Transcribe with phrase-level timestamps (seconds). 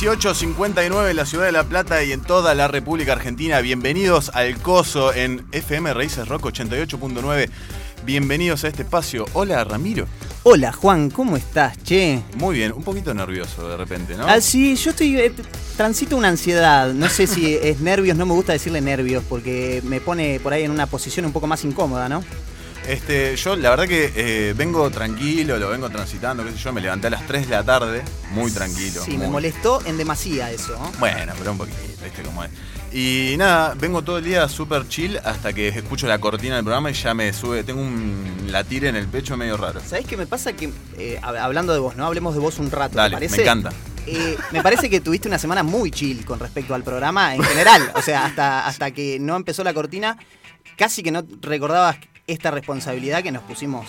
[0.00, 3.60] 1859 en la ciudad de La Plata y en toda la República Argentina.
[3.60, 7.50] Bienvenidos al Coso en FM Raíces Rock 88.9.
[8.04, 9.26] Bienvenidos a este espacio.
[9.32, 10.06] Hola Ramiro.
[10.44, 12.22] Hola Juan, ¿cómo estás, che?
[12.36, 14.24] Muy bien, un poquito nervioso de repente, ¿no?
[14.28, 15.18] Ah, sí, yo estoy.
[15.18, 15.32] eh,
[15.76, 16.92] transito una ansiedad.
[16.92, 20.62] No sé si es nervios, no me gusta decirle nervios, porque me pone por ahí
[20.62, 22.22] en una posición un poco más incómoda, ¿no?
[22.88, 26.80] Este, yo la verdad que eh, vengo tranquilo, lo vengo transitando, qué sé yo, me
[26.80, 29.02] levanté a las 3 de la tarde, muy tranquilo.
[29.04, 30.72] Sí, me molestó en demasía eso.
[30.72, 30.90] ¿no?
[30.98, 32.50] Bueno, pero un poquito, viste cómo es.
[32.90, 36.90] Y nada, vengo todo el día súper chill hasta que escucho la cortina del programa
[36.90, 39.80] y ya me sube, tengo un latir en el pecho medio raro.
[39.86, 40.54] ¿Sabés qué me pasa?
[40.54, 42.06] Que, eh, hab- hablando de vos, ¿no?
[42.06, 43.36] Hablemos de vos un rato, Dale, ¿te parece?
[43.36, 43.72] me encanta.
[44.06, 47.92] Eh, me parece que tuviste una semana muy chill con respecto al programa en general.
[47.94, 50.16] O sea, hasta, hasta que no empezó la cortina,
[50.78, 51.98] casi que no recordabas
[52.28, 53.86] esta responsabilidad que nos pusimos.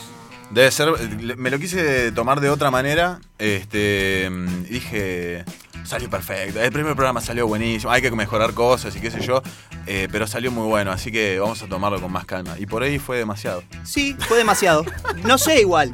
[0.49, 0.89] Debe ser,
[1.37, 4.27] me lo quise tomar de otra manera, este,
[4.67, 5.45] dije,
[5.83, 9.43] salió perfecto, el primer programa salió buenísimo, hay que mejorar cosas y qué sé yo,
[9.85, 12.55] eh, pero salió muy bueno, así que vamos a tomarlo con más calma.
[12.57, 13.61] Y por ahí fue demasiado.
[13.83, 14.83] Sí, fue demasiado.
[15.23, 15.91] No sé igual.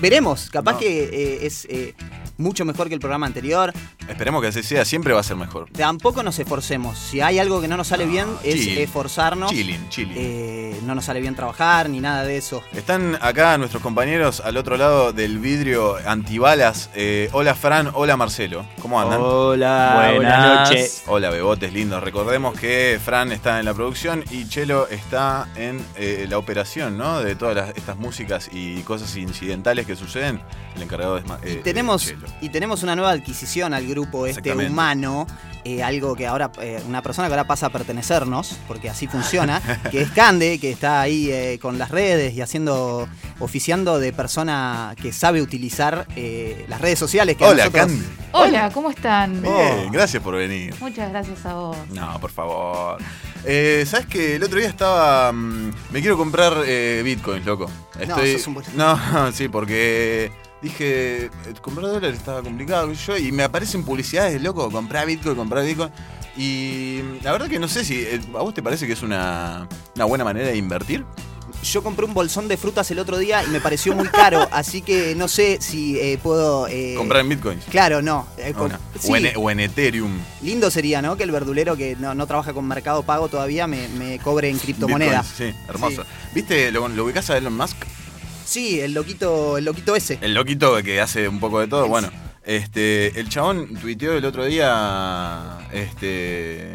[0.00, 0.50] Veremos.
[0.50, 0.78] Capaz No.
[0.78, 1.94] que eh, es eh,
[2.38, 3.72] mucho mejor que el programa anterior.
[4.08, 5.68] Esperemos que así sea, siempre va a ser mejor.
[5.70, 6.98] Tampoco nos esforcemos.
[6.98, 9.50] Si hay algo que no nos sale bien, es esforzarnos.
[9.50, 10.14] Chilling, chilling.
[10.16, 12.62] Eh, no nos sale bien trabajar ni nada de eso.
[12.72, 16.90] Están acá nuestros compañeros al otro lado del vidrio antibalas.
[16.94, 18.64] Eh, hola Fran, hola Marcelo.
[18.80, 19.20] ¿Cómo andan?
[19.20, 21.02] Hola, buenas noches.
[21.06, 22.02] Hola bebotes lindos.
[22.02, 27.20] Recordemos que Fran está en la producción y Chelo está en eh, la operación, ¿no?
[27.20, 30.40] De todas las- estas músicas y cosas incidentales que suceden.
[30.76, 32.27] El encargado es Y eh, tenemos, Chelo.
[32.40, 35.26] Y tenemos una nueva adquisición al grupo este humano,
[35.64, 39.60] eh, algo que ahora, eh, una persona que ahora pasa a pertenecernos, porque así funciona,
[39.90, 43.08] que es Cande, que está ahí eh, con las redes y haciendo,
[43.40, 47.36] oficiando de persona que sabe utilizar eh, las redes sociales.
[47.36, 48.04] Que Hola, nosotros- Candy.
[48.32, 49.42] Hola, ¿cómo están?
[49.42, 50.74] Bien, gracias por venir.
[50.80, 51.76] Muchas gracias a vos.
[51.90, 52.98] No, por favor.
[53.44, 55.32] Eh, ¿Sabes que El otro día estaba.
[55.32, 57.70] mm, me quiero comprar eh, bitcoins, loco.
[57.98, 58.38] Estoy.
[58.38, 58.62] sos un.
[58.76, 60.30] No, sí, porque.
[60.62, 61.30] Dije, eh,
[61.62, 65.90] comprar dólares estaba complicado, yo, y me aparecen publicidades, loco, comprar bitcoin, comprar bitcoin.
[66.36, 68.00] Y la verdad que no sé si.
[68.00, 71.04] eh, ¿A vos te parece que es una, una buena manera de invertir?
[71.64, 74.80] Yo compré un bolsón de frutas el otro día y me pareció muy caro, así
[74.82, 76.68] que no sé si eh, puedo...
[76.68, 77.64] eh, comprar en bitcoins.
[77.64, 78.28] Claro, no.
[78.36, 78.78] eh, Ah, con- no.
[79.00, 80.10] sí, o, en, o en Ethereum.
[80.42, 81.16] lindo sería, ¿no?
[81.16, 84.58] Que el verdulero que no, no trabaja con Mercado Pago todavía me, me cobre en
[84.58, 85.22] criptomoneda.
[85.22, 86.04] Bitcoins, Sí, hermoso.
[86.34, 86.70] ¿Viste?
[86.70, 87.76] ¿Lo, lo ubicás a Elon Musk?
[88.48, 90.18] Sí, el loquito, el loquito ese.
[90.22, 92.10] El loquito que hace un poco de todo, bueno.
[92.46, 96.74] Este, el chabón tuiteó el otro día este,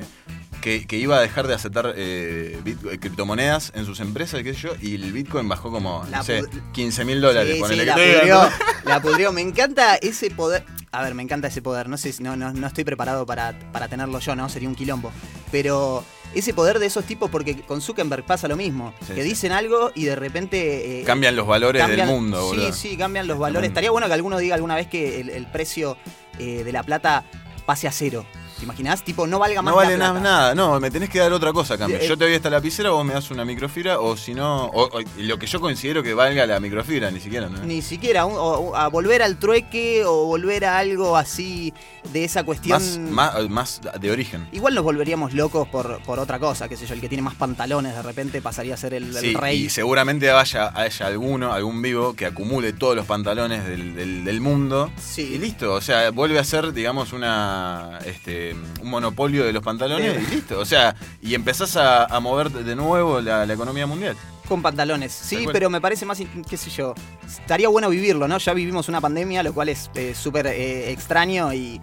[0.62, 2.60] que, que iba a dejar de aceptar eh,
[3.00, 6.44] criptomonedas en sus empresas, qué sé yo, y el Bitcoin bajó como, La no sé,
[6.44, 7.58] pud- 15 mil dólares.
[7.68, 8.50] Sí, sí, la pudrió, ¿no?
[8.86, 9.32] la pudrió.
[9.32, 10.64] Me encanta ese poder.
[10.92, 11.90] A ver, me encanta ese poder.
[11.90, 14.48] No sé, si- no, no, no estoy preparado para, para tenerlo yo, ¿no?
[14.50, 15.12] Sería un quilombo.
[15.52, 16.06] Pero
[16.36, 18.94] ese poder de esos tipos, porque con Zuckerberg pasa lo mismo.
[19.08, 19.30] Sí, que sí.
[19.30, 21.02] dicen algo y de repente.
[21.02, 22.74] eh, Cambian los valores cambian- del mundo, Sí, boludo.
[22.74, 23.68] sí, cambian los valores.
[23.70, 25.98] Estaría bueno que alguno diga alguna vez que el, el precio
[26.40, 27.24] eh, de la plata
[27.66, 28.26] pase a cero.
[28.64, 29.04] ¿Te imaginás?
[29.04, 30.24] Tipo, no valga más No vale la nada, plata.
[30.30, 31.98] nada, no, me tenés que dar otra cosa a cambio.
[31.98, 34.86] Eh, Yo te doy esta lapicera, vos me das una microfibra, o si no, o-
[35.00, 37.60] o lo que yo considero que valga la microfibra, ni siquiera, ¿no?
[37.66, 38.38] Ni siquiera un- o-
[38.70, 41.74] o a volver al trueque o volver a algo así
[42.14, 42.82] de esa cuestión.
[43.12, 44.48] Más, más, más de origen.
[44.54, 47.36] Igual nos volveríamos locos por, por otra cosa, qué sé yo, el que tiene más
[47.36, 49.66] pantalones de repente pasaría a ser el, el Sí, rey.
[49.66, 54.40] y seguramente haya, haya alguno, algún vivo, que acumule todos los pantalones del, del- del
[54.40, 54.90] mundo.
[55.02, 55.34] Sí.
[55.34, 60.18] Y listo, o sea, vuelve a ser, digamos, una este, un monopolio de los pantalones
[60.28, 60.60] y listo.
[60.60, 64.16] O sea, y empezás a, a mover de nuevo la, la economía mundial.
[64.48, 66.94] Con pantalones, Tal sí, pero me parece más, qué sé yo,
[67.26, 68.38] estaría bueno vivirlo, ¿no?
[68.38, 71.80] Ya vivimos una pandemia, lo cual es eh, súper eh, extraño y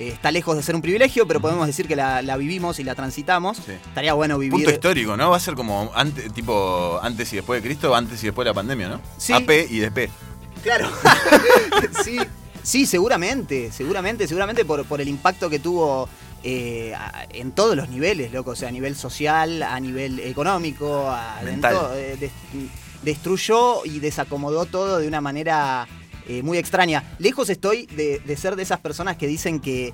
[0.00, 2.84] eh, está lejos de ser un privilegio, pero podemos decir que la, la vivimos y
[2.84, 3.58] la transitamos.
[3.58, 3.72] Sí.
[3.72, 4.52] Estaría bueno vivir...
[4.52, 5.30] Punto histórico, ¿no?
[5.30, 8.50] Va a ser como antes, tipo antes y después de Cristo, antes y después de
[8.50, 9.00] la pandemia, ¿no?
[9.16, 9.32] Sí.
[9.32, 10.10] AP y DP.
[10.64, 10.90] Claro.
[12.04, 12.18] sí,
[12.62, 16.08] sí, seguramente, seguramente, seguramente por, por el impacto que tuvo
[16.44, 16.94] eh,
[17.30, 18.50] en todos los niveles, loco.
[18.52, 21.74] O sea, a nivel social, a nivel económico, a, en Mental.
[21.74, 22.32] todo, eh, des-
[23.02, 25.86] destruyó y desacomodó todo de una manera
[26.28, 27.02] eh, muy extraña.
[27.18, 29.92] Lejos estoy de, de ser de esas personas que dicen que.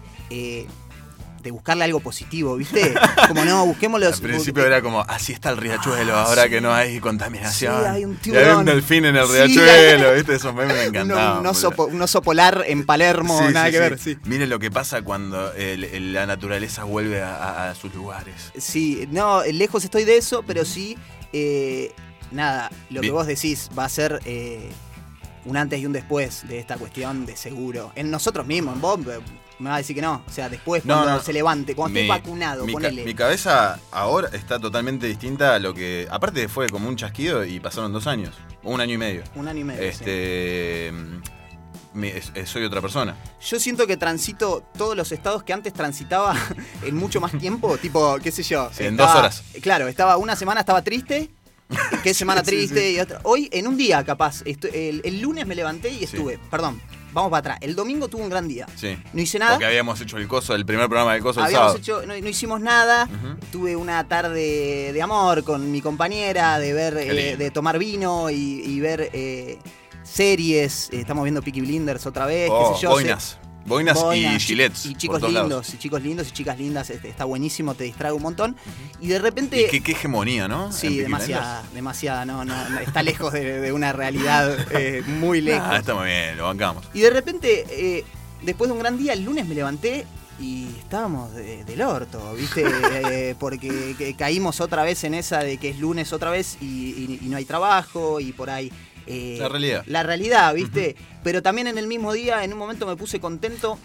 [1.49, 2.95] De buscarle algo positivo, ¿viste?
[3.29, 4.07] Como no, busquémoslo.
[4.09, 7.75] Al principio era como, así está el riachuelo, ahora que no hay contaminación.
[7.75, 8.59] Ah, Sí, hay un Y tiburón.
[8.59, 10.35] un delfín en el Sí, riachuelo, ¿viste?
[10.35, 11.39] Esos memes me encantaban.
[11.41, 13.99] un oso, un oso polar en Palermo, nada que ver.
[14.25, 18.53] Miren lo que pasa cuando el- el- la naturaleza vuelve a, sus lugares.
[18.59, 20.97] Sí, no, lejos estoy de eso, pero sí,
[21.33, 21.93] eh,
[22.31, 24.71] nada, lo que vos decís va a ser eh,
[25.45, 27.93] un antes y un después de esta cuestión de seguro.
[27.95, 28.99] En nosotros mismos, en vos,
[29.59, 30.23] me va a decir que no.
[30.27, 31.21] O sea, después No, cuando no.
[31.23, 33.05] se levante, cuando esté vacunado, mi, ca- ponele.
[33.05, 36.07] mi cabeza ahora está totalmente distinta a lo que.
[36.11, 38.35] Aparte fue como un chasquido y pasaron dos años.
[38.63, 39.23] Un año y medio.
[39.35, 39.83] Un año y medio.
[39.83, 40.93] Este.
[40.93, 43.17] mm, me- soy otra persona.
[43.45, 46.37] Yo siento que transito todos los estados que antes transitaba
[46.83, 48.71] en mucho más tiempo, tipo, qué sé yo.
[48.73, 49.43] Sí, en dos horas.
[49.63, 51.31] Claro, estaba una semana estaba triste,
[52.03, 52.97] qué semana Sí, triste sí.
[52.97, 53.21] y otra.
[53.25, 56.81] Hoy en un día capaz, el lunes me levanté y estuve, perdón,
[57.13, 57.59] vamos para atrás.
[57.61, 58.67] El domingo tuve un gran día.
[58.77, 58.99] Sí.
[59.13, 59.53] No hice nada.
[59.53, 61.79] Porque habíamos hecho el coso, el primer programa del coso el Habíamos sábado.
[61.79, 63.09] hecho, no, no hicimos nada.
[63.53, 68.35] Tuve una tarde de amor con mi compañera, de ver, eh, de tomar vino y,
[68.65, 69.59] y ver eh,
[70.03, 70.89] series.
[70.93, 72.91] Eh, estamos viendo Peaky Blinders otra vez, Oh, qué sé yo.
[72.91, 73.39] boinas.
[73.67, 74.87] Boinas, Boinas, y gilets.
[74.87, 75.75] Y chicos lindos, lados.
[75.75, 76.89] y chicos lindos, y chicas lindas.
[76.91, 78.57] este, está buenísimo, te distrae un montón.
[79.01, 79.61] Y de repente.
[79.63, 80.73] Y qué, qué hegemonía, ¿no?
[80.73, 85.69] Sí, demasiada, demasiada, no, no, no, está lejos de, de una realidad eh, muy lejos.
[85.71, 86.85] Ah, está muy bien, lo bancamos.
[86.95, 88.05] Y de repente, eh,
[88.43, 90.07] después de un gran día, el lunes me levanté
[90.41, 92.65] y estábamos de- del orto, ¿viste?
[93.11, 96.65] Eh, porque que- caímos otra vez en esa de que es lunes otra vez y,
[96.67, 98.73] y- y no hay trabajo y por ahí...
[99.09, 99.85] eh, La realidad.
[99.87, 100.97] La realidad, ¿viste?
[101.23, 103.79] Pero también en el mismo día, en un momento me puse contento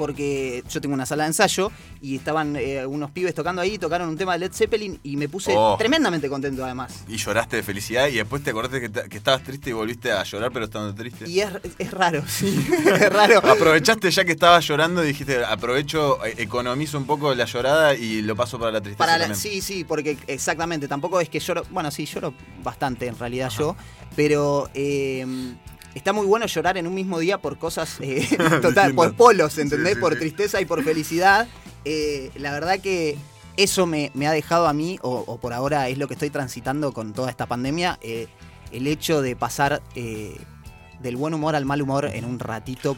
[0.00, 1.70] porque yo tengo una sala de ensayo
[2.00, 5.28] y estaban eh, unos pibes tocando ahí, tocaron un tema de Led Zeppelin y me
[5.28, 5.76] puse Oh.
[5.78, 7.04] tremendamente contento además.
[7.06, 10.10] Y lloraste de felicidad y después te acordaste que, ta- que estabas triste y volviste
[10.10, 11.28] a llorar, pero estando triste.
[11.28, 13.38] Y es, es raro, sí, es raro.
[13.46, 18.22] Aprovechaste ya que estabas llorando y dijiste, aprovecho, eh, economizo un poco la llorada y
[18.22, 18.98] lo paso para la tristeza.
[19.04, 19.38] Para la- también.
[19.40, 22.32] sí, sí, porque exactamente, tampoco es que lloro, bueno, sí, lloro
[22.64, 23.76] bastante en realidad yo,
[24.16, 25.26] pero eh,
[25.94, 28.26] está muy bueno llorar en un mismo día por cosas, eh,
[28.62, 29.90] total, por polos, ¿entendés?
[29.90, 31.48] Sí, sí, por tristeza y por felicidad.
[31.84, 33.16] Eh, la verdad que
[33.56, 36.30] eso me, me ha dejado a mí, o, o por ahora es lo que estoy
[36.30, 38.28] transitando con toda esta pandemia, eh,
[38.72, 40.36] el hecho de pasar eh,
[41.00, 42.96] del buen humor al mal humor en un ratito.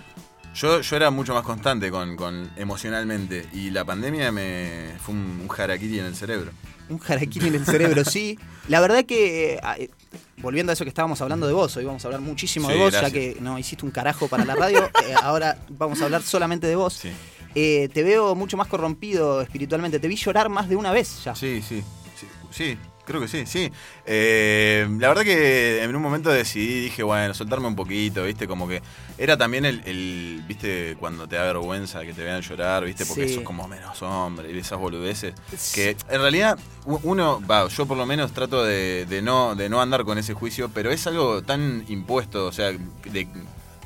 [0.55, 5.47] Yo, yo era mucho más constante con, con emocionalmente y la pandemia me fue un,
[5.49, 6.53] un harakiri en el cerebro.
[6.88, 8.38] Un jaraquín en el cerebro, sí.
[8.69, 9.90] La verdad que, eh, eh,
[10.38, 12.90] volviendo a eso que estábamos hablando de vos, hoy vamos a hablar muchísimo de vos,
[12.93, 13.12] gracias.
[13.12, 16.67] ya que no hiciste un carajo para la radio, eh, ahora vamos a hablar solamente
[16.67, 16.93] de vos.
[16.94, 17.11] Sí,
[17.55, 21.34] Eh, te veo mucho más corrompido espiritualmente, te vi llorar más de una vez ya.
[21.34, 21.82] sí, sí,
[22.19, 23.70] sí, sí, creo que sí, sí.
[24.06, 28.69] Eh, la verdad que en un momento decidí, dije, bueno, soltarme un poquito, viste, como
[28.69, 28.82] que
[29.19, 33.28] era también el, el, viste, cuando te da vergüenza que te vean llorar, viste, porque
[33.28, 33.34] Sí.
[33.34, 35.34] sos como menos hombre y esas boludeces.
[35.75, 39.81] Que en realidad uno, va, yo por lo menos trato de, de no, de no
[39.81, 43.28] andar con ese juicio, pero es algo tan impuesto, o sea, de-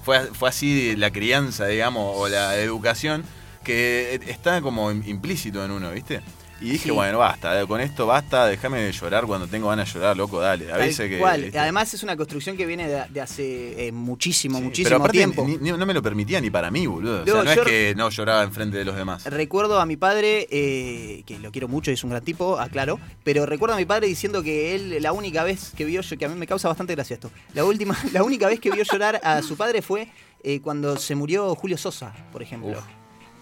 [0.04, 3.24] fue, fue así la crianza, digamos, o la educación,
[3.64, 6.20] que está como im- implícito en uno, ¿viste?
[6.58, 6.90] Y dije, Sí.
[6.90, 10.40] bueno, basta, eh, con esto basta, déjame de llorar cuando tengo ganas de llorar, loco,
[10.40, 10.66] dale.
[10.68, 11.18] A Tal veces que.
[11.18, 11.42] cual.
[11.42, 11.58] ¿viste?
[11.58, 15.18] Además es una construcción que viene de, de hace eh, muchísimo, Sí, muchísimo pero aparte
[15.18, 15.44] tiempo.
[15.46, 17.22] ni- ni- no me lo permitía ni para mí, boludo.
[17.22, 19.24] O sea, no es que no lloraba enfrente de los demás.
[19.26, 23.44] Recuerdo a mi padre, eh, que lo quiero mucho, es un gran tipo, aclaro, pero
[23.44, 26.36] recuerdo a mi padre diciendo que él, la única vez que vio, que a mí
[26.36, 29.56] me causa bastante gracia esto, la última, la única vez que vio llorar a su
[29.58, 30.08] padre fue
[30.42, 32.70] eh, cuando se murió Julio Sosa, por ejemplo.
[32.78, 32.84] Uf.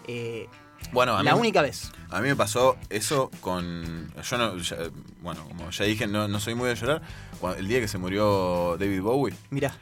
[0.09, 0.49] Eh,
[0.93, 1.91] Bueno, a mí, la única vez.
[2.11, 4.12] a mí me pasó eso con.
[4.29, 4.57] Yo no.
[4.59, 4.76] ya-
[5.23, 7.03] bueno, como ya dije, no, no soy muy de llorar.
[7.41, 9.35] Cuando- el día que se murió David Bowie.
[9.50, 9.73] Mirá,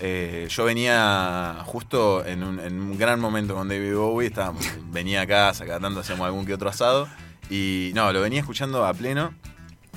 [0.00, 5.22] Eh, yo venía justo en un, en un gran momento con David Bowie, estábamos, venía
[5.22, 7.08] a casa, cada tanto hacíamos algún que otro asado,
[7.48, 9.32] y no, lo venía escuchando a pleno,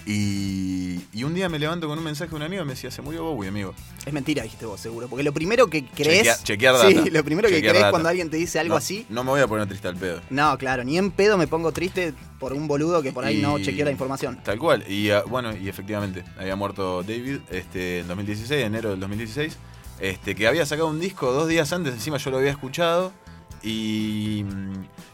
[0.06, 2.92] y, y un día me levanto con un mensaje de un amigo y me decía,
[2.92, 3.74] se murió Bowie, amigo.
[4.06, 6.28] es mentira, dijiste vos, seguro, porque lo primero que crees...
[6.28, 6.88] Chequea- chequear data.
[6.90, 7.92] Sí, lo primero que crees data.
[7.92, 9.06] cuando alguien te dice algo No- así...
[9.10, 10.22] No me voy a poner triste al pedo.
[10.30, 13.60] No, claro, ni en pedo me pongo triste por un boludo que por ahí no
[13.60, 14.40] chequeó la información.
[14.44, 14.84] Tal cual.
[14.90, 19.58] Y ah, bueno, y efectivamente, había muerto David este, en 2016, enero del 2016,
[20.00, 23.12] este, que había sacado un disco dos días antes, encima yo lo había escuchado.
[23.62, 24.46] Y,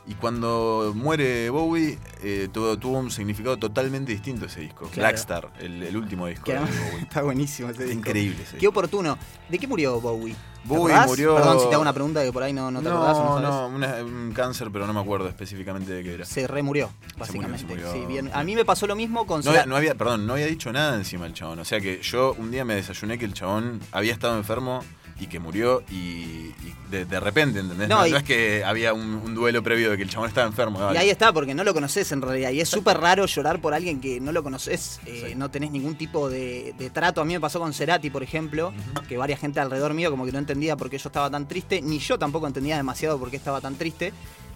[0.08, 4.86] y cuando muere Bowie, eh, tuvo, tuvo un significado totalmente distinto ese disco.
[4.90, 4.96] Claro.
[5.10, 6.70] Blackstar, el, el último disco de Bowie.
[7.02, 7.98] está buenísimo ese disco.
[8.00, 8.70] Increíble ese Qué disco.
[8.70, 9.18] oportuno.
[9.50, 10.34] ¿De qué murió Bowie?
[10.36, 11.08] ¿Te Bowie acordás?
[11.08, 13.24] murió- Perdón si te hago una pregunta que por ahí no, no te acordás o
[13.24, 13.70] no No, sabes.
[13.72, 16.26] no, una- un cáncer, pero no me acuerdo específicamente de qué era.
[16.26, 17.60] Se remurió, murió, básicamente.
[17.60, 17.92] se murió.
[17.94, 18.32] Sí, bien.
[18.34, 20.72] A mí me pasó lo mismo con No había, no había- perdón, no había dicho
[20.72, 21.60] nada encima el chabón.
[21.60, 24.84] O sea que yo un día me desayuné que el chabón había estado enfermo
[25.20, 27.88] y que murió y, y de, de repente, ¿entendés?
[27.88, 30.28] No, No, y- no es que había un, un duelo previo de que el chabón
[30.28, 30.92] estaba enfermo.
[30.94, 32.52] Y ahí está, porque no lo conoces en realidad.
[32.52, 35.00] Y es súper raro llorar por alguien que no lo conoces.
[35.06, 35.36] eh, Sí.
[35.36, 37.22] No tenés ningún tipo de, de trato.
[37.22, 38.74] A mí me pasó con Cerati, por ejemplo,
[39.08, 41.82] que varias gente alrededor mío como que no entendía por qué yo estaba tan triste.
[41.82, 44.12] Ni yo tampoco entendía demasiado por qué estaba tan triste.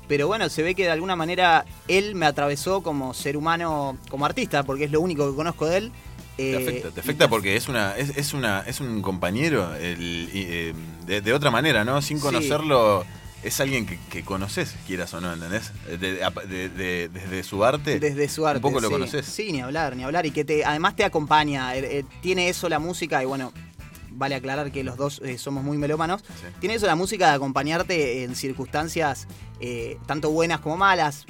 [0.09, 4.25] Pero bueno, se ve que de alguna manera él me atravesó como ser humano, como
[4.25, 5.91] artista, porque es lo único que conozco de él.
[6.39, 9.75] Te Eh, afecta, te y afecta porque es una es, es una es un compañero
[9.75, 10.74] el- eh,
[11.05, 12.01] de, de otra manera, ¿no?
[12.01, 12.24] Sin Sí.
[12.24, 13.05] conocerlo
[13.43, 15.72] es alguien que, que conoces, quieras o no, ¿entendés?
[15.88, 18.00] De- de- de- desde su arte.
[18.00, 18.58] Desde su arte.
[18.58, 18.93] Un poco lo sí.
[18.93, 19.25] conoces.
[19.25, 20.25] Sí, ni hablar, ni hablar.
[20.25, 21.75] Y que te, además te acompaña.
[21.75, 23.53] eh, eh, tiene eso la música, y bueno,
[24.19, 26.21] vale aclarar que los dos eh, somos muy melómanos.
[26.21, 26.47] Sí.
[26.59, 29.27] Tiene eso la música de acompañarte en circunstancias
[29.61, 31.25] eh, tanto buenas como malas.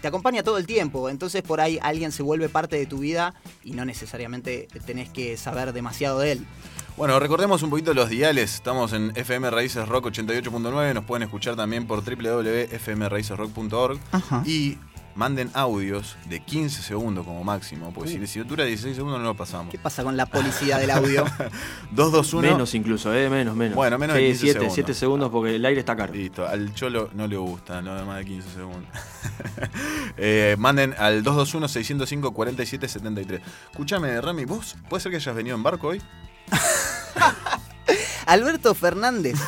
[0.00, 1.08] Te acompaña todo el tiempo.
[1.08, 5.36] Entonces por ahí alguien se vuelve parte de tu vida y no necesariamente tenés que
[5.36, 6.46] saber demasiado de él.
[6.96, 8.54] Bueno, recordemos un poquito los diales.
[8.54, 10.94] Estamos en FM Raíces Rock 88.9.
[10.94, 13.98] Nos pueden escuchar también por www.fmraicesrock.org.
[14.44, 14.78] Y
[15.14, 17.92] manden audios de 15 segundos como máximo.
[17.94, 19.70] Porque si, si dura 16 segundos no lo pasamos.
[19.70, 21.24] ¿Qué pasa con la publicidad del audio?
[21.92, 22.52] 221.
[22.54, 23.28] Menos incluso, ¿eh?
[23.30, 23.76] Menos, menos.
[23.76, 24.74] Bueno, menos de Sí, 15 siete, segundos.
[24.74, 26.12] siete segundos porque el aire está caro.
[26.12, 28.88] Listo, al Cholo no le gusta, no de más de 15 segundos.
[30.16, 33.40] Eh, manden al 221-605-4773.
[33.70, 36.00] Escúchame, Rami, ¿vos puede ser que hayas venido en barco hoy?
[38.26, 39.38] Alberto Fernández.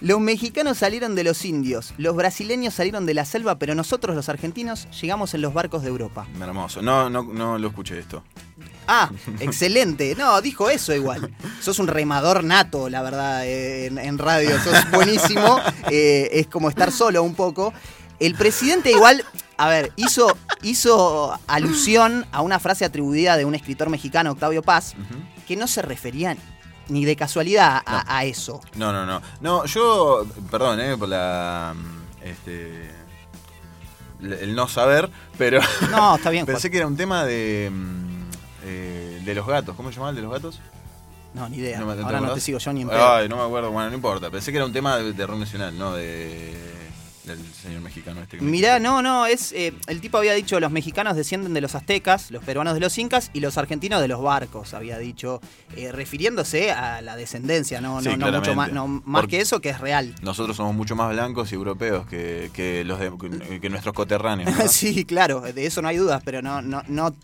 [0.00, 4.28] Los mexicanos salieron de los indios, los brasileños salieron de la selva, pero nosotros los
[4.28, 6.26] argentinos llegamos en los barcos de Europa.
[6.40, 6.80] Hermoso.
[6.80, 8.22] No, no, no lo escuché esto.
[8.86, 10.16] Ah, excelente.
[10.16, 11.32] No, dijo eso igual.
[11.60, 14.58] Sos un remador nato, la verdad, en, en radio.
[14.60, 15.60] Sos buenísimo.
[15.90, 17.72] Eh, es como estar solo un poco.
[18.20, 19.24] El presidente igual,
[19.56, 24.94] a ver, hizo, hizo alusión a una frase atribuida de un escritor mexicano, Octavio Paz,
[25.48, 26.36] que no se refería
[26.90, 28.60] ni de casualidad a, a eso.
[28.74, 29.22] No, no, no.
[29.40, 31.74] No, yo, perdón, eh, por la.
[31.76, 32.90] mm, Este.
[34.22, 36.54] El no saber, pero No, está bien, Juan.
[36.56, 37.70] pensé que era un tema de.
[37.72, 38.22] mm,
[38.64, 39.74] eh, de los gatos.
[39.76, 40.60] ¿Cómo se llamaba el de los gatos?
[41.32, 41.78] No, ni idea.
[41.80, 43.08] No me- ¿te Ahora no te sigo yo ni en pedo.
[43.14, 43.70] Ay, no me acuerdo.
[43.70, 44.30] Bueno, no importa.
[44.30, 46.54] Pensé que era un tema de, de rock nacional, no de.
[47.24, 48.40] Del señor mexicano este.
[48.40, 49.52] Mirá, no, no, es.
[49.52, 52.96] eh, el tipo había dicho los mexicanos descienden de los aztecas, los peruanos de los
[52.98, 55.40] incas y los argentinos de los barcos, había dicho,
[55.76, 59.42] eh, refiriéndose a la descendencia, no, Sí, no, no mucho más, no, más Porque- que
[59.42, 60.14] eso, que es real.
[60.22, 63.12] Nosotros somos mucho más blancos y europeos que, que los de-
[63.48, 64.50] que, que nuestros coterráneos.
[64.56, 64.68] ¿no?
[64.68, 67.14] sí, claro, de eso no hay dudas, pero no, no, no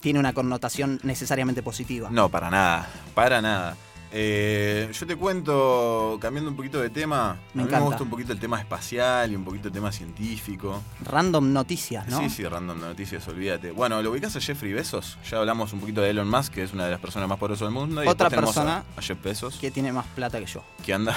[0.00, 2.08] tiene una connotación necesariamente positiva.
[2.10, 3.76] No, para nada, para nada.
[4.12, 8.10] Eh, yo te cuento, cambiando un poquito de tema, Me a mí me gusta un
[8.10, 10.82] poquito el tema espacial y un poquito el tema científico.
[11.04, 12.18] Random noticias, ¿no?
[12.20, 13.70] Sí, sí, random noticias, olvídate.
[13.70, 15.16] Bueno, ¿lo ubicás a Jeffrey Bezos?
[15.30, 17.66] Ya hablamos un poquito de Elon Musk, que es una de las personas más poderosas
[17.68, 18.02] del mundo.
[18.02, 20.64] Y Otra persona A, a Jeff Bezos, Que tiene más plata que yo.
[20.84, 21.16] que anda,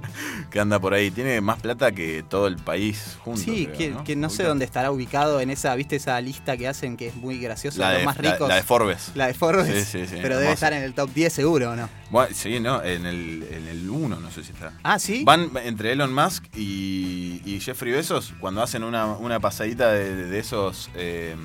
[0.50, 1.10] que anda por ahí.
[1.10, 3.40] Tiene más plata que todo el país junto.
[3.42, 4.04] sí, creo, que, ¿no?
[4.04, 7.16] que no sé dónde estará ubicado en esa, ¿viste esa lista que hacen que es
[7.16, 7.80] muy graciosa?
[7.80, 8.48] La los de, más la- ricos.
[8.48, 9.12] la de Forbes.
[9.14, 9.66] La de Forbes.
[9.88, 11.88] Sí, sí, sí, pero debe estar en el top 10 seguro, ¿o no?
[12.10, 14.72] Bueno, sí, no, en el, en el 1 no sé si está.
[14.82, 15.22] Ah, sí.
[15.24, 20.38] Van entre Elon Musk y, y Jeffrey Bezos cuando hacen una, una pasadita de, de
[20.38, 20.90] esos.
[20.94, 21.36] eh,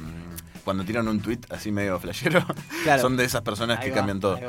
[0.64, 2.44] cuando tiran un tweet así medio flashero.
[2.84, 3.02] Claro.
[3.02, 4.40] Son de esas personas Ahí que va, cambian todo.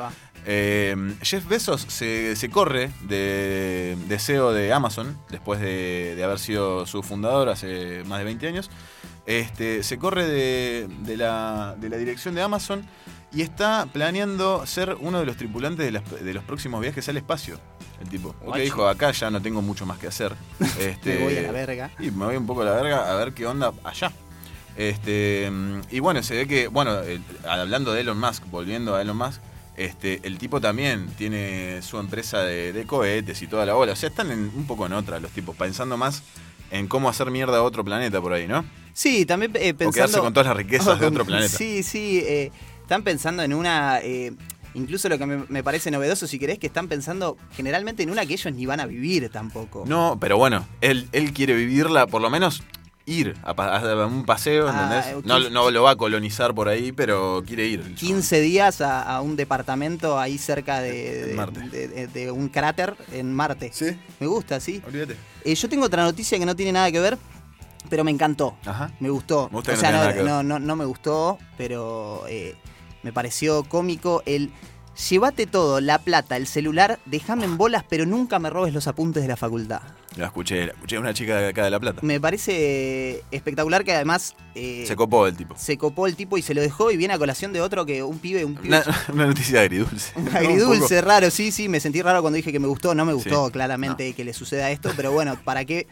[0.47, 6.39] Eh, Jeff Bezos se, se corre de, de CEO de Amazon, después de, de haber
[6.39, 8.71] sido su fundador hace más de 20 años.
[9.27, 12.87] Este, se corre de, de la, de la dirección de Amazon
[13.33, 17.17] y está planeando ser uno de los tripulantes de, las- de los próximos viajes al
[17.17, 17.59] espacio.
[18.01, 18.35] El tipo.
[18.43, 18.63] Guacho.
[18.63, 20.35] dijo, acá ya no tengo mucho más que hacer.
[20.79, 21.91] Este, Me voy a la verga.
[21.99, 24.13] y me voy un poco a la verga a ver qué onda allá.
[24.77, 25.51] Este,
[25.91, 26.99] y bueno, se ve que, bueno,
[27.49, 29.41] hablando de Elon Musk, volviendo a Elon Musk,
[29.77, 33.93] este, el tipo también tiene su empresa de, de cohetes y toda la bola.
[33.93, 36.23] O sea, están en- un poco en otra los tipos, pensando más
[36.71, 38.65] en cómo hacer mierda a otro planeta por ahí, ¿no?
[38.93, 39.89] Sí, también eh, pensando...
[39.89, 41.57] O quedarse con todas las riquezas Oh, de otro planeta.
[41.57, 42.23] Sí, sí.
[42.27, 42.51] eh,
[42.87, 43.99] están pensando en una...
[44.01, 44.33] eh,
[44.75, 48.25] incluso lo que me, me parece novedoso, si querés, que están pensando generalmente en una
[48.27, 49.83] que ellos ni van a vivir tampoco.
[49.87, 52.63] No, pero bueno, él, él quiere vivirla, por lo menos
[53.07, 55.15] ir a, un paseo, Ah, ¿entendés?
[55.17, 55.25] ok.
[55.27, 57.95] No, no lo va a colonizar por ahí, pero quiere ir.
[57.95, 61.89] 15 días a, a un departamento ahí cerca de, de- Marte.
[62.09, 63.71] de- un cráter en Marte.
[63.73, 64.81] Sí, Me gusta, sí.
[64.87, 65.17] olvídate.
[65.45, 67.17] Eh, yo tengo otra noticia que no tiene nada que ver,
[67.89, 68.57] pero me encantó.
[68.67, 68.91] Ajá.
[69.01, 69.49] Me gustó.
[69.51, 72.57] Me gusta o sea, no, no, no me gustó, pero eh,
[73.07, 74.51] me pareció cómico el.
[75.11, 79.23] Llévate todo, la plata, el celular, déjame en bolas, pero nunca me robes los apuntes
[79.23, 79.83] de la facultad.
[80.17, 82.01] La escuché, la escuché una chica de acá de La Plata.
[82.03, 85.55] Me parece espectacular que además eh, Se copó el tipo.
[85.59, 88.03] se copó el tipo y se lo dejó y viene a colación de otro que
[88.03, 90.13] un pibe, un pibe Una, una noticia agridulce.
[90.35, 93.47] agridulce, raro, sí, sí, me sentí raro cuando dije que me gustó, no me gustó
[93.47, 95.87] Sí, claramente que le suceda esto, pero bueno, ¿para qué?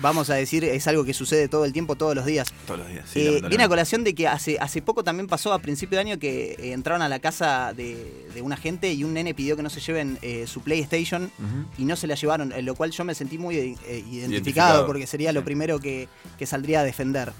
[0.00, 2.48] Vamos a decir, es algo que sucede todo el tiempo, todos los días.
[2.66, 3.04] Todos los días.
[3.12, 6.00] Sí, Eh, viene a colación de que hace, hace poco también pasó a principio de
[6.02, 9.56] año que eh, entraron a la casa de, de una gente y un nene pidió
[9.56, 11.30] que no se lleven eh, su PlayStation
[11.76, 15.06] y no se la llevaron, en lo cual yo me sentí muy identificado, Identificado, porque
[15.06, 17.32] sería lo primero que, que saldría a defender.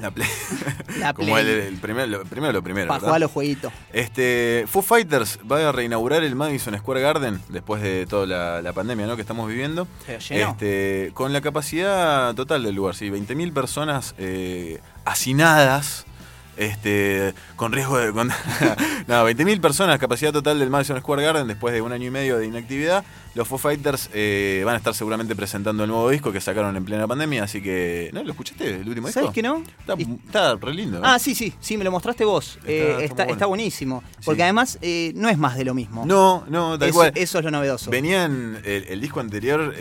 [0.00, 0.28] La Play.
[0.98, 2.88] La Como el, el primero, lo primero lo primero.
[2.88, 3.72] Para jugar los jueguitos.
[3.92, 8.72] Este, Foo Fighters va a reinaugurar el Madison Square Garden después de toda la, la
[8.72, 9.16] pandemia ¿no?
[9.16, 9.86] que estamos viviendo.
[10.08, 16.06] Este, con la capacidad total del lugar, sí, 20.000 personas eh, hacinadas.
[16.56, 18.12] Este, con riesgo de.
[18.12, 18.28] Con,
[19.08, 22.38] no, 20.000 personas, capacidad total del Madison Square Garden después de un año y medio
[22.38, 23.04] de inactividad.
[23.34, 26.84] Los Foo Fighters eh, van a estar seguramente presentando el nuevo disco que sacaron en
[26.84, 28.10] plena pandemia, así que.
[28.12, 28.22] ¿No?
[28.22, 29.20] ¿Lo escuchaste el último disco?
[29.22, 29.62] ¿Sabes que no?
[29.80, 30.98] Está, está re lindo.
[30.98, 31.02] ¿eh?
[31.04, 32.58] Ah, sí, sí, sí, me lo mostraste vos.
[32.64, 33.48] Está- Eh, está bueno.
[33.48, 34.04] buenísimo.
[34.24, 34.42] Porque Sí.
[34.42, 34.78] además
[35.14, 36.06] no es más de lo mismo.
[36.06, 37.12] No, no, tal eso, cual.
[37.16, 37.90] eso es lo novedoso.
[37.90, 39.74] Venían el, el disco anterior,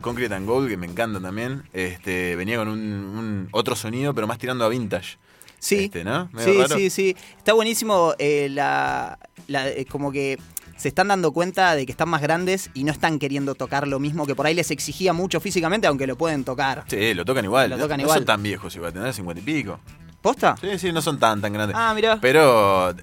[0.00, 1.62] Concrete and Gold, que me encanta también.
[1.72, 5.18] Este, venía con un, un otro sonido, pero más tirando a vintage.
[5.58, 6.30] Sí, Este, ¿no?
[6.38, 6.76] Sí, raro.
[6.76, 7.16] sí, sí.
[7.36, 10.38] Está buenísimo eh, la, la- eh, como que
[10.76, 13.98] se están dando cuenta de que están más grandes y no están queriendo tocar lo
[13.98, 16.84] mismo que por ahí les exigía mucho físicamente, aunque lo pueden tocar.
[16.86, 17.70] Sí, lo tocan igual.
[17.70, 18.18] Lo tocan no, igual.
[18.18, 19.80] son tan viejos igual, tendrán 50 y pico.
[20.28, 20.54] ¿Posta?
[20.60, 21.76] Sí, sí, no son tan tan grandes.
[21.78, 22.18] Ah, mirá.
[22.20, 22.94] Pero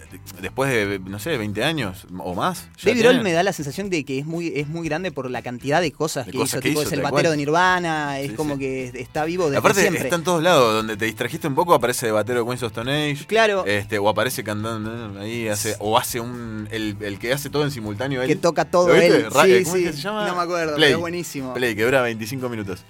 [0.42, 2.68] después de, no sé, 20 años o más.
[2.84, 5.42] Grohl tienen- me da la sensación de que es muy, es muy grande por la
[5.42, 6.62] cantidad de cosas De que cosas hizo.
[6.62, 7.32] que tipo, hizo, es el batero cual.
[7.32, 8.60] de Nirvana, es Sí, como sí.
[8.60, 10.04] que está vivo desde Aparte, siempre.
[10.04, 10.74] está en todos lados.
[10.76, 13.26] Donde te distrajiste un poco, aparece de batero de Queens of Stone Age.
[13.26, 13.66] Claro.
[13.66, 16.68] Este, o aparece cantando ahí, hace, o hace un.
[16.72, 18.22] El, el que hace todo en simultáneo.
[18.26, 18.40] que él.
[18.40, 19.02] toca todo él.
[19.12, 19.84] Sí, eh, ¿Cómo es sí.
[19.84, 20.28] que se llama?
[20.28, 20.88] No me acuerdo, Play.
[20.90, 21.54] pero es buenísimo.
[21.54, 22.84] Play, que dura 25 minutos.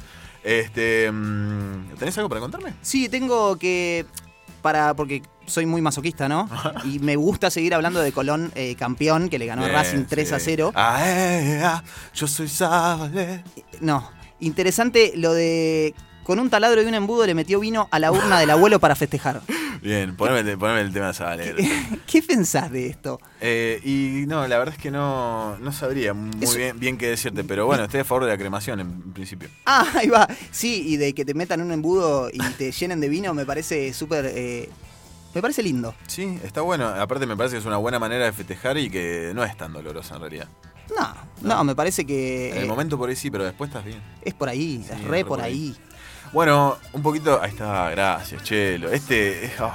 [0.44, 1.10] Este.
[1.12, 2.74] mm, ¿Tenés algo para contarme?
[2.82, 4.06] Sí, tengo que.
[4.66, 6.50] Para, porque soy muy masoquista, ¿no?
[6.86, 10.32] Y me gusta seguir hablando de Colón eh, campeón, que le ganó a Racing 3
[10.32, 10.46] a sí.
[10.56, 10.72] 0.
[10.74, 11.84] Ah, eh, ah,
[12.16, 13.44] yo soy Sable.
[13.80, 14.10] No.
[14.40, 15.94] Interesante lo de.
[16.26, 18.96] Con un taladro y un embudo le metió vino a la urna del abuelo para
[18.96, 19.44] festejar.
[19.80, 21.56] Bien, poneme, poneme el tema de Sable.
[22.08, 23.20] ¿Qué pensás de esto?
[23.40, 27.44] Eh, y no, la verdad es que no, no sabría muy bien, bien qué decirte,
[27.44, 29.50] pero bueno, estoy a favor de la cremación en, principio.
[29.68, 30.28] Ah, ahí va.
[30.50, 33.94] Sí, y de que te metan un embudo y te llenen de vino me parece
[33.94, 34.26] súper.
[34.26, 34.68] eh,
[35.36, 35.94] me parece lindo.
[36.08, 36.88] Sí, está bueno.
[36.88, 39.74] Aparte me parece que es una buena manera de festejar y que no es tan
[39.74, 40.48] dolorosa en realidad.
[40.98, 42.50] No, no, me parece que.
[42.50, 44.02] En el eh, momento por ahí sí, pero después estás bien.
[44.24, 45.76] Es por ahí, Sí, es re por ahí.
[46.36, 47.42] Bueno, un poquito.
[47.42, 48.92] Ahí está, gracias, Chelo.
[48.92, 49.54] Este.
[49.62, 49.72] oh,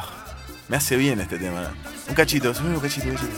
[0.68, 1.72] me hace bien este tema.
[2.06, 3.32] Un cachito, subime un cachito, un cachito.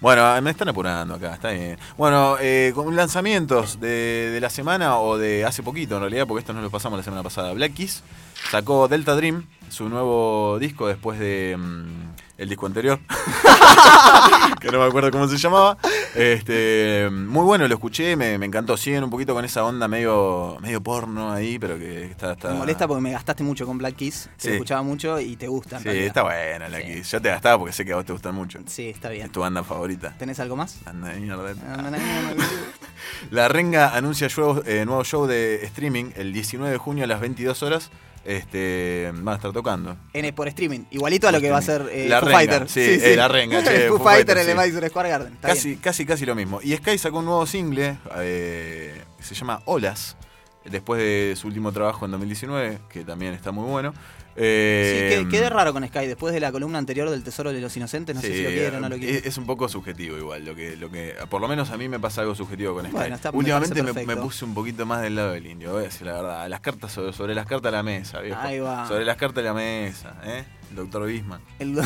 [0.00, 1.78] Bueno, me están apurando acá, está bien.
[1.96, 6.54] Bueno, eh, con lanzamientos de, la semana o de hace poquito en realidad, porque esto
[6.54, 7.52] no lo pasamos la semana pasada.
[7.52, 8.02] Black Keys
[8.50, 12.98] sacó Delta Dream, su nuevo disco después de mm, el disco anterior,
[14.60, 15.76] que no me acuerdo cómo se llamaba.
[16.14, 18.76] Este, muy bueno, lo escuché, me, me encantó.
[18.76, 22.32] Siguen un poquito con esa onda medio, medio porno ahí, pero que está...
[22.32, 24.28] está Me molesta porque me gastaste mucho con Black que Sí.
[24.48, 25.78] lo escuchaba mucho y te gusta.
[25.78, 26.06] Sí, realidad.
[26.06, 26.84] está buena la Sí.
[26.84, 27.10] Keys.
[27.10, 28.58] Ya te gastaba porque sé que a vos te gustan mucho.
[28.66, 29.26] Sí, está bien.
[29.26, 30.14] Es tu banda favorita.
[30.18, 30.78] ¿Tenés algo más?
[30.86, 31.54] Anda mierda.
[33.30, 34.28] La Renga anuncia
[34.66, 37.90] eh, nuevo show de streaming el 19 de junio a las 22 horas.
[38.24, 39.96] Este, van a estar tocando.
[40.14, 42.68] En, por streaming, igualito a lo que va a ser eh, La Foo Renga, Fighter.
[42.70, 44.56] sí, eh, la Renga, che, Foo Foo Fighter en el.
[44.56, 45.32] Madison Square Garden.
[45.34, 45.80] Está Casi, bien.
[45.80, 46.60] casi, casi lo mismo.
[46.62, 50.16] Y Sky sacó un nuevo single eh, que se llama Olas.
[50.64, 53.92] Después de su último trabajo en 2019, que también está muy bueno.
[54.36, 56.06] Sí, Eh, que- quedé raro con Sky.
[56.06, 58.48] Después de la columna anterior del Tesoro de los Inocentes, no sé sí, si lo
[58.50, 59.28] quiero o no lo es, quiero.
[59.28, 62.00] es un poco subjetivo igual, lo que, lo que, por lo menos a mí me
[62.00, 62.92] pasa algo subjetivo con Sky.
[62.96, 64.22] Bueno, está- me Últimamente me, me perfecto.
[64.22, 66.48] puse un poquito más del lado del indio, voy a decir la verdad.
[66.48, 68.40] Las cartas sobre, sobre las cartas a la mesa, viejo.
[68.40, 68.88] Ahí va.
[68.88, 70.44] Sobre las cartas a la mesa, ¿eh?
[70.70, 71.40] El doctor Bisman.
[71.60, 71.78] El-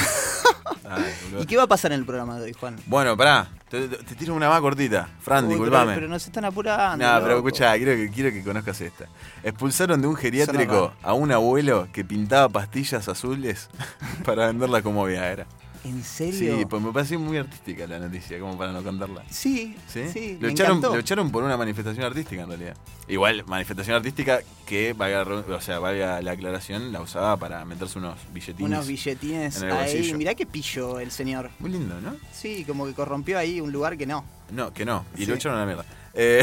[0.88, 1.42] Ay, boludo.
[1.42, 2.76] ¿Y qué va a pasar en el programa de hoy, Juan?
[2.86, 5.08] Bueno, pará, te, te- tiro una más cortita.
[5.20, 5.94] Fran, Uy, pero, disculpame.
[5.94, 7.04] pero nos están apurando.
[7.04, 9.06] No, pero escuchá, quiero que, quiero que conozcas esta.
[9.42, 13.68] Expulsaron de un geriátrico a un abuelo que pintaba pastillas azules
[14.24, 15.46] para venderla como Viagra.
[15.84, 16.58] ¿En serio?
[16.58, 19.22] Sí, pues me pareció muy artística la noticia, como para no contarla.
[19.30, 20.02] Sí, ¿Sí?
[20.12, 20.94] sí, lo, me echaron, encantó.
[20.94, 22.76] lo echaron por una manifestación artística en realidad.
[23.06, 28.18] Igual, manifestación artística que, valga, o sea, valga la aclaración, la usaba para meterse unos
[28.34, 28.70] billetines.
[28.70, 29.94] Unos billetines en el ahí.
[29.94, 30.18] bolsillo.
[30.18, 31.50] Mirá qué pillo el señor.
[31.60, 32.16] Muy lindo, ¿no?
[32.32, 34.24] Sí, como que corrompió ahí un lugar que no.
[34.50, 35.04] No, que no.
[35.16, 35.26] Y Sí.
[35.26, 35.84] lo echaron a la mierda.
[36.20, 36.42] Eh,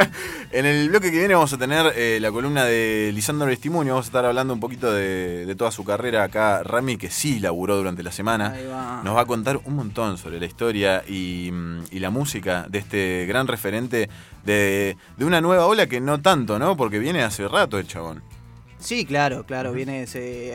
[0.52, 3.94] en el bloque que viene vamos a tener eh, la columna de Lisandro Testimonio.
[3.94, 6.62] Vamos a estar hablando un poquito de, de toda su carrera acá.
[6.62, 8.54] Rami, que sí laburó durante la semana.
[8.70, 9.00] Va.
[9.02, 12.78] Nos va a contar un montón sobre la historia y, mm, y la música de
[12.78, 14.10] este gran referente
[14.44, 16.76] de, de una nueva ola que no tanto, ¿no?
[16.76, 18.22] Porque viene hace rato el chabón.
[18.78, 20.02] Sí, claro, claro, viene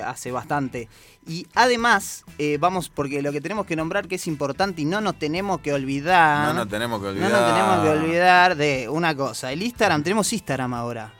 [0.05, 0.87] hace bastante.
[1.31, 4.99] Y además, eh, vamos, porque lo que tenemos que nombrar que es importante y no
[4.99, 6.47] nos tenemos que olvidar.
[6.47, 7.31] No nos tenemos que no olvidar.
[7.31, 9.51] nos tenemos que olvidar de una cosa.
[9.53, 11.13] El Instagram, tenemos Instagram ahora.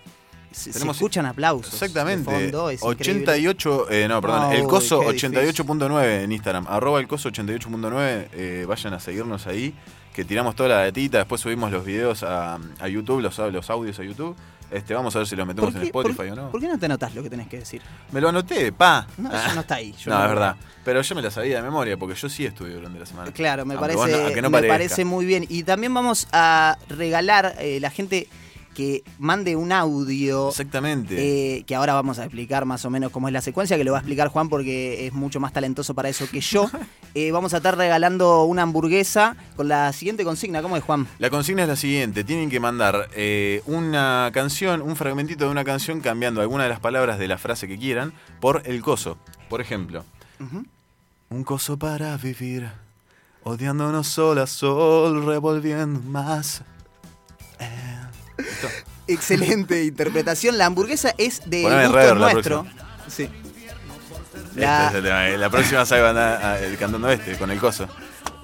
[0.52, 1.72] Se, se Tenemos- escuchan aplausos.
[1.74, 2.30] Exactamente.
[2.30, 3.22] de fondo, es increíble.
[3.24, 5.32] 88, eh, no, perdón, el coso qué difícil.
[5.32, 6.66] 88.9 en Instagram.
[6.68, 8.28] Arroba el coso 88.9.
[8.34, 9.74] eh, vayan a seguirnos ahí.
[10.14, 13.98] que tiramos toda la datita, después subimos los videos a, a YouTube, los, los audios
[13.98, 14.36] a YouTube.
[14.72, 16.50] Este, vamos a ver si los metemos en Spotify por- o no.
[16.52, 17.82] ¿Por qué no te anotás lo que tenés que decir?
[18.12, 19.06] Me lo anoté, pa.
[19.18, 19.94] No, eso no está ahí.
[20.00, 20.56] yo no, lo es verdad.
[20.86, 23.32] Pero yo me la sabía de memoria porque yo sí estuve durante la semana.
[23.32, 25.46] Claro, me Aunque parece, no- no me parece muy bien.
[25.50, 28.28] Y también vamos a regalar eh, la gente
[28.76, 30.50] que mande un audio.
[30.50, 31.16] Exactamente.
[31.58, 33.92] eh, que ahora vamos a explicar más o menos cómo es la secuencia, que lo
[33.92, 36.70] va a explicar Juan porque es mucho más talentoso para eso que yo.
[37.14, 40.62] Eh, vamos a estar regalando una hamburguesa con la siguiente consigna.
[40.62, 41.08] ¿Cómo es, Juan?
[41.20, 45.66] La consigna es la siguiente: tienen que mandar eh, una canción, un fragmentito de una
[45.66, 49.18] canción cambiando alguna de las palabras de la frase que quieran por el coso.
[49.50, 50.06] Por ejemplo,
[51.30, 52.70] un coso para vivir,
[53.44, 56.62] odiándonos sol a sol, revolviendo más.
[57.60, 57.91] Eh,
[59.08, 60.58] Excelente interpretación.
[60.58, 62.66] La hamburguesa es de Poneme gusto la nuestro.
[63.08, 63.30] Sí.
[64.50, 65.30] Este La- es el tema.
[65.30, 67.88] Eh, La próxima salgo a andar, ah, eh, cantando este, con el coso.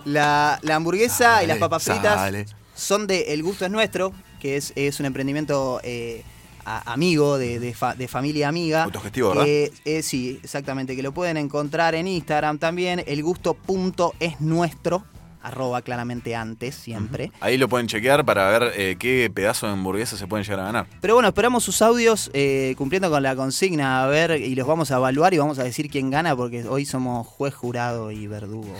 [0.05, 2.31] La, la hamburguesa y las papas fritas
[2.75, 6.23] son de El Gusto es Nuestro, que es, es un emprendimiento eh,
[6.65, 8.83] a- amigo, de, de fa- de familia amiga.
[8.83, 15.03] Autogestivo, que, eh, sí, exactamente, que lo pueden encontrar en Instagram también, elgusto.esnuestro,
[15.47, 17.31] arroba claramente antes, siempre.
[17.39, 20.63] Ahí lo pueden chequear para ver eh, qué pedazo de hamburguesa se pueden llegar a
[20.65, 20.87] ganar.
[21.01, 24.91] Pero bueno, esperamos sus audios eh, cumpliendo con la consigna, a ver, y los vamos
[24.91, 28.73] a evaluar y vamos a decir quién gana, porque hoy somos juez, jurado y verdugo.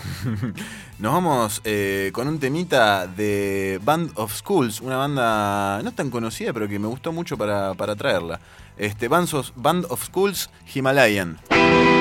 [0.98, 6.52] Nos vamos eh, con un temita de Band of Schools, una banda no tan conocida,
[6.52, 8.40] pero que me gustó mucho para, para traerla.
[8.76, 11.38] Este, Band of, Band of Schools Himalayan.
[11.50, 11.97] Himalayan,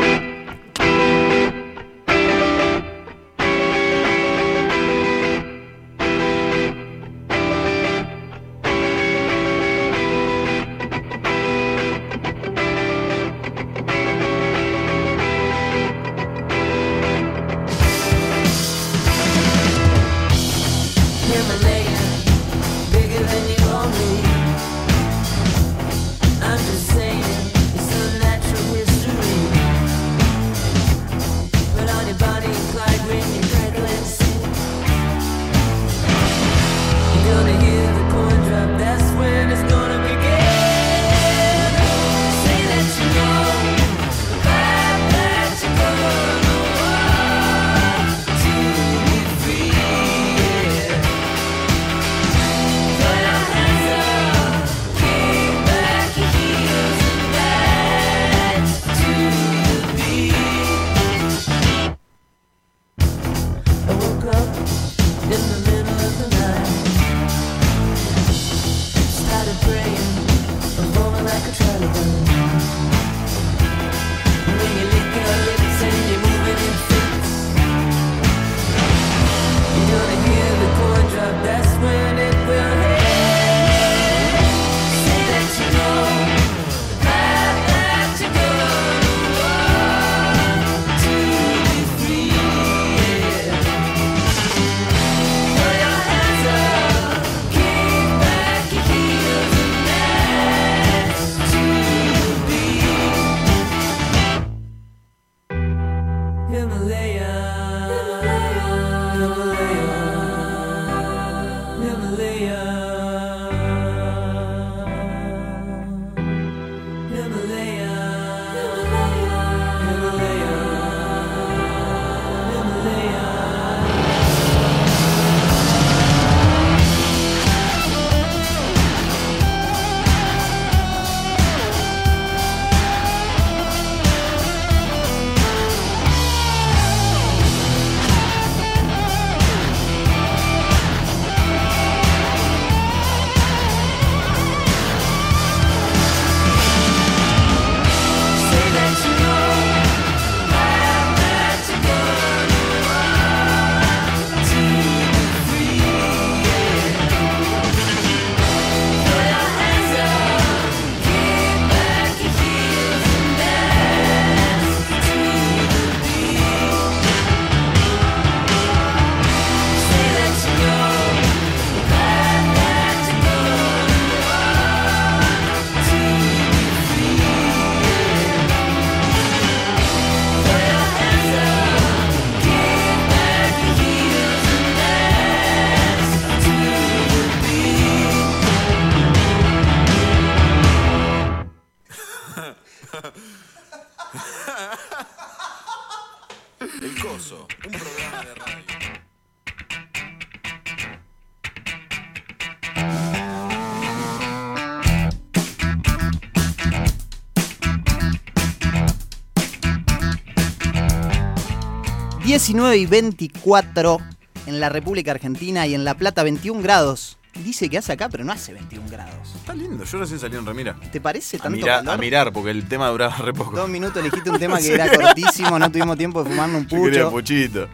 [212.48, 213.98] 19 y 24
[214.46, 217.18] en la República Argentina y en La Plata 21 grados.
[217.44, 219.36] Dice que hace acá, pero no hace 21 grados.
[219.36, 220.74] Está lindo, yo recién salí en remira.
[220.90, 221.94] ¿Te parece A, tanto mira- calor?
[221.96, 223.52] a mirar, porque el tema duraba re poco.
[223.58, 226.84] Dos minutos elegiste un tema que era cortísimo, no tuvimos tiempo de fumarnos un Yo
[226.86, 227.12] quería pucho.
[227.18, 227.68] puchito.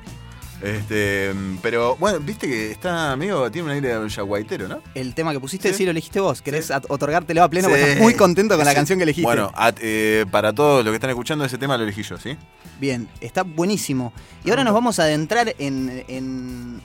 [0.64, 4.82] Este, pero bueno, viste que está amigo, tiene un aire yaguaitero, ¿no?
[4.96, 5.86] El tema que pusiste, sí, Sí.
[5.86, 6.42] lo elegiste vos.
[6.42, 7.68] ¿Querés at- otorgártelo a pleno?
[7.68, 7.74] Sí.
[7.74, 8.76] Porque estás muy contento con la Sí.
[8.76, 9.26] canción que elegiste.
[9.26, 12.38] Bueno, at- eh, para todos los que están escuchando, ese tema lo elegí yo, ¿sí?
[12.80, 14.14] Bien, está buenísimo.
[14.46, 16.82] Y ahora nos vamos a adentrar en, en,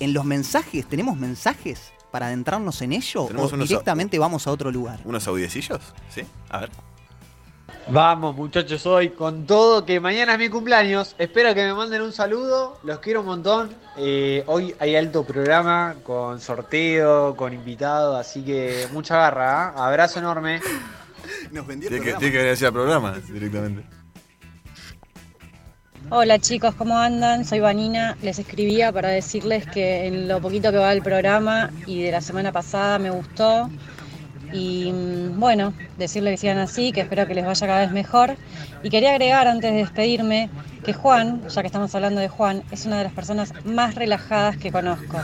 [0.00, 0.86] en los mensajes.
[0.88, 3.22] ¿Tenemos mensajes para adentrarnos en ello?
[3.24, 5.00] ¿O directamente vamos a otro lugar?
[5.04, 5.80] ¿Unos audiecillos?
[6.14, 6.22] ¿Sí?
[6.50, 6.70] A ver.
[7.88, 11.14] Vamos muchachos, hoy con todo, que mañana es mi cumpleaños.
[11.18, 13.70] Espero que me manden un saludo, los quiero un montón.
[13.96, 19.68] Eh, hoy hay alto programa con sorteo, con invitado, así que mucha garra.
[19.68, 19.88] ¿ah?
[19.88, 20.60] Abrazo enorme.
[21.50, 23.84] Nos vendió Tiene que, tiene que venir al programa directamente.
[26.10, 27.44] Hola chicos, ¿cómo andan?
[27.44, 28.16] Soy Vanina.
[28.22, 32.20] Les escribía para decirles que en lo poquito que va del programa y de la
[32.20, 33.68] semana pasada me gustó.
[34.52, 38.36] Y mm, bueno, decirles que sigan así, que espero que les vaya cada vez mejor.
[38.82, 40.50] Y quería agregar antes de despedirme
[40.84, 44.56] que Juan, ya que estamos hablando de Juan, es una de las personas más relajadas
[44.56, 45.20] que conozco.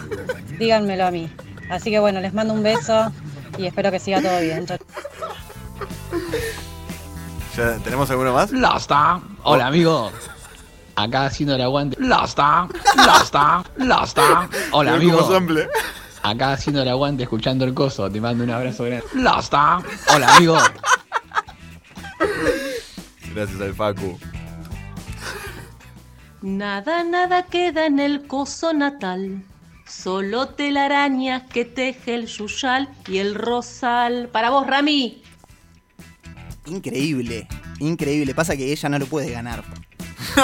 [0.58, 1.30] Díganmelo a mí.
[1.70, 3.12] Así que bueno, les mando un beso
[3.58, 4.66] y espero que siga todo bien.
[4.66, 4.78] Chau.
[7.56, 8.52] ¿Ya ¿Tenemos alguno más?
[8.52, 9.20] Losta.
[9.42, 10.10] Hola, amigo.
[10.94, 11.96] Acá haciendo el aguante.
[12.00, 12.68] Losta.
[12.96, 13.64] Losta.
[13.76, 14.48] Losta.
[14.72, 15.18] Hola, Como amigo.
[16.22, 18.10] Acá haciendo el aguante, escuchando el coso.
[18.10, 19.04] Te mando un abrazo grande.
[19.14, 19.78] Losta.
[20.14, 20.58] Hola, amigo.
[23.34, 24.18] Gracias al Facu.
[26.42, 29.42] Nada, nada queda en el coso natal.
[29.86, 34.28] Solo telarañas que teje el yuyal y el rosal.
[34.30, 35.22] Para vos, Rami.
[36.66, 38.34] Increíble, increíble.
[38.34, 39.64] Pasa que ella no lo puede ganar.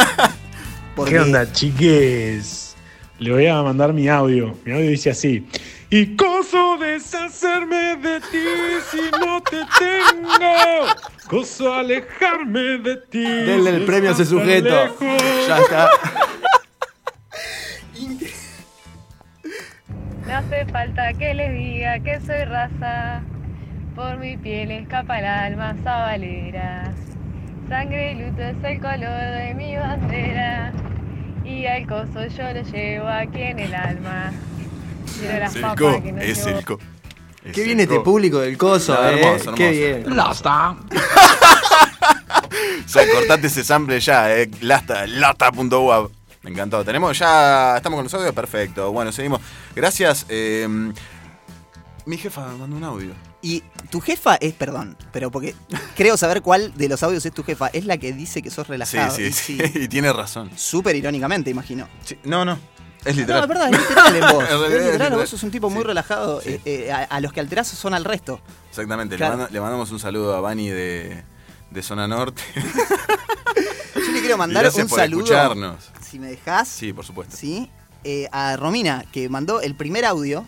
[0.96, 2.73] Porque- ¿Qué onda, chiques?
[3.18, 4.54] Le voy a mandar mi audio.
[4.64, 5.46] Mi audio dice así.
[5.90, 8.44] Y coso deshacerme de ti
[8.90, 10.86] si no te tengo.
[11.28, 13.22] Coso alejarme de ti.
[13.22, 14.68] Denle el premio a ese sujeto.
[14.68, 15.46] lejos.
[15.46, 15.90] Ya está.
[20.26, 23.22] No hace falta que les diga que soy raza,
[23.94, 26.92] por mi piel escapa el alma sabalera.
[27.68, 28.98] Sangre y luto es el color
[29.38, 30.72] de mi bandera,
[31.44, 34.32] y al coso yo lo llevo aquí en el alma.
[35.18, 36.58] Quiero las Es el co, que no es llevo.
[36.58, 36.78] el co.
[37.44, 38.02] Es Qué el bien este co.
[38.02, 39.20] público del coso, No, eh.
[39.20, 40.04] hermoso, Qué hermoso.
[40.06, 40.16] bien.
[40.16, 40.70] Losta.
[40.70, 40.76] O
[42.88, 44.50] sea, cortate ese sample ya, eh.
[44.62, 46.10] Lasta, lata.web.
[46.42, 46.84] Me encantó.
[46.84, 47.76] Tenemos ya.
[47.76, 48.90] Estamos con los audios, perfecto.
[48.92, 49.40] Bueno, seguimos.
[49.74, 50.26] Gracias.
[50.28, 50.66] eh,
[52.06, 53.12] mi jefa me mandó un audio.
[53.46, 55.54] Y tu jefa es, perdón, pero porque
[55.96, 57.66] creo saber cuál de los audios es tu jefa.
[57.68, 59.14] Es la que dice que sos Sí, relajado.
[59.14, 59.58] sí, Y sí.
[59.74, 60.50] Y tiene razón.
[60.56, 61.86] Súper irónicamente, imagino.
[62.04, 62.58] Sí, No, no.
[63.04, 63.42] Es No, literal.
[63.42, 64.44] es verdad, es literal en vos.
[64.44, 65.86] Es literal, vos sos un tipo muy Sí.
[65.88, 66.40] relajado.
[66.40, 66.48] Sí.
[66.50, 68.40] Eh, eh, a, a los que alterás son al resto.
[68.70, 69.16] Exactamente.
[69.16, 69.32] Claro.
[69.34, 71.22] Le, manda- le mandamos un saludo a Bani de,
[71.70, 72.40] de Zona Norte.
[73.94, 75.20] Yo le quiero mandar un por saludo.
[75.24, 75.90] escucharnos.
[76.08, 76.66] Si me dejás.
[76.68, 77.36] Sí, por supuesto.
[77.36, 77.70] Sí.
[78.04, 80.46] eh, a Romina, que mandó el primer audio.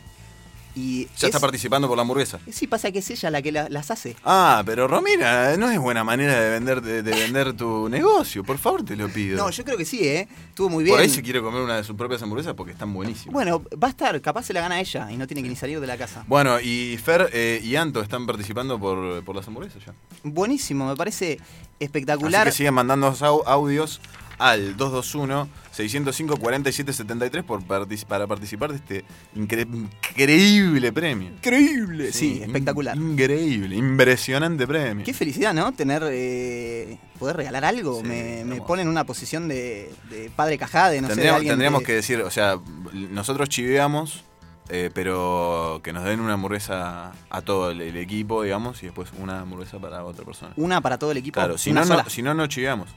[0.79, 2.39] Y Ya es- está participando por la hamburguesa.
[2.53, 4.15] Sí, pasa que es ella la que la- las hace.
[4.25, 8.45] Ah, pero Romina, no es buena manera de vender, de, de vender tu negocio.
[8.45, 9.39] Por favor, te lo pido.
[9.39, 10.29] No, yo creo que sí, ¿eh?
[10.51, 10.95] Estuvo muy bien.
[10.95, 13.33] Por ahí se quiere comer una de sus propias hamburguesas porque están buenísimas.
[13.33, 15.81] Bueno, va a estar, capaz se la gana ella y no tiene que ni salir
[15.81, 16.25] de la casa.
[16.29, 19.95] Bueno, y Fer eh, y Anto están participando por, por las hamburguesas ya.
[20.25, 22.47] Buenísimo, me parece Así espectacular.
[22.47, 24.01] que siguen mandando au- audios
[24.39, 29.67] al 221-605-4773 por para participar de este incre-
[30.11, 31.29] increíble premio.
[31.31, 32.97] Increíble, sí, espectacular.
[32.97, 35.05] Increíble, impresionante premio.
[35.05, 35.73] Qué felicidad, ¿no?
[35.73, 36.03] Tener.
[36.11, 38.03] eh, poder regalar algo.
[38.03, 41.15] me, me pone en una posición de, de padre cajade, no sé.
[41.15, 42.59] de tendríamos tendríamos que- que decir, o sea,
[42.93, 44.23] nosotros chiveamos,
[44.69, 49.11] eh, pero que nos den una hamburguesa a todo el, el equipo, digamos, y después
[49.19, 50.53] una hamburguesa para otra persona.
[50.57, 51.35] Una para todo el equipo.
[51.35, 52.89] Claro, si no, si no, no chiveamos.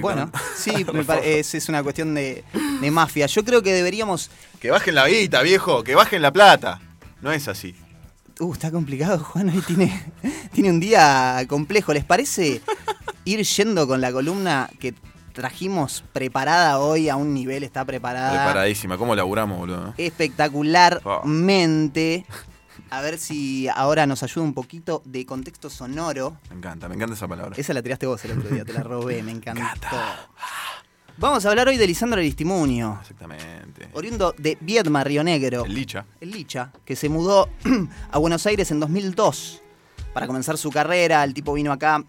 [0.00, 2.44] Bueno, sí, me es, es una cuestión de,
[2.80, 3.26] de mafia.
[3.26, 4.30] Yo creo que deberíamos.
[4.60, 6.80] Que bajen la guita, viejo, que bajen la plata.
[7.20, 7.74] No es así.
[8.38, 9.50] Uh, está complicado, Juan.
[9.50, 10.02] Hoy tiene,
[10.52, 11.92] tiene un día complejo.
[11.92, 12.62] ¿Les parece
[13.24, 14.94] ir yendo con la columna que
[15.34, 17.64] trajimos preparada hoy a un nivel?
[17.64, 18.30] Está preparada.
[18.30, 18.96] Preparadísima.
[18.96, 19.92] ¿Cómo laburamos, boludo?
[19.98, 22.24] espectacularmente.
[22.90, 26.36] A ver si ahora nos ayuda un poquito de contexto sonoro.
[26.50, 27.54] Me encanta, me encanta esa palabra.
[27.56, 29.86] Esa la tiraste vos el otro día, te la robé, me encantó.
[31.18, 33.88] Vamos a hablar hoy de Lisandro Aristimunio, Exactamente.
[33.92, 35.64] oriundo de Viedma, Río Negro.
[35.66, 36.06] El Licha.
[36.20, 37.48] El Licha, que se mudó
[38.10, 39.60] a Buenos Aires en 2002
[40.14, 41.22] para comenzar su carrera.
[41.22, 42.02] El tipo vino acá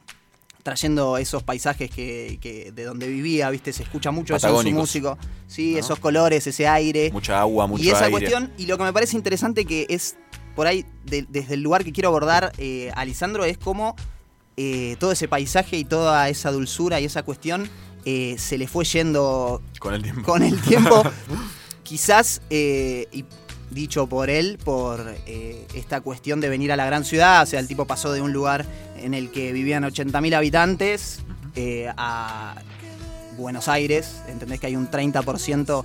[0.64, 3.74] trayendo esos paisajes que, que de donde vivía, ¿viste?
[3.74, 5.18] Se escucha mucho eso en su músico.
[5.48, 7.12] Sí, esos colores, ese aire.
[7.12, 8.12] Mucha agua, mucho y esa aire.
[8.12, 10.16] cuestión, y lo que me parece interesante que es
[10.56, 13.96] por ahí, de- desde el lugar que quiero abordar, eh, Alisandro, es cómo
[14.58, 17.70] eh, todo ese paisaje y toda esa dulzura y esa cuestión
[18.06, 20.24] eh, se le fue yendo Con el tiempo.
[20.24, 21.04] con el tiempo.
[21.84, 23.26] quizás, eh, y
[23.70, 27.60] dicho por él, por eh, esta cuestión de venir a la gran ciudad, o sea,
[27.60, 28.66] el tipo pasó de un lugar
[28.98, 31.20] en el que vivían 80.000 habitantes
[31.98, 32.56] a
[33.38, 35.84] Buenos Aires, entendés que hay un 30%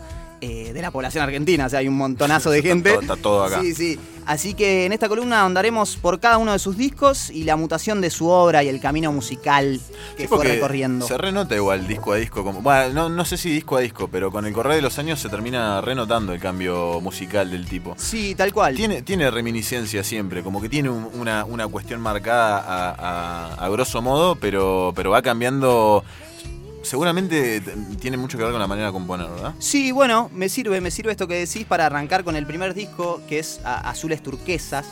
[0.48, 2.90] eh, de la población argentina, o sea, hay un montonazo de gente.
[2.92, 3.60] todo- está todo acá.
[3.60, 3.98] Sí, sí.
[4.26, 8.00] Así que en esta columna ahondaremos por cada uno de sus discos y la mutación
[8.00, 9.80] de su obra y el camino musical
[10.16, 11.06] que Sí, fue recorriendo.
[11.06, 12.42] Se renota igual disco a disco.
[12.42, 14.98] Como, bueno, no, no sé si disco a disco, pero con el correr de los
[14.98, 17.94] años se termina renotando el cambio musical del tipo.
[17.98, 18.74] Sí, tal cual.
[18.74, 22.90] Tiene, tiene reminiscencia siempre, como que tiene un- una, una cuestión marcada a,
[23.54, 26.02] a- a grosso modo, pero, pero va cambiando.
[26.86, 27.60] Seguramente
[28.00, 29.54] tiene mucho que ver con la manera de componer, ¿verdad?
[29.58, 33.20] Sí, bueno, me sirve, me sirve esto que decís para arrancar con el primer disco,
[33.28, 34.86] que es Azules Turquesas.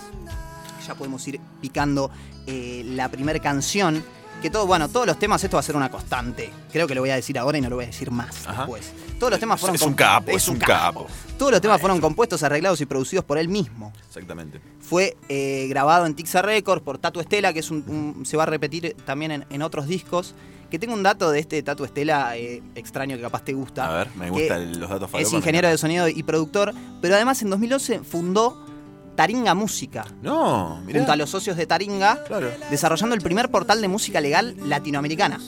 [0.86, 2.10] Ya podemos ir picando
[2.46, 4.04] eh, la primera canción.
[4.42, 6.50] Que todo, bueno, todos los temas, esto va a ser una constante.
[6.72, 8.62] Creo que lo voy a decir ahora y no lo voy a decir más Ajá.
[8.62, 8.92] después.
[9.18, 11.06] Todos los temas fueron es un capo, es, un capo.
[11.38, 13.92] Todos los temas fueron compuestos, arreglados y producidos por él mismo.
[14.08, 14.60] Exactamente.
[14.80, 17.84] Fue eh, grabado en Tixa Records por Tatu Estela, que es un,
[18.18, 20.34] un- se va a repetir también en, en otros discos.
[20.74, 23.86] Que tengo un dato de este Tatu Estela eh, extraño que capaz te gusta.
[23.88, 27.50] A ver, me gustan los datos Es ingeniero de sonido y productor, pero además en
[27.50, 28.66] 2011 fundó
[29.14, 30.04] Taringa Música.
[30.20, 30.98] No, mirá.
[30.98, 32.50] Junto a los socios de Taringa, Claro.
[32.72, 35.38] desarrollando el primer portal de música legal latinoamericana.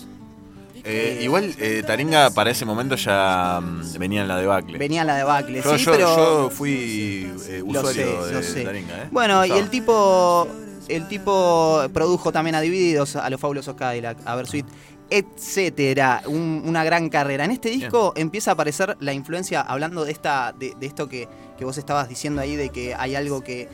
[0.84, 4.78] Eh, igual eh, Taringa para ese momento ya mm, venía en la debacle.
[4.78, 6.16] Venía la debacle, yo, sí, yo- pero.
[6.44, 8.62] yo fui eh, usuario sé, de sé.
[8.62, 9.08] Taringa, ¿eh?
[9.10, 10.46] Bueno, y el tipo.
[10.88, 14.64] El tipo produjo también a Divididos, a los fabulosos Cadillac, a Versuit,
[15.10, 16.22] etcétera.
[16.26, 17.44] Un- una gran carrera.
[17.44, 21.28] En este disco empieza a aparecer la influencia, hablando de esta, de, de esto que,
[21.58, 23.68] que vos estabas diciendo ahí, de que hay algo que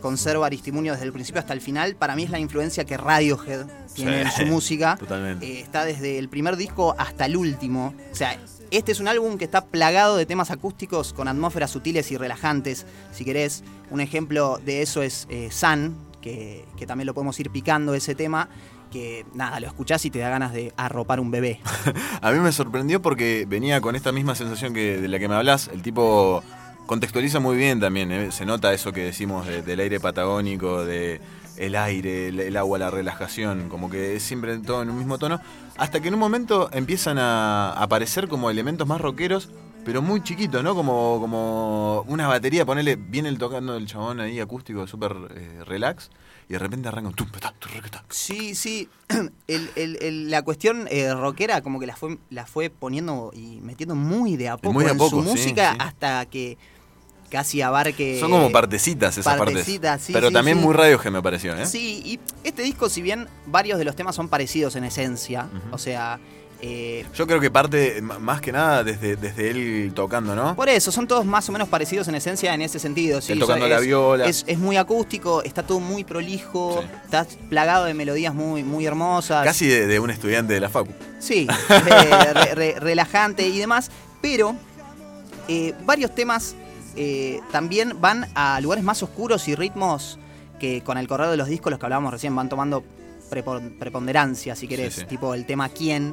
[0.00, 1.94] conserva Aristimunio desde el principio hasta el final.
[1.94, 4.96] Para mí es la influencia que Radiohead tiene en su música.
[4.96, 5.46] Totalmente.
[5.46, 7.94] Eh, está desde el primer disco hasta el último.
[8.10, 8.38] O sea,
[8.70, 12.86] este es un álbum que está plagado de temas acústicos con atmósferas sutiles y relajantes.
[13.12, 17.50] Si querés, un ejemplo de eso es eh, Sun, que, que también lo podemos ir
[17.50, 18.48] picando ese tema.
[18.90, 21.60] Que nada, lo escuchás y te da ganas de arropar un bebé.
[22.22, 25.36] A mí me sorprendió porque venía con esta misma sensación que de la que me
[25.36, 25.68] hablas.
[25.72, 26.42] El tipo
[26.86, 28.10] contextualiza muy bien también.
[28.10, 28.32] ¿eh?
[28.32, 31.20] Se nota eso que decimos de- del aire patagónico, de
[31.56, 33.68] el aire, el, el agua, la relajación.
[33.68, 35.40] Como que es siempre todo en un mismo tono.
[35.76, 39.50] Hasta que en un momento empiezan a aparecer como elementos más rockeros.
[39.84, 40.74] Pero muy chiquitos, ¿no?
[40.74, 46.10] Como, como una batería, ponele, viene el tocando el chabón ahí acústico, súper eh, relax,
[46.48, 47.14] y de repente arranca un.
[48.10, 48.88] Sí, sí.
[49.48, 53.60] El- el- el- la cuestión eh, rockera como que la fue, la fue poniendo y
[53.62, 55.76] metiendo muy de a poco Muy de a en poco, su sí, música sí.
[55.80, 56.56] hasta que
[57.28, 58.18] casi abarque...
[58.20, 60.06] Son como partecitas esas partecitas, partes.
[60.06, 61.64] sí, Pero también muy Radiohead me pareció, ¿eh?
[61.66, 65.78] Sí, y este disco, si bien varios de los temas son parecidos en esencia, o
[65.78, 66.18] sea,
[66.62, 70.54] eh, Yo creo que parte más que nada desde, desde él tocando, ¿no?
[70.56, 73.20] por eso, son todos más o menos parecidos en esencia en ese sentido.
[73.20, 74.26] Sí, Él tocando o sea, la es, viola.
[74.26, 79.44] Es, es muy acústico, está todo muy prolijo, está plagado de melodías muy, muy hermosas.
[79.44, 80.92] Casi de, de un estudiante de la Facu.
[81.18, 84.54] Sí, eh, re- re- relajante y demás, pero
[85.48, 86.54] eh, varios temas
[86.96, 90.18] eh, también van a lugares más oscuros y ritmos
[90.58, 92.84] que con el correo de los discos, los que hablábamos recién, van tomando
[93.30, 95.06] preponderancia, si querés, Sí, sí.
[95.06, 96.12] tipo el tema ¿Quién?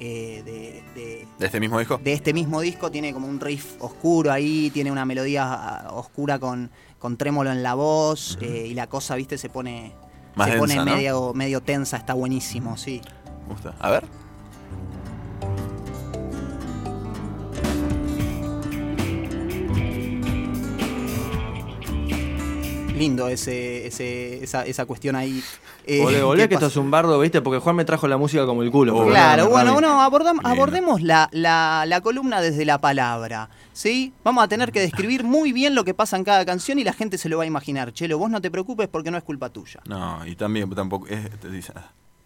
[0.00, 2.00] eh, de, de- ¿De este mismo disco?
[2.02, 6.38] de este mismo disco tiene como un riff oscuro ahí, tiene una melodía ah, oscura
[6.38, 9.92] con, con trémolo en la voz eh, y la cosa, viste, se pone,
[10.34, 13.00] Más se pone medio, medio tensa, está buenísimo, sí.
[13.48, 13.74] Gusta.
[13.78, 14.04] A ver.
[22.94, 25.42] Lindo ese, ese, esa, esa cuestión ahí.
[25.84, 27.40] eh, Volvé, volvé, ¿qué que esto es un bardo, ¿viste?
[27.42, 28.94] Porque Juan me trajo la música como el culo.
[28.96, 33.50] pero Claro, no, bueno, bueno, abordam- abordemos la, la- la columna desde la palabra.
[33.72, 34.12] ¿Sí?
[34.22, 36.92] Vamos a tener que describir muy bien lo que pasa en cada canción y la
[36.92, 37.92] gente se lo va a imaginar.
[37.92, 39.80] Chelo, vos no te preocupes porque no es culpa tuya.
[39.86, 41.08] No, y también tampoco.
[41.08, 41.72] es- te dice-.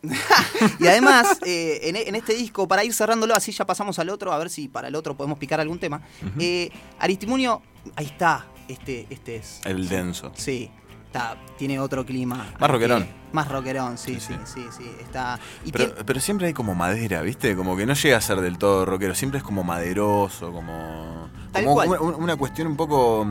[0.80, 4.32] Y además, eh, en, en este disco, para ir cerrándolo, así ya pasamos al otro,
[4.32, 6.02] a ver si para el otro podemos picar algún tema.
[6.38, 7.62] eh, Aristimunio,
[7.96, 9.60] ahí está, este, este es.
[9.64, 10.32] El denso.
[10.34, 10.70] Sí,
[11.06, 12.52] está, tiene otro clima.
[12.58, 13.06] Más rockerón.
[13.32, 15.38] Más rockerón, sí, sí, sí, sí, está.
[15.64, 17.54] Y Pero, tiene- pero siempre hay como madera, ¿viste?
[17.56, 19.14] Como que no llega a ser del todo rockero.
[19.14, 21.28] Siempre es como maderoso, como.
[21.52, 21.88] Tal como cual.
[22.00, 23.26] Una, una cuestión un poco.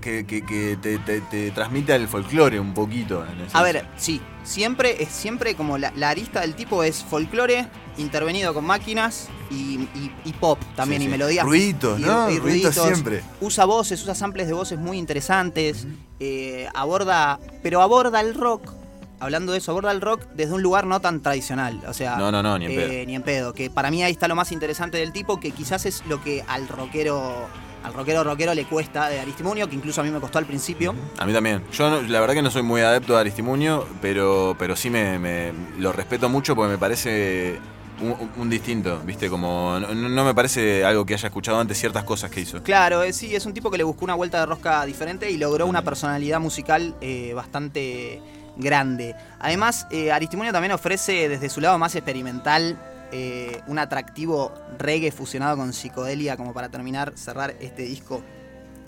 [0.00, 3.24] Que, que- que te, te- te transmite el folclore un poquito.
[3.24, 7.66] en A ver, sí, siempre es siempre como la, la arista del tipo es folclore
[7.98, 9.54] intervenido con máquinas y,
[9.94, 11.44] y- y pop también Sí, y melodías.
[11.44, 12.26] Ruiditos, y- ¿no?
[12.30, 13.22] Ruiditos siempre.
[13.40, 15.86] Usa voces, usa samples de voces muy interesantes.
[16.22, 18.72] eh, aborda, pero aborda el rock.
[19.20, 21.80] Hablando de eso, aborda el rock desde un lugar no tan tradicional.
[21.86, 23.06] O sea, No, no, no, ni en eh, pedo.
[23.06, 23.52] ni en pedo.
[23.54, 26.42] Que para mí ahí está lo más interesante del tipo, que quizás es lo que
[26.46, 27.46] al rockero,
[27.82, 30.94] al rockero rockero le cuesta de Aristimunio, que incluso a mí me costó al principio.
[31.18, 31.62] A mí también.
[31.72, 35.18] Yo no- la verdad que no soy muy adepto a Aristimuño, pero, pero sí me,
[35.18, 37.58] me- lo respeto mucho porque me parece
[38.02, 39.28] un, un distinto, ¿viste?
[39.28, 42.62] Como no, no me parece algo que haya escuchado antes ciertas cosas que hizo.
[42.62, 45.36] Claro, eh, sí, es un tipo que le buscó una vuelta de rosca diferente y
[45.36, 48.20] logró una personalidad musical eh, bastante
[48.56, 49.14] grande.
[49.38, 52.78] Además, eh, Aristimunio también ofrece desde su lado más experimental
[53.12, 58.22] eh, un atractivo reggae fusionado con psicodelia, como para terminar, cerrar este disco,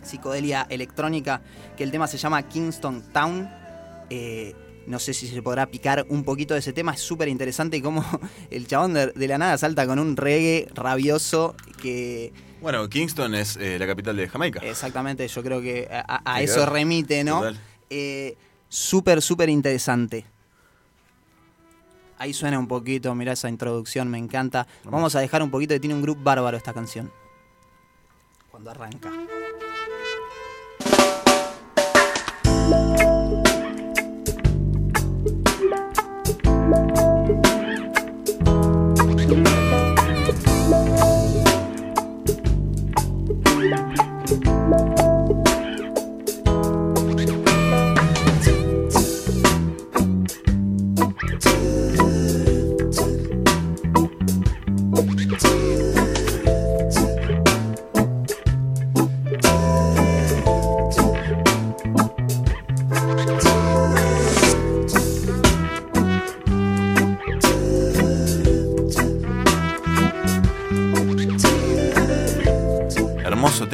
[0.02, 1.42] psicodelia electrónica,
[1.76, 3.48] que el tema se llama Kingston Town.
[4.10, 4.54] Eh,
[4.86, 7.80] no sé si se podrá picar un poquito de ese tema, es súper interesante y
[7.82, 8.04] como
[8.50, 12.32] el chabón de, de la nada salta con un reggae rabioso que...
[12.60, 14.60] Bueno, Kingston es eh, la capital de Jamaica.
[14.62, 17.40] Exactamente, yo creo que a, a- eso remite, ¿no?
[18.68, 20.24] Súper, súper interesante.
[22.22, 24.68] Ahí suena un poquito, mirá esa introducción, me encanta.
[24.84, 27.10] Vamos a dejar un poquito, que tiene un grupo bárbaro esta canción.
[28.48, 29.10] Cuando arranca.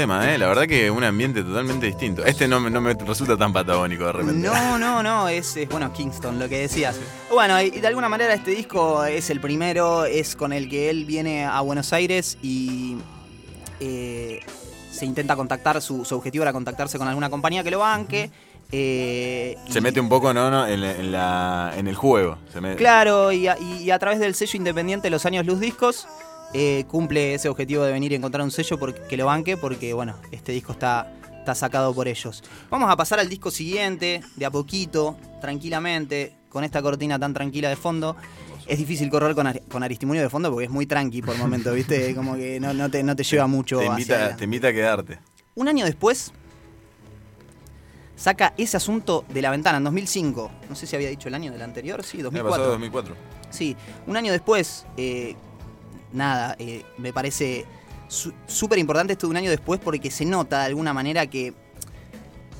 [0.08, 0.38] Tema, ¿eh?
[0.38, 2.24] La verdad que un ambiente totalmente distinto.
[2.24, 4.48] Este no, me- no me resulta tan patagónico de repente.
[4.48, 6.98] No, no, no, es, es, bueno, Kingston, lo que decías.
[7.30, 11.04] Bueno, y, de alguna manera este disco es el primero, es con el que él
[11.04, 12.96] viene a Buenos Aires y
[13.80, 14.40] eh,
[14.90, 18.30] se intenta contactar, su, su objetivo era contactarse con alguna compañía que lo banque.
[18.72, 20.50] eh, Se y- mete un poco, ¿no?
[20.50, 22.38] no en, la- en la- en el juego.
[22.52, 26.06] Se Claro, y a, y a través del sello independiente Los Años Luz Discos
[26.54, 29.92] eh, cumple ese objetivo de venir y encontrar un sello porque, que lo banque porque,
[29.92, 32.42] bueno, este disco está, está sacado por ellos.
[32.70, 37.68] Vamos a pasar al disco siguiente, de a poquito, tranquilamente, con esta cortina tan tranquila
[37.68, 38.16] de fondo.
[38.66, 41.72] Es difícil correr con, Ari- con Aristimunio de fondo porque es muy tranqui por momento,
[41.72, 42.14] ¿viste?
[42.16, 45.18] Como que no, no te, no te lleva mucho te, invita, te invita a quedarte.
[45.54, 46.32] Un año después,
[48.16, 50.50] saca ese asunto de la ventana en 2005.
[50.68, 52.50] No sé si había dicho el año del anterior, sí, Me 2004.
[52.58, 53.14] pasó 2004.
[53.50, 53.76] Sí,
[54.06, 55.34] un año después, eh,
[56.12, 57.64] nada, eh, me parece
[58.08, 61.52] su- súper importante esto de un año después porque se nota de alguna manera que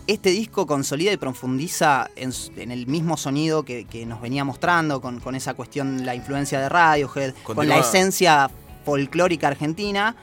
[0.07, 2.33] este disco consolida y profundiza en,
[2.71, 6.69] el mismo sonido que, que nos venía mostrando, con, con esa cuestión, la influencia de
[6.71, 8.51] Radiohead, con la esencia
[8.87, 10.17] folclórica argentina.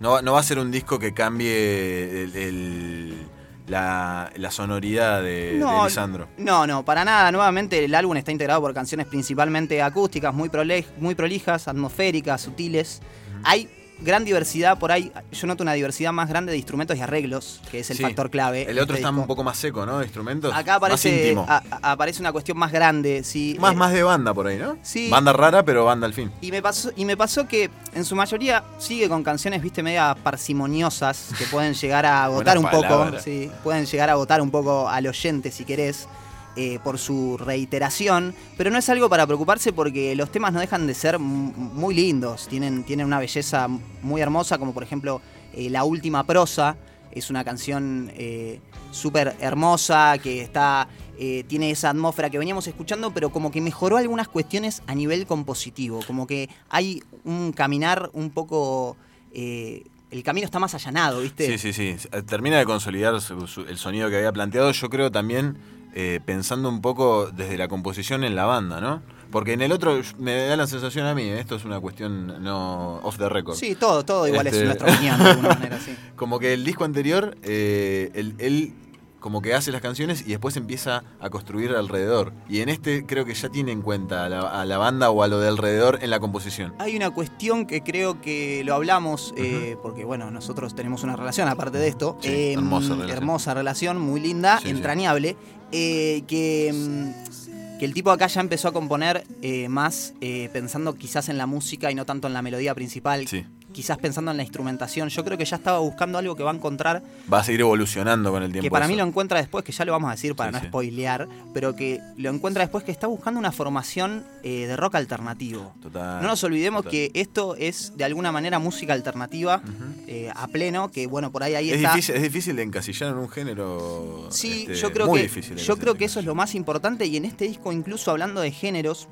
[0.00, 3.26] No, va- no va a ser un disco que cambie el- el-
[3.70, 6.28] la, la sonoridad de, de No, Lisandro.
[6.36, 7.30] No, no, para nada.
[7.32, 13.00] Nuevamente el álbum está integrado por canciones principalmente acústicas, muy, prole- muy prolijas, atmosféricas, sutiles.
[13.44, 13.68] Hay
[14.02, 15.12] gran diversidad por ahí.
[15.32, 18.02] Yo noto una diversidad más grande de instrumentos y arreglos, que es el Sí.
[18.02, 18.62] factor clave.
[18.62, 19.20] El otro este está disco.
[19.20, 19.98] un poco más seco, ¿no?
[19.98, 20.54] De instrumentos.
[20.54, 21.46] Acá aparece, Más íntimo.
[21.48, 23.56] a- a- aparece una cuestión más grande, sí.
[23.60, 24.76] más, Eh, más de banda por ahí, ¿no?
[24.82, 25.08] Sí.
[25.10, 26.30] Banda rara, pero banda al fin.
[26.40, 30.14] Y me pasó, y me pasó que en su mayoría sigue con canciones, viste, media
[30.22, 33.18] parsimoniosas, que pueden llegar a agotar un poco.
[33.22, 36.08] Sí, pueden llegar a agotar un poco al oyente si querés.
[36.56, 40.86] Eh, por su reiteración, pero no es algo para preocuparse porque los temas no dejan
[40.86, 43.68] de ser muy lindos, tienen, tienen una belleza
[44.02, 45.22] muy hermosa, como por ejemplo
[45.52, 46.76] eh, La Última Prosa,
[47.12, 50.88] es una canción eh, súper hermosa que está
[51.18, 55.26] eh, tiene esa atmósfera que veníamos escuchando, pero como que mejoró algunas cuestiones a nivel
[55.26, 58.96] compositivo, como que hay un caminar un poco...
[59.32, 61.46] el camino está más allanado, ¿viste?
[61.46, 62.08] Sí, sí, sí.
[62.26, 64.72] Termina de consolidar el sonido que había planteado.
[64.72, 65.58] Yo creo también
[65.94, 69.02] eh, pensando un poco desde la composición en la banda, ¿no?
[69.30, 72.42] Porque en el otro me da la sensación a mí, eh, esto es una cuestión
[72.42, 73.54] no off the record.
[73.56, 75.94] Sí, todo, todo igual Este- es nuestra opinión de alguna manera, sí.
[76.16, 78.72] Como que el disco anterior, eh, él, él
[79.20, 82.32] como que hace las canciones y después empieza a construir alrededor.
[82.48, 85.22] Y en este creo que ya tiene en cuenta a la, a la banda o
[85.22, 86.74] a lo de alrededor en la composición.
[86.78, 91.48] Hay una cuestión que creo que lo hablamos, eh, porque bueno, nosotros tenemos una relación
[91.48, 92.18] aparte de esto.
[92.20, 93.16] Sí, eh, hermosa relación.
[93.16, 94.70] hermosa relación, muy linda, Sí, sí.
[94.70, 95.36] entrañable.
[95.72, 100.14] eh, que, mm, que el tipo acá ya empezó a componer eh, más
[100.52, 103.26] pensando quizás en la música y no tanto en la melodía principal.
[103.72, 105.08] Quizás pensando en la instrumentación.
[105.08, 107.02] Yo creo que ya estaba buscando algo que va a encontrar
[107.32, 108.64] Va a seguir evolucionando con el tiempo.
[108.64, 110.60] que para mí lo encuentra después, que ya lo vamos a decir para Sí, no
[110.60, 110.66] sí.
[110.66, 115.72] spoilear, pero que lo encuentra después que está buscando una formación eh, de rock alternativo.
[115.80, 116.90] Total, no nos olvidemos total.
[116.90, 119.62] que esto es de alguna manera música alternativa
[120.06, 121.90] eh, a pleno, que bueno, por ahí ahí Es está.
[121.94, 124.26] difícil, es difícil de encasillar en un género.
[124.30, 127.06] Sí, este, yo creo muy que difícil yo creo que eso es lo más importante
[127.06, 129.08] y en este disco incluso hablando de géneros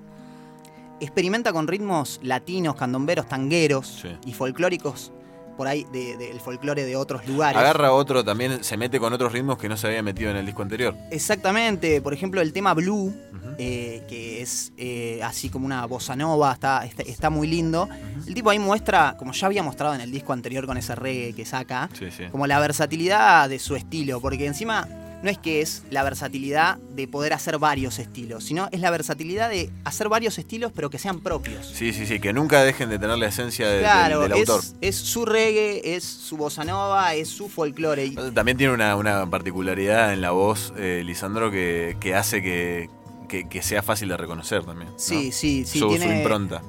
[1.01, 4.09] experimenta con ritmos latinos, candomberos, tangueros Sí.
[4.27, 5.13] y folclóricos
[5.57, 7.59] por ahí de- del folclore de otros lugares.
[7.59, 10.47] Agarra otro también, se mete con otros ritmos que no se había metido en el
[10.47, 10.95] disco anterior.
[11.11, 13.13] Exactamente, por ejemplo el tema Blue,
[13.59, 17.89] eh, que es eh, así como una bossa nova, está, está, está muy lindo.
[18.25, 21.33] El tipo ahí muestra, como ya había mostrado en el disco anterior con ese reggae
[21.35, 22.25] que saca, Sí, sí.
[22.31, 24.87] como la versatilidad de su estilo, porque encima
[25.23, 29.51] no es que es la versatilidad de poder hacer varios estilos, sino es la versatilidad
[29.51, 31.67] de hacer varios estilos pero que sean propios.
[31.67, 34.61] Sí, sí, sí, que nunca dejen de tener la esencia de- del- Claro, del, autor.
[34.61, 38.07] es, es su reggae, es su bossa nova, es su folclore.
[38.07, 42.89] y- También tiene una, una particularidad en la voz, eh, Lisandro, que, que hace que,
[43.29, 44.91] que- que sea fácil de reconocer también.
[44.91, 44.99] ¿no?
[44.99, 46.63] Sí, sí, sí, Su, su tiene- impronta.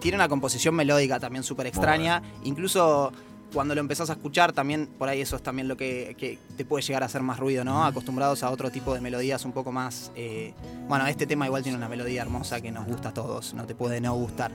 [0.00, 2.22] tiene una composición melódica también súper extraña.
[2.44, 3.12] Incluso
[3.52, 6.82] cuando lo empezás a escuchar, también por ahí eso es también lo que, te puede
[6.82, 7.84] llegar a hacer más ruido, ¿no?
[7.84, 10.12] Acostumbrados a otro tipo de melodías un poco más.
[10.16, 10.52] eh,
[10.88, 13.74] Bueno, este tema igual tiene una melodía hermosa que nos gusta a todos, no te
[13.74, 14.52] puede no gustar.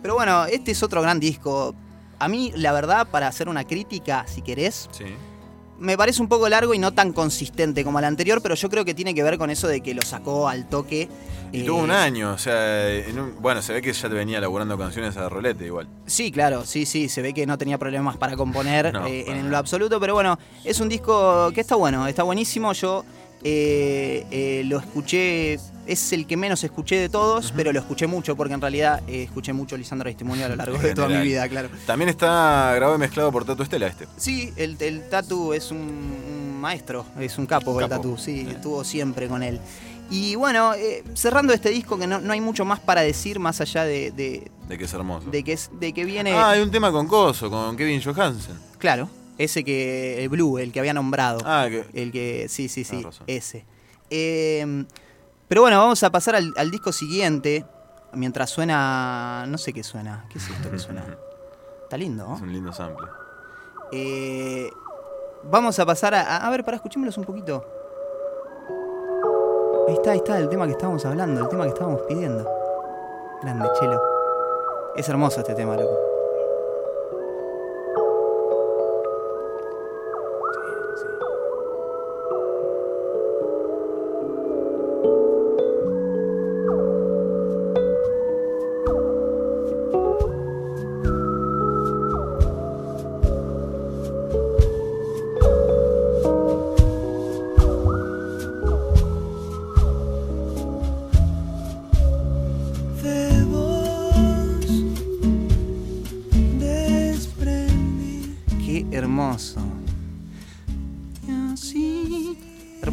[0.00, 1.74] Pero bueno, este es otro gran disco.
[2.18, 5.04] A mí, la verdad, para hacer una crítica, si querés, Sí.
[5.82, 8.84] Me parece un poco largo y no tan consistente como el anterior, pero yo creo
[8.84, 11.08] que tiene que ver con eso de que lo sacó al toque.
[11.52, 14.14] Y eh, tuvo un año, o sea, en un- bueno, se ve que ya te
[14.14, 15.86] venía laburando canciones a rolete igual.
[16.06, 19.38] Sí, claro, sí, sí, se ve que no tenía problemas para componer No, eh, para
[19.38, 22.72] en lo absoluto, pero bueno, es un disco que está bueno, está buenísimo.
[22.72, 23.04] Yo
[23.44, 28.36] eh, eh, lo escuché, es el que menos escuché de todos, pero lo escuché mucho
[28.36, 31.48] porque en realidad eh, escuché mucho Lisandro Testimonio a lo largo de toda mi vida,
[31.48, 31.68] claro.
[31.86, 34.06] También está grabado y mezclado por Tato Estela este.
[34.16, 38.02] Sí, el, el Tatu es un, un maestro, es un capo, el Capo.
[38.02, 39.60] Tatu, sí, estuvo siempre con él.
[40.10, 43.60] Y bueno, eh, cerrando este disco que no, no hay mucho más para decir más
[43.62, 45.30] allá de, de, De que es hermoso.
[45.30, 46.32] de que, es, de que viene...
[46.34, 48.56] Ah, hay un tema con Coso, con Kevin Johansen.
[48.76, 49.08] Claro,
[49.38, 50.22] ese que.
[50.22, 51.40] El Blue, el que había nombrado.
[51.46, 51.86] Ah, que.
[51.94, 52.46] El que.
[52.50, 53.02] Sí, sí, sí.
[53.26, 53.64] Ese.
[54.10, 54.84] Eh,
[55.52, 57.66] pero bueno, vamos a pasar al, al disco siguiente.
[58.14, 59.44] Mientras suena.
[59.46, 60.24] No sé qué suena.
[60.30, 61.04] ¿Qué es esto que suena?
[61.82, 62.36] Está lindo, ¿no?
[62.36, 63.06] Es un lindo sample.
[63.92, 64.70] Eh,
[65.42, 66.22] vamos a pasar a.
[66.22, 67.66] A, a ver, para escuchémoslos un poquito.
[69.88, 72.50] Ahí está, ahí está el tema que estábamos hablando, el tema que estábamos pidiendo.
[73.42, 74.00] Grande, chelo.
[74.96, 76.11] Es hermoso este tema, loco.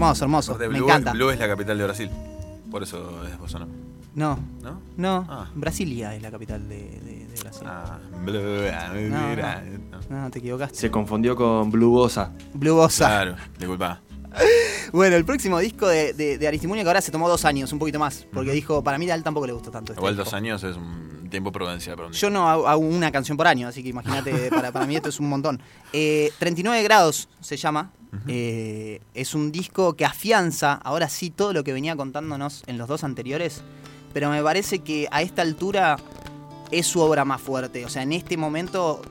[0.10, 0.51] Hermoso, hermoso.
[0.53, 1.12] Aparte, Me Blue, encanta.
[1.14, 2.10] Blue es la capital de Brasil.
[2.72, 3.72] Por eso es bossa nova.
[4.16, 4.39] No.
[4.62, 4.82] ¿No?
[4.97, 5.26] No.
[5.30, 5.47] Ah.
[5.55, 7.68] Brasilia es la capital de, de- de Brasil.
[7.70, 9.64] Ah, Blue, No, mira,
[10.10, 10.24] no.
[10.24, 10.76] No, te equivocaste.
[10.78, 12.32] Se confundió con Blue Bossa.
[12.53, 13.05] Blue Bossa.
[13.07, 14.01] Claro, disculpa.
[14.91, 17.78] Bueno, el próximo disco de, de, de Aristimuño que ahora se tomó dos años, un
[17.78, 18.26] poquito más.
[18.34, 20.26] Porque dijo, para mí a él tampoco le gustó tanto este Igual disco.
[20.26, 23.45] dos años es un tiempo prudencial para un Yo no hago, hago una canción por
[23.45, 25.62] año, así que imagínate, para, para mí esto es un montón.
[25.93, 27.91] Eh, 39 grados se llama.
[28.28, 32.88] Eh, es un disco que afianza, ahora sí, todo lo que venía contándonos en los
[32.88, 33.62] dos anteriores.
[34.14, 35.97] Pero me parece que a esta altura
[36.72, 37.86] es su obra más fuerte.
[37.86, 39.01] O sea, en este momento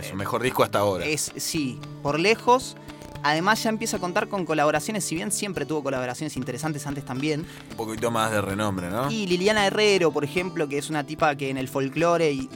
[0.00, 1.04] Es su mejor disco hasta ahora.
[1.04, 2.76] es, sí, por lejos.
[3.22, 7.44] Además ya empieza a contar con colaboraciones, si bien siempre tuvo colaboraciones interesantes antes también.
[7.72, 9.10] Un poquito más de renombre, ¿no?
[9.10, 12.48] Y Liliana Herrero, por ejemplo, que es una tipa que en el folclore y,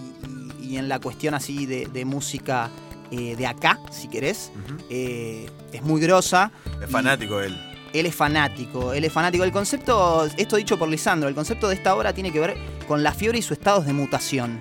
[0.61, 2.71] y- y en la cuestión así de, de música
[3.11, 4.53] eh, de acá, si querés,
[4.89, 6.53] eh, es muy grosa.
[6.83, 7.59] Es fanático él.
[7.93, 9.43] Él es fanático, él es fanático.
[9.43, 12.57] El concepto, esto dicho por Lisandro, el concepto de esta obra tiene que ver
[12.87, 14.61] con la fiebre y sus estados de mutación.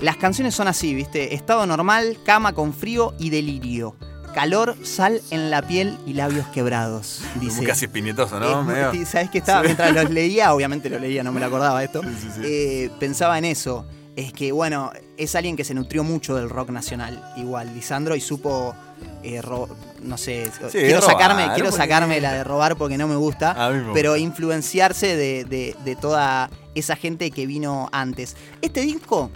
[0.00, 1.34] Las canciones son así, ¿viste?
[1.34, 3.94] Estado normal, cama con frío y delirio.
[4.34, 7.20] Calor, sal en la piel y labios quebrados.
[7.40, 7.56] Dice.
[7.56, 8.64] Como casi espinetoso, ¿no?
[9.04, 9.60] ¿Sabes qué estaba?
[9.60, 9.66] Sí.
[9.66, 12.00] Mientras los leía, obviamente lo leía, no me lo acordaba esto.
[12.02, 12.40] Sí, sí, sí.
[12.44, 13.84] eh, pensaba en eso.
[14.16, 18.20] Es que, bueno, es alguien que se nutrió mucho del rock nacional, igual, Lisandro, y
[18.20, 18.74] supo.
[19.22, 19.68] eh, ro-
[20.02, 23.54] no sé, quiero robar, sacarme, quiero porque- sacarme la de robar porque no me gusta,
[23.70, 28.36] me pero influenciarse de, de- de toda esa gente que vino antes.
[28.60, 29.30] Este disco,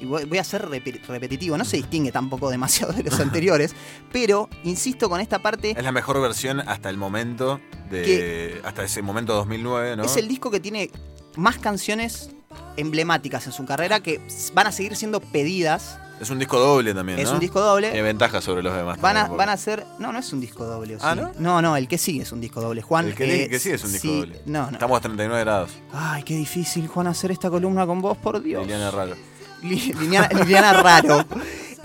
[0.00, 3.74] y voy, a ser repe- repetitivo, no se distingue tampoco demasiado de los anteriores,
[4.12, 8.60] pero insisto con esta parte, Es la mejor versión hasta el momento de.
[8.64, 10.04] Hasta ese momento 2009, ¿no?
[10.04, 10.90] es el disco que tiene
[11.36, 12.30] más canciones
[12.76, 14.20] emblemáticas en su carrera que
[14.54, 15.98] van a seguir siendo pedidas.
[16.20, 17.18] Es un disco doble también.
[17.18, 17.34] Es ¿no?
[17.34, 17.88] un disco doble.
[17.90, 18.98] Tiene ventajas sobre los demás.
[19.00, 19.84] Van a, también, van a ser.
[19.98, 20.96] No, no es un disco doble.
[20.96, 21.20] ¿o Ah, sí?
[21.20, 21.32] ¿no?
[21.38, 22.80] No, no, el que sigue es un disco doble.
[22.80, 23.08] Juan.
[23.08, 24.40] El que, eh, que sí es un disco sí, doble.
[24.46, 24.72] No, no.
[24.72, 25.70] Estamos a 39 grados.
[25.92, 28.62] Ay, qué difícil, Juan, hacer esta columna con vos, por Dios.
[28.62, 29.14] Liliana Raro.
[29.62, 31.24] Li- Liliana, Liliana Raro.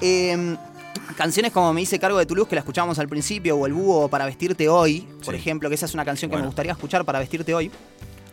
[0.03, 0.57] Eh,
[1.15, 3.73] canciones como Me hice cargo de tu luz, que la escuchábamos al principio, o El
[3.73, 5.39] búho para vestirte hoy, por Sí.
[5.39, 6.45] ejemplo, que esa es una canción que Bueno.
[6.45, 7.69] me gustaría escuchar para vestirte hoy.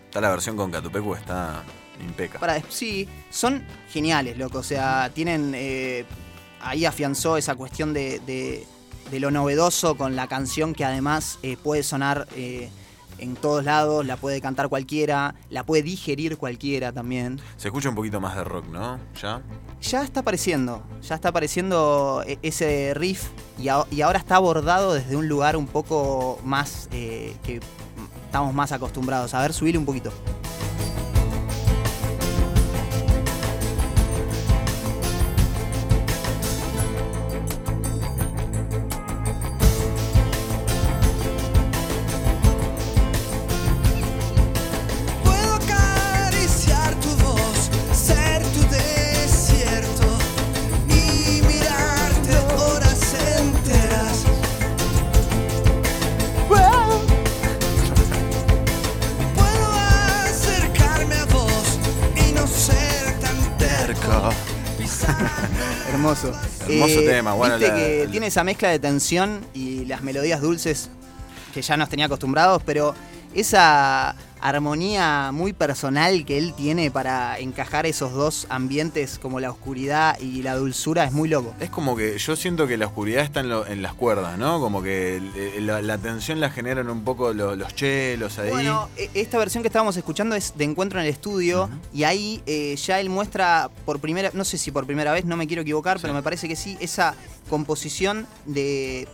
[0.06, 1.62] Está la versión con Catupecu, está
[2.00, 2.38] impeca.
[2.38, 4.58] Para, sí, son geniales, loco.
[4.58, 5.52] O sea, tienen.
[5.54, 6.04] eh,
[6.60, 8.66] ahí afianzó esa cuestión de, de-
[9.10, 12.68] de lo novedoso con la canción que además eh, puede sonar eh,
[13.18, 17.40] en todos lados, la puede cantar cualquiera, la puede digerir cualquiera también.
[17.56, 18.98] Se escucha un poquito más de rock, ¿no?
[19.20, 19.40] ¿Ya?
[19.80, 23.28] Ya está apareciendo, ya está apareciendo e- ese riff
[23.58, 27.60] y, a- y ahora está abordado desde un lugar un poco más eh, que
[28.26, 29.32] estamos más acostumbrados.
[29.32, 30.12] A ver, subile un poquito.
[67.34, 70.90] Bueno, Viste la- que tiene esa mezcla de tensión y las melodías dulces
[71.54, 72.94] que ya nos tenía acostumbrados, pero
[73.34, 80.18] esa armonía muy personal que él tiene para encajar esos dos ambientes como la oscuridad
[80.20, 81.54] y la dulzura es muy loco.
[81.60, 84.60] Es como que yo siento que la oscuridad está en, lo- en las cuerdas, ¿no?
[84.60, 85.20] Como que
[85.60, 88.50] la, la tensión la generan un poco lo- los chelos ahí.
[88.50, 92.42] Bueno, e- esta versión que estábamos escuchando es de Encuentro en el Estudio y ahí
[92.46, 95.62] eh, ya él muestra por primera, no sé si por primera vez, no me quiero
[95.62, 97.14] equivocar, pero me parece que sí, esa
[97.48, 99.08] composición de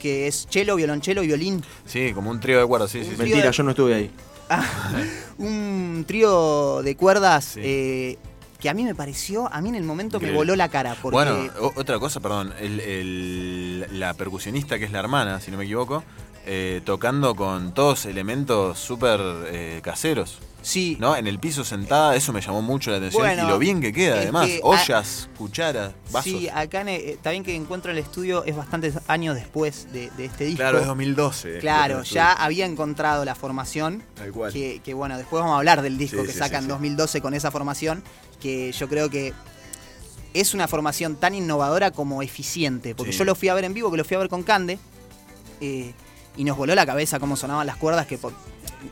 [0.00, 1.62] que es cello, violonchelo y violín.
[1.86, 3.10] Sí, como un trío de cuerdas, sí, sí.
[3.12, 3.16] sí.
[3.16, 4.10] Mentira, yo no estuve ahí.
[5.38, 8.18] Un trío de cuerdas eh,
[8.60, 10.96] que a mí me pareció, a mí en el momento me voló la cara.
[11.00, 15.58] Porque Bueno, otra cosa, perdón, el- el- la percusionista que es la hermana, si no
[15.58, 16.02] me equivoco,
[16.46, 20.38] eh, tocando con todos elementos súper eh, caseros.
[20.64, 20.96] Sí.
[20.98, 21.14] ¿No?
[21.14, 23.22] En el piso sentada, eso me llamó mucho la atención.
[23.22, 24.46] Bueno, y lo bien que queda, además.
[24.46, 26.24] que a- Ollas, cucharas, vasos.
[26.24, 29.92] Sí, acá en, eh, está bien que Encuentro en el Estudio es bastantes años después
[29.92, 30.58] de, de este disco.
[30.60, 31.58] Claro, es 2012.
[31.58, 34.02] Claro, Encuentro en el ya había encontrado la formación.
[34.14, 34.52] Tal cual.
[34.52, 36.68] Que, que, bueno, después vamos a hablar del disco Sí, que sí, saca en sí.
[36.70, 38.02] 2012 con esa formación,
[38.40, 39.34] que yo creo que
[40.32, 42.94] es una formación tan innovadora como eficiente.
[42.94, 43.18] Porque Sí.
[43.18, 44.78] yo lo fui a ver en vivo, que lo fui a ver con Cande,
[45.60, 45.92] eh,
[46.36, 48.32] y nos voló la cabeza cómo sonaban las cuerdas, que por-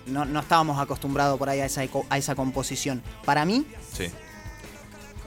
[0.06, 3.02] no, no estábamos acostumbrados por ahí a esa, a esa composición.
[3.24, 4.06] Para mí, Sí,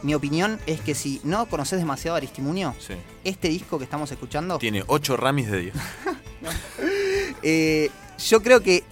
[0.04, 2.94] mi opinión es que si no conoces demasiado a Aristimuño, sí.
[3.24, 5.76] este disco que estamos escuchando, Tiene 8 ramis de 10.
[7.44, 7.90] eh,
[8.28, 8.84] yo creo que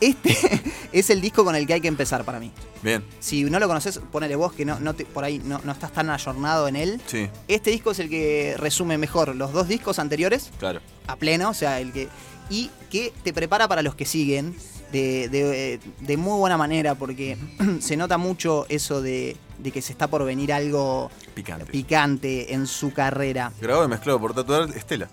[0.00, 0.36] este
[0.92, 2.50] es el disco con el que hay que empezar para mí.
[2.82, 5.70] Bien, Si no lo conoces, ponele vos que no, no te- por ahí no, no
[5.72, 7.00] estás tan ayornado en él.
[7.06, 10.80] sí, Este disco es el que resume mejor los dos discos anteriores claro.
[11.06, 12.08] a pleno, o sea, el que.
[12.50, 14.56] Y que te prepara para los que siguen
[14.92, 17.36] de, de- de muy buena manera, porque
[17.80, 21.64] se nota mucho eso de, de que se está por venir algo Picante.
[21.66, 23.52] picante en su carrera.
[23.60, 25.08] Grabado y mezclado por tatuar Estela.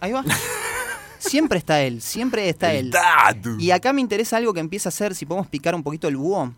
[0.00, 0.24] Ahí va.
[1.18, 2.92] siempre está él, siempre está El él.
[2.92, 3.56] tatu.
[3.58, 6.16] Y acá me interesa algo que empieza a hacer, si podemos picar un poquito el
[6.16, 6.52] búho.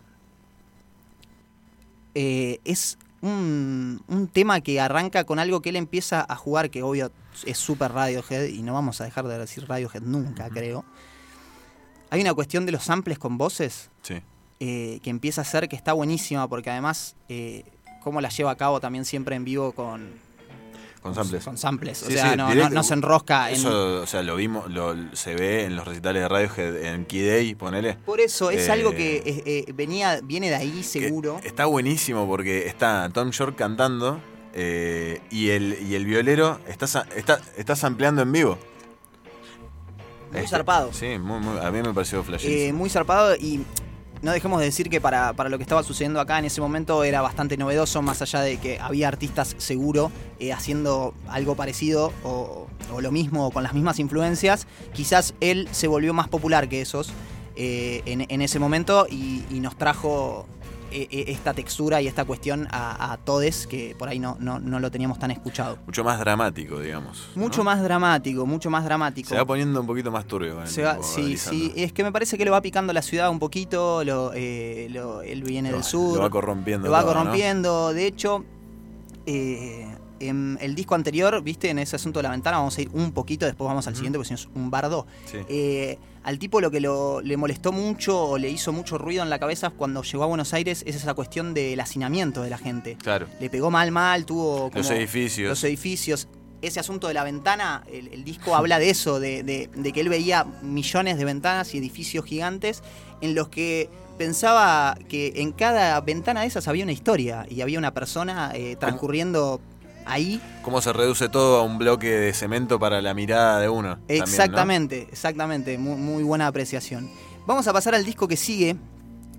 [2.15, 6.83] Eh, es un, un tema que arranca con algo que él empieza a jugar, que
[6.83, 7.11] obvio
[7.45, 10.85] es súper Radiohead, y no vamos a dejar de decir Radiohead nunca, creo.
[12.13, 14.21] Hay una cuestión de los samples con voces Sí.
[14.59, 17.63] eh, que empieza a ser que está buenísima, porque además, eh,
[18.03, 20.11] cómo la lleva a cabo también siempre en vivo con,
[21.01, 21.43] Con samples.
[21.43, 22.03] con samples.
[22.03, 22.69] O sea, sí, no, directo.
[22.69, 23.55] no- no se enrosca en.
[23.55, 27.23] Eso, o sea, lo vimos, lo, se ve en los recitales de Radiohead en Key
[27.25, 27.95] Day, ponele.
[28.05, 31.39] Por eso es Eh, algo que eh, eh, venía, viene de ahí seguro.
[31.43, 34.21] Está buenísimo porque está Tom York cantando
[34.55, 36.85] Eh, y, el, y el violero está,
[37.15, 38.59] está, está sampleando en vivo.
[40.33, 40.91] Muy Este, zarpado.
[40.93, 42.57] Sí, muy, muy- a mí me pareció flashísimo.
[42.59, 43.61] Eh, muy zarpado y
[44.21, 47.03] no dejemos de decir que para, para lo que estaba sucediendo acá en ese momento
[47.03, 52.67] era bastante novedoso, más allá de que había artistas seguro eh, haciendo algo parecido o,
[52.93, 54.65] o lo mismo con las mismas influencias.
[54.93, 57.11] Quizás él se volvió más popular que esos
[57.55, 60.47] eh, en, en ese momento y, y nos trajo
[60.93, 64.91] esta textura y esta cuestión a, a todes que por ahí no, no, no lo
[64.91, 65.77] teníamos tan escuchado.
[65.85, 67.29] Mucho más dramático, digamos.
[67.35, 69.29] Mucho más dramático, mucho más dramático.
[69.29, 70.53] Se va poniendo un poquito más turbio.
[70.55, 72.93] con el Se va- tiempo, sí, sí, es que me parece que lo va picando
[72.93, 76.15] la ciudad un poquito, lo, eh, lo- él viene Lo- del sur.
[76.17, 78.43] lo va corrompiendo Lo va corrompiendo, de hecho,
[79.25, 79.87] eh,
[80.19, 83.11] en el disco anterior, viste, en ese asunto de la ventana, vamos a ir un
[83.11, 85.05] poquito, después vamos al siguiente, porque si no es un bardo.
[85.25, 85.37] Sí.
[85.49, 89.29] Eh, al tipo lo que lo- le molestó mucho o le hizo mucho ruido en
[89.29, 92.97] la cabeza cuando llegó a Buenos Aires es esa cuestión del hacinamiento de la gente.
[93.01, 93.27] Claro.
[93.39, 95.49] Le pegó mal, mal, tuvo como Los edificios.
[95.49, 96.27] Los edificios.
[96.61, 99.99] Ese asunto de la ventana, el, el disco habla de eso, de, de- de que
[99.99, 102.81] él veía millones de ventanas y edificios gigantes
[103.19, 107.77] en los que pensaba que en cada ventana de esas había una historia y había
[107.79, 109.59] una persona eh, transcurriendo
[110.05, 110.41] ahí.
[110.61, 113.95] Cómo se reduce todo a un bloque de cemento para la mirada de uno.
[113.95, 114.23] también, ¿no?
[114.25, 117.09] Exactamente, exactamente, muy, muy buena apreciación.
[117.45, 118.75] Vamos a pasar al disco que sigue,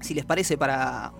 [0.00, 1.12] si les parece, para.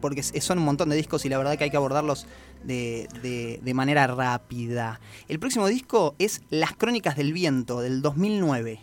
[0.00, 2.26] Porque son un montón de discos y la verdad que hay que abordarlos
[2.62, 5.00] de, de- de manera rápida.
[5.28, 8.80] El próximo disco es Las Crónicas del Viento, del 2009.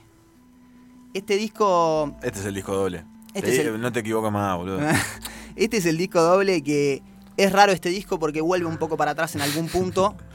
[1.13, 2.15] Este disco.
[2.23, 3.05] Este es el disco doble.
[3.33, 4.79] Este Te- es el- No te equivocas más, boludo.
[5.55, 7.03] Este es el disco doble que
[7.43, 10.15] es raro este disco porque vuelve un poco para atrás en algún punto.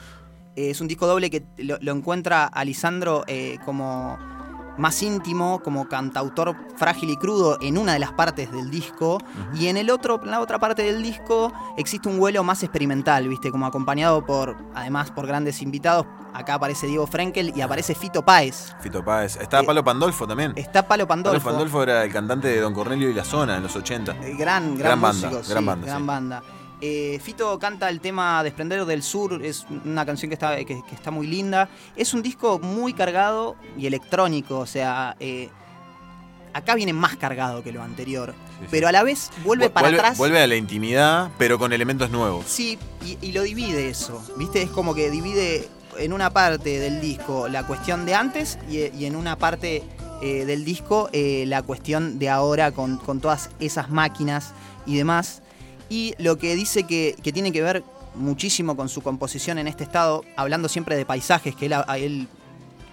[0.58, 4.16] Eh, es un disco doble que lo, lo encuentra a Lisandro eh, como
[4.78, 9.18] más íntimo, como cantautor frágil y crudo en una de las partes del disco.
[9.54, 13.28] Y en el otro, en la otra parte del disco, existe un vuelo más experimental,
[13.28, 13.50] ¿viste?
[13.50, 16.06] Como acompañado por, además, por grandes invitados.
[16.34, 18.74] Acá aparece Diego Frenkel y aparece Fito Páez.
[18.80, 19.36] Fito Páez.
[19.36, 20.52] Está Palo Pandolfo también.
[20.56, 21.38] Está Palo Pandolfo.
[21.42, 24.12] Palo Pandolfo era el cantante de Don Cornelio y la Zona en los 80.
[24.12, 26.02] Eh, Gran, gran, Gran banda, sí, gran banda, sí.
[26.04, 26.42] banda.
[26.80, 30.94] Eh, Fito canta el tema Desprender del Sur, es una canción que está, que, que
[30.94, 31.68] está muy linda.
[31.96, 35.48] Es un disco muy cargado y electrónico, o sea, eh,
[36.52, 38.34] acá viene más cargado que lo anterior,
[38.70, 40.18] pero a la vez vuelve Vu- para vuelve, atrás.
[40.18, 42.44] vuelve a la intimidad, pero con elementos nuevos.
[42.46, 44.60] Sí, y, y lo divide eso, ¿viste?
[44.62, 45.68] Es como que divide
[45.98, 49.82] en una parte del disco la cuestión de antes y, y en una parte
[50.22, 54.52] eh, del disco eh, la cuestión de ahora con, con todas esas máquinas
[54.84, 55.40] y demás.
[55.88, 57.84] Y lo que dice que, que tiene que ver
[58.14, 62.28] muchísimo con su composición en este estado, hablando siempre de paisajes, que él, a él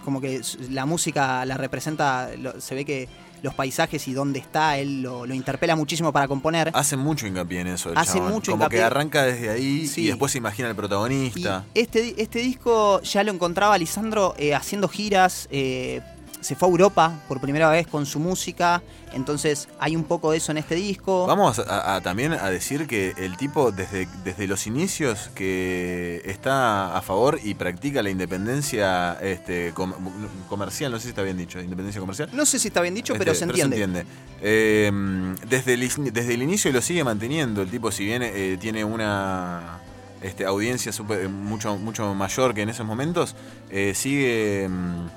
[0.04, 3.08] como que la música la representa, lo- se ve que
[3.42, 6.72] los paisajes y dónde está, él lo, lo interpela muchísimo para componer.
[6.74, 7.90] Hace mucho hincapié en eso.
[7.92, 8.32] el Hace chabón.
[8.34, 8.80] mucho Como hincapié.
[8.80, 10.02] que arranca desde ahí Sí.
[10.04, 11.66] y después se imagina el protagonista.
[11.74, 16.02] Este, este disco ya lo encontraba Lisandro eh, haciendo giras, eh,
[16.44, 18.82] se fue a Europa por primera vez con su música,
[19.14, 21.26] entonces hay un poco de eso en este disco.
[21.26, 26.96] Vamos a, a- también a decir que el tipo desde, desde los inicios que está
[26.98, 29.94] a favor y practica la independencia este, com-
[30.50, 32.30] comercial, no sé si está bien dicho, independencia comercial.
[32.34, 34.06] No sé si está bien dicho, pero Este, se entiende.
[34.42, 34.92] Eh,
[35.48, 37.62] desde, el, desde el inicio lo sigue manteniendo.
[37.62, 39.80] El tipo, si bien eh, tiene una
[40.22, 43.36] este, audiencia super- mucho, mucho mayor que en esos momentos,
[43.70, 45.08] eh, sigue mm,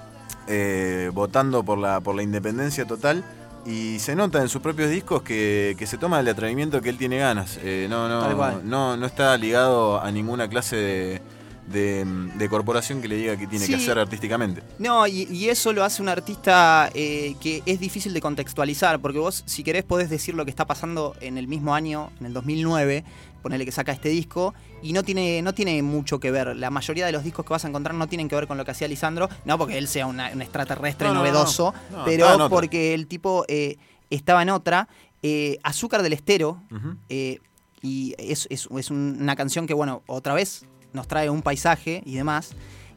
[0.47, 3.25] eh, votando por la, por la independencia total.
[3.65, 6.99] Y se nota en sus propios discos que, que se toma el atrevimiento que él
[6.99, 7.59] tiene ganas.
[7.63, 11.21] Eh, no, no, no, no está ligado a ninguna clase de,
[11.67, 12.05] de,
[12.37, 14.63] de corporación que le diga que tiene que hacer artísticamente.
[14.79, 19.19] No, y, y eso lo hace un artista eh, que es difícil de contextualizar, porque
[19.19, 22.33] vos, si querés, podés decir lo que está pasando en el mismo año, en el
[22.33, 23.05] 2009,
[23.47, 26.57] ponele que saca este disco, y no tiene, no tiene mucho que ver.
[26.57, 28.65] La mayoría de los discos que vas a encontrar no tienen que ver con lo
[28.65, 31.99] que hacía Lisandro, no porque él sea una- un extraterrestre No, no, no, novedoso, no.
[31.99, 33.77] No, pero porque el tipo eh,
[34.11, 34.89] estaba en otra.
[35.23, 36.61] Eh, Azúcar del Estero,
[37.09, 37.39] eh,
[37.83, 42.03] y es, es- es un- una canción que, bueno, otra vez nos trae un paisaje
[42.05, 42.51] y demás.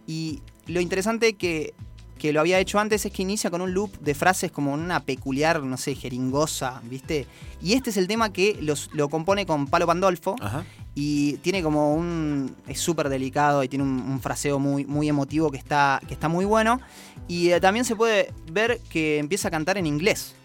[0.08, 1.76] Y lo interesante que,
[2.20, 5.00] que lo había hecho antes es que inicia con un loop de frases como una
[5.00, 7.26] peculiar, no sé, jeringosa, ¿viste?
[7.62, 10.36] Y este es el tema que los- lo compone con Palo Pandolfo.
[10.40, 10.64] Ajá.
[10.96, 12.56] Y tiene como un.
[12.68, 16.28] Es súper delicado y tiene un, un fraseo muy, muy emotivo que está, que está
[16.28, 16.82] muy bueno.
[17.28, 20.36] Y eh, también se puede ver que empieza a cantar en inglés.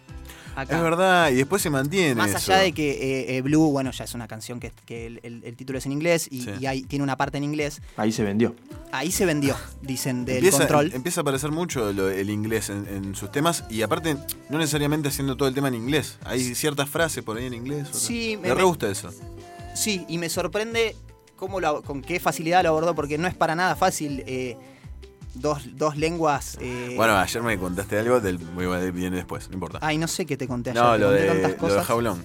[0.56, 0.76] Acá.
[0.76, 2.14] Es verdad, y después se mantiene.
[2.14, 2.52] Más eso.
[2.52, 5.42] allá de que eh, eh, Blue, bueno, ya es una canción que, que el, el-
[5.44, 6.50] el título es en inglés y, Sí.
[6.60, 7.82] y hay- tiene una parte en inglés.
[7.96, 8.54] Ahí se vendió.
[8.92, 10.92] Ahí se vendió, dicen, del empieza, control.
[10.94, 14.16] empieza a aparecer mucho lo- el inglés en, en sus temas y aparte
[14.48, 16.18] no necesariamente haciendo todo el tema en inglés.
[16.24, 17.88] Hay ciertas frases por ahí en inglés.
[17.92, 19.10] Sí, me, me- re gusta eso.
[19.74, 20.94] Sí, y me sorprende
[21.36, 24.56] cómo lo- con qué facilidad lo abordó, porque no es para nada fácil eh,
[25.34, 26.56] dos, dos lenguas.
[26.60, 28.38] eh, Bueno, ayer me contaste algo del.
[28.92, 29.78] Viene después, no importa.
[29.82, 30.82] Ay, no sé qué te conté ayer.
[30.82, 31.86] no, te lo conté de, tantas lo de cosas.
[31.86, 32.24] Jaulón.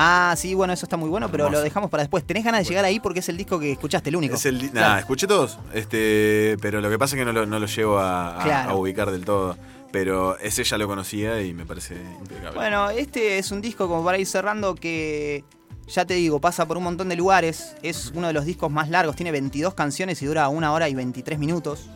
[0.00, 1.58] Ah, sí, bueno, eso está muy bueno, pero Hermoso.
[1.60, 2.24] lo dejamos para después.
[2.24, 4.36] ¿Tenés ganas de llegar ahí porque es el disco que escuchaste, el único?
[4.36, 4.74] Es el, Claro.
[4.74, 7.98] Nada, escuché todos, este, pero lo que pasa es que no lo, no lo llevo
[7.98, 8.70] a, a- Claro.
[8.70, 9.56] a ubicar del todo.
[9.90, 12.54] Pero ese ya lo conocía y me parece impecable.
[12.54, 15.44] Bueno, este es un disco como para ir cerrando que,
[15.88, 17.74] ya te digo, pasa por un montón de lugares.
[17.82, 20.94] Es uno de los discos más largos, tiene 22 canciones y dura una hora y
[20.94, 21.88] 23 minutos.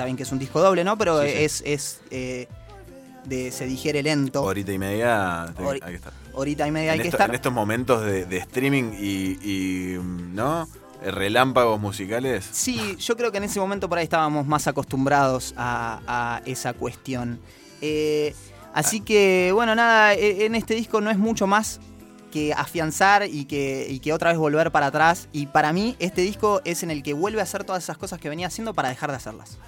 [0.00, 0.96] Está bien que es un disco doble, ¿no?
[0.96, 1.34] Pero Sí, sí.
[1.44, 2.48] es, es eh,
[3.26, 4.42] de, se digiere lento.
[4.42, 6.12] Horita y media te- Hori- hay que estar.
[6.32, 7.28] Horita y media hay en, que esto- estar.
[7.28, 9.98] en estos momentos de, de streaming y, y,
[10.32, 10.66] ¿no?
[11.04, 12.48] relámpagos musicales.
[12.50, 16.72] Sí, yo creo que en ese momento por ahí estábamos más acostumbrados a, a esa
[16.72, 17.38] cuestión.
[17.82, 18.34] Eh,
[18.72, 21.78] así que, bueno, nada, e- en este disco no es mucho más
[22.32, 25.28] que afianzar y que, y que otra vez volver para atrás.
[25.32, 28.18] Y para mí, este disco es en el que vuelve a hacer todas esas cosas
[28.18, 29.58] que venía haciendo para dejar de hacerlas.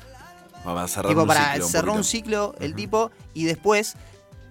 [0.65, 3.97] Vamos a cerrar tipo, un para ciclo cerrar un ciclo el tipo y después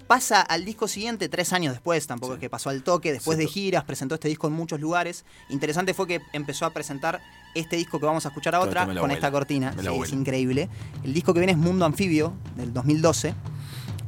[0.07, 3.47] pasa al disco siguiente tres años después, tampoco es que pasó al toque, después de
[3.47, 5.23] giras, presentó este disco en muchos lugares.
[5.49, 7.21] Interesante fue que empezó a presentar
[7.55, 9.73] este disco que vamos a escuchar me la con esta cortina.
[9.79, 10.67] Sí, es increíble.
[11.03, 13.33] El disco que viene es Mundo Anfibio, del 2012.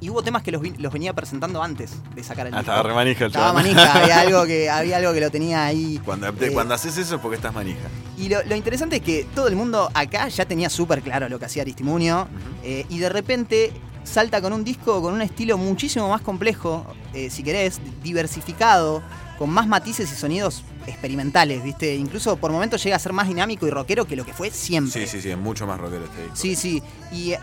[0.03, 2.71] Y hubo temas que los, vi- los venía presentando antes de sacar el Ah, disco.
[2.71, 3.63] estaba re manija el Estaba chabón.
[3.63, 5.99] manija, había algo, que, había algo que lo tenía ahí.
[6.03, 7.87] Cuando, eh, cuando haces eso es porque estás manija.
[8.17, 11.39] y lo, lo interesante es que todo el mundo acá ya tenía súper claro lo
[11.39, 12.27] que hacía Aristimunio.
[12.63, 13.71] eh, y de repente
[14.03, 19.01] salta con un disco con un estilo muchísimo más complejo, eh, si querés, diversificado,
[19.37, 21.95] con más matices y sonidos experimentales, ¿viste?
[21.95, 25.05] Incluso por momentos llega a ser más dinámico y rockero que lo que fue siempre.
[25.05, 26.35] Sí, sí, sí, es mucho más rockero este disco.
[26.35, 26.83] Sí, sí.
[27.11, 27.33] Y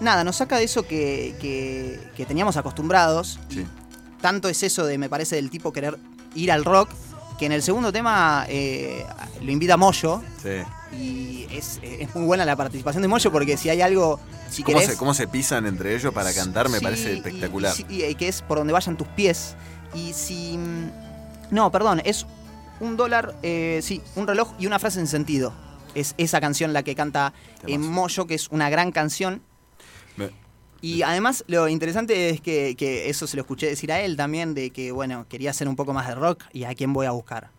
[0.00, 3.38] nada, nos saca de eso que, que- que teníamos acostumbrados.
[3.48, 3.66] Sí.
[4.20, 5.98] Tanto es eso de, me parece, del tipo querer
[6.34, 6.90] ir al rock,
[7.38, 9.04] que en el segundo tema eh,
[9.42, 10.22] lo invita Moyo.
[10.42, 10.96] Sí.
[10.96, 14.20] Y es, es muy buena la participación de Moyo porque si hay algo,
[14.50, 14.92] si ¿Cómo, querés...
[14.92, 16.68] se, ¿Cómo se pisan entre ellos para cantar?
[16.68, 17.72] Me Sí, parece espectacular.
[17.88, 19.54] Y que es por donde vayan tus pies.
[19.94, 20.58] Y si...
[20.58, 20.90] mm,
[21.50, 22.26] No, perdón, es
[22.80, 25.52] un dólar, eh, sí, un reloj y una frase en sentido.
[25.94, 27.32] Es esa canción la que canta
[27.66, 29.42] eh, Moyo, que es una gran canción.
[30.80, 34.54] Y además lo interesante es que, que eso se lo escuché decir a él también,
[34.54, 37.10] de que, bueno, quería hacer un poco más de rock y a quién voy a
[37.10, 37.50] buscar.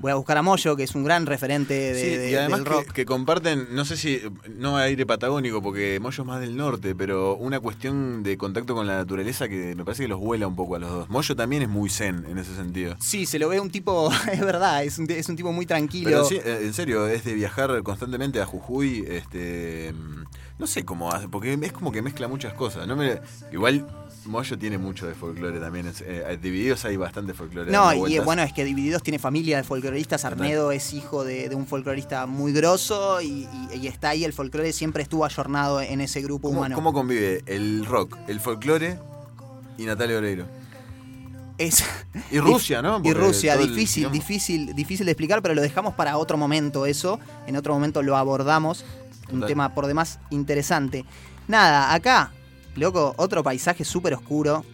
[0.00, 2.58] Voy a buscar a Moyo, que es un gran referente de, Sí, de- y además
[2.60, 2.92] del que, rock.
[2.92, 4.20] que comparten, no sé si,
[4.56, 8.86] no aire patagónico, porque Moyo es más del norte, pero una cuestión de contacto con
[8.86, 11.08] la naturaleza que me parece que los vuela un poco a los dos.
[11.08, 12.96] Moyo también es muy zen en ese sentido.
[13.00, 16.10] Sí, se lo ve un tipo, es verdad, es un, es un tipo muy tranquilo.
[16.10, 20.24] Pero sí, eh, en serio, es de viajar constantemente a Jujuy, este, mm,
[20.58, 22.86] no sé cómo hace, porque es como que mezcla muchas cosas.
[22.86, 23.20] No me-
[23.52, 23.86] igual
[24.26, 27.70] Moyo tiene mucho de folclore también, eh, divididos hay bastante folclore.
[27.70, 30.24] No, y bueno, es que Divididos tiene familia de folcloristas.
[30.24, 34.24] Arnedo es hijo de, de un folclorista muy grosso y, y- y está ahí.
[34.24, 36.74] El folclore siempre estuvo ayornado en ese grupo ¿Cómo, humano.
[36.74, 38.98] cómo convive el rock, el folclore
[39.76, 40.46] y Natalia Oreiro?
[41.58, 41.84] Es,
[42.32, 43.00] Y Rusia, ¿no?
[43.04, 47.20] Y Rusia, el- difícil, difícil, difícil de explicar, pero lo dejamos para otro momento eso.
[47.46, 48.84] En otro momento lo abordamos.
[49.28, 49.48] Un Total.
[49.48, 51.04] tema por demás interesante.
[51.46, 52.32] Nada, acá,
[52.76, 54.64] loco, otro paisaje súper oscuro.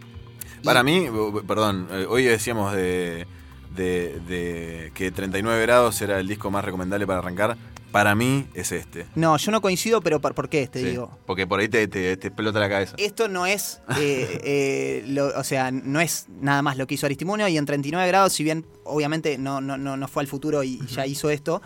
[0.64, 1.07] Para mí,
[1.46, 3.26] perdón, eh, hoy decíamos de,
[3.74, 7.57] de- de que 39 grados era el disco más recomendable para arrancar.
[7.92, 9.07] Para mí es este.
[9.16, 10.68] No, yo no coincido, pero ¿por, por qué?
[10.68, 11.11] Te Sí, digo.
[11.26, 12.94] Porque por ahí te, te- te explota la cabeza.
[12.98, 17.07] Esto no es, eh, eh, lo- o sea, no es nada más lo que hizo
[17.07, 20.62] Aristimunio y en 39 grados, si bien obviamente no, no, no, no fue al futuro
[20.62, 21.62] y ya hizo esto,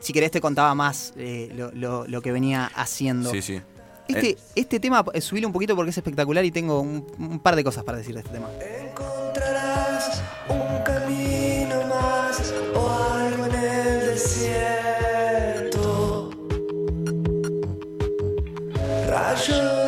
[0.00, 3.30] si querés te contaba más eh, lo, lo- lo que venía haciendo.
[3.30, 3.60] Sí, sí.
[4.08, 7.38] Este, Eh, este tema, eh, subile un poquito porque es espectacular y tengo un, un
[7.40, 8.48] par de cosas para decir de este tema.
[8.60, 15.80] Encontrarás un camino más o algo en el desierto.
[19.08, 19.81] Rayo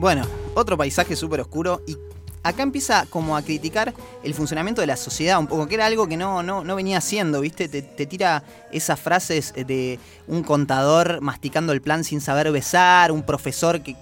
[0.00, 0.22] Bueno,
[0.54, 1.94] otro paisaje súper oscuro y
[2.42, 3.92] acá empieza como a criticar
[4.22, 6.96] el funcionamiento de la sociedad un poco, que era algo que no, no, no venía
[6.96, 7.68] haciendo, ¿viste?
[7.68, 8.42] Te, te tira
[8.72, 13.94] esas frases de un contador masticando el plan sin saber besar, un profesor que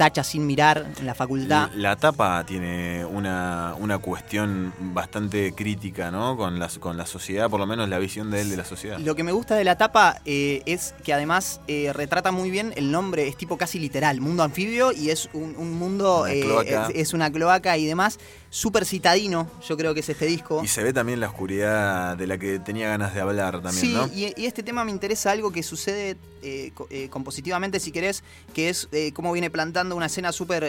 [0.00, 1.68] tacha sin mirar en la facultad.
[1.74, 6.38] La, la tapa tiene una, una cuestión bastante crítica, ¿no?
[6.38, 8.98] Con la, con la sociedad, por lo menos la visión de él de la sociedad.
[8.98, 12.72] Lo que me gusta de la tapa eh, es que además eh, retrata muy bien
[12.76, 16.86] el nombre, es tipo casi literal, mundo anfibio y es un, un mundo, Una eh,
[16.94, 18.18] es, es una cloaca y demás.
[18.52, 20.60] Súper citadino, yo creo que es este disco.
[20.62, 23.94] Y se ve también la oscuridad de la que tenía ganas de hablar también, sí,
[23.94, 24.08] ¿no?
[24.12, 28.68] y, y este tema me interesa algo que sucede eh, eh, compositivamente, si querés, que
[28.68, 30.64] es eh, cómo viene plantando una escena súper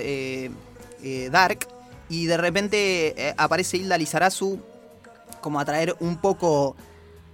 [1.32, 1.68] dark
[2.10, 4.60] y de repente aparece Hilda Lizarazu
[5.42, 6.76] como a traer un poco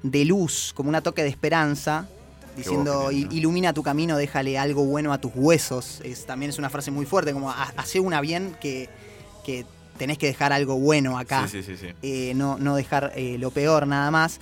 [0.03, 2.07] de luz, como una toque de esperanza.
[2.55, 5.99] Diciendo, voz que "Il- ilumina tu camino, déjale algo bueno a tus huesos.
[6.03, 8.89] Es, también es una frase muy fuerte, como "Ha- hace una bien que,
[9.43, 9.65] que
[9.97, 11.47] tenés que dejar algo bueno acá.
[11.47, 11.93] Sí, sí, sí, sí.
[12.01, 14.39] Eh, no, no dejar eh, lo peor nada más.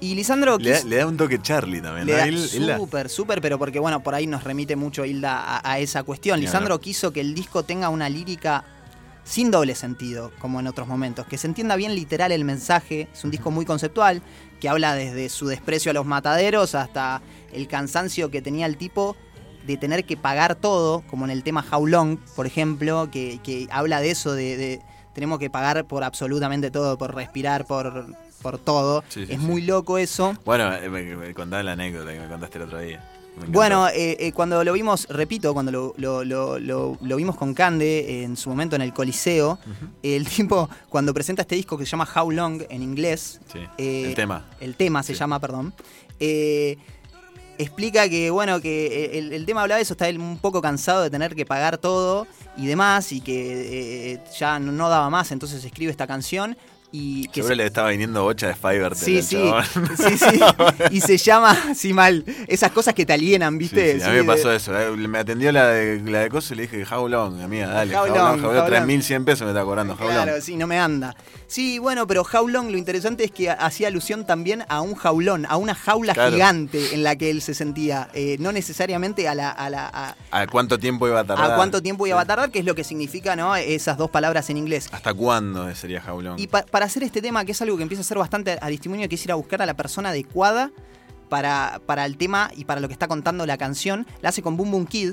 [0.00, 2.12] Y Lisandro Le le da un toque Charlie también, le
[2.58, 2.66] ¿no?
[2.66, 6.02] da súper, súper, pero porque bueno, por ahí nos remite mucho Hilda a, a esa
[6.02, 6.40] cuestión.
[6.40, 8.64] Lisandro quiso que el disco tenga una lírica
[9.24, 13.08] sin doble sentido, como en otros momentos, que se entienda bien literal el mensaje.
[13.14, 14.20] Es un disco muy conceptual,
[14.60, 19.16] que habla desde su desprecio a los mataderos hasta el cansancio que tenía el tipo
[19.66, 23.66] de tener que pagar todo, como en el tema How Long, por ejemplo, que, que
[23.70, 24.80] habla de eso, de, de
[25.14, 28.06] tenemos que pagar por absolutamente todo, por respirar, por,
[28.42, 29.02] por todo.
[29.08, 29.46] Sí, sí, es sí.
[29.46, 30.34] muy loco eso.
[30.44, 33.10] Bueno, eh, me, me contaba la anécdota que me contaste el otro día.
[33.48, 36.24] Bueno, eh, eh, cuando lo vimos, repito, cuando lo, lo-
[36.60, 39.58] lo- vimos con Cande eh, en su momento en el Coliseo,
[40.04, 44.14] el tipo, cuando presenta este disco que se llama How Long en inglés, Sí, el
[44.14, 44.44] tema.
[44.60, 45.74] el tema se llama, perdón,
[46.20, 46.76] eh,
[47.58, 50.60] explica que, bueno, que eh, el, el tema hablaba de eso, está él un poco
[50.62, 52.26] cansado de tener que pagar todo
[52.56, 56.56] y demás, y que eh, ya no, no daba más, entonces escribe esta canción.
[56.96, 58.94] Y que Seguro le estaba viniendo bocha de Fiverr.
[58.94, 59.50] Sí, sí,
[59.96, 60.40] sí, sí.
[60.92, 63.94] Y se llama, sí, mal, esas cosas que te alienan, ¿viste?
[63.94, 64.78] Sí, sí, a mí me pasó eso.
[64.78, 67.96] eh, Me atendió la de, la de Coso y le dije, how long, amiga, dale.
[67.96, 68.88] How How, long, long, how long, how long.
[68.88, 70.40] 3.100 pesos me está cobrando, how Claro, long.
[70.40, 71.16] sí, no me anda.
[71.54, 75.56] Sí, bueno, pero Long, lo interesante es que hacía alusión también a un jaulón, a
[75.56, 76.32] una jaula Claro.
[76.32, 79.50] gigante en la que él se sentía, eh, no necesariamente a la...
[79.50, 81.52] A la a, ¿A cuánto tiempo iba a tardar?
[81.52, 83.54] a cuánto tiempo iba a tardar, que es lo que significa ¿no?
[83.54, 84.88] esas dos palabras en inglés.
[84.90, 86.40] ¿Hasta cuándo sería long?
[86.40, 89.08] Y pa- para hacer este tema, que es algo que empieza a ser bastante aristimonio,
[89.08, 90.72] que es ir a buscar a la persona adecuada
[91.28, 94.56] para, para el tema y para lo que está contando la canción, la hace con
[94.56, 95.12] Boom Boom Kid,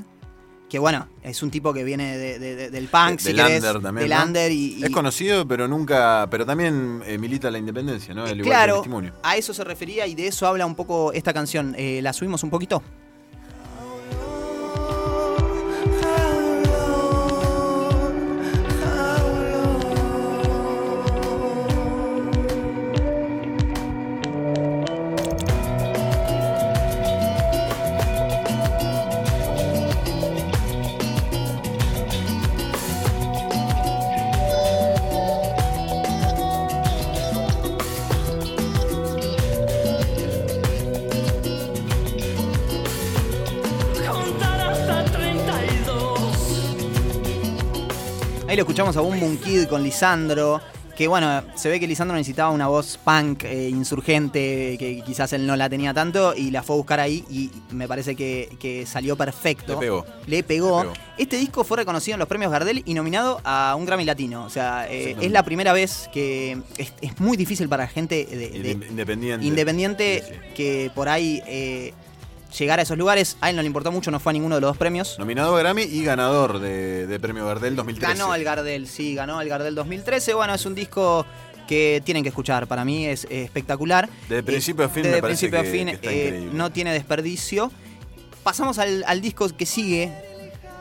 [0.71, 3.35] que bueno, es un tipo que viene de- de- de- del punk, De- si del
[3.35, 4.23] querés, under también, del ¿no?
[4.25, 6.27] under y, y- Es conocido, pero nunca.
[6.31, 8.21] Pero también eh, milita la independencia, ¿no?
[8.23, 9.13] Al igual que el Claro, testimonio.
[9.21, 11.75] a eso se refería y de eso habla un poco esta canción.
[11.77, 12.81] Eh, ¿La subimos un poquito?
[48.91, 50.61] Escuchamos a Boom Boom Kid con Lisandro.
[50.95, 55.47] Que bueno, se ve que Lisandro necesitaba una voz punk, eh, insurgente, que quizás él
[55.47, 58.85] no la tenía tanto, y la fue a buscar ahí y me parece que, que
[58.85, 59.73] salió perfecto.
[59.75, 60.05] Le pegó.
[60.27, 60.83] Le pegó.
[60.83, 60.93] Le pegó.
[61.17, 64.43] Este disco fue reconocido en los premios Gardel y nominado a un Grammy Latino.
[64.43, 68.35] O sea, eh, es la primera vez que es, es muy difícil para gente de,
[68.49, 69.45] de- Inde- Independiente.
[69.45, 70.53] independiente Sí, sí.
[70.55, 71.93] que por ahí eh,
[72.57, 73.37] llegar a esos lugares.
[73.41, 75.17] A él no le importó mucho, no fue a ninguno de los dos premios.
[75.19, 78.13] Nominado a Grammy y ganador de, de Premio Gardel 2013.
[78.17, 80.33] Ganó el Gardel, sí, ganó el Gardel 2013.
[80.33, 81.25] Bueno, es un disco
[81.67, 82.67] que tienen que escuchar.
[82.67, 84.09] Para mí es eh, espectacular.
[84.27, 87.71] Desde principio a fin Desde me parece principio a fin que eh, no tiene desperdicio.
[88.43, 90.11] Pasamos al, al disco que sigue,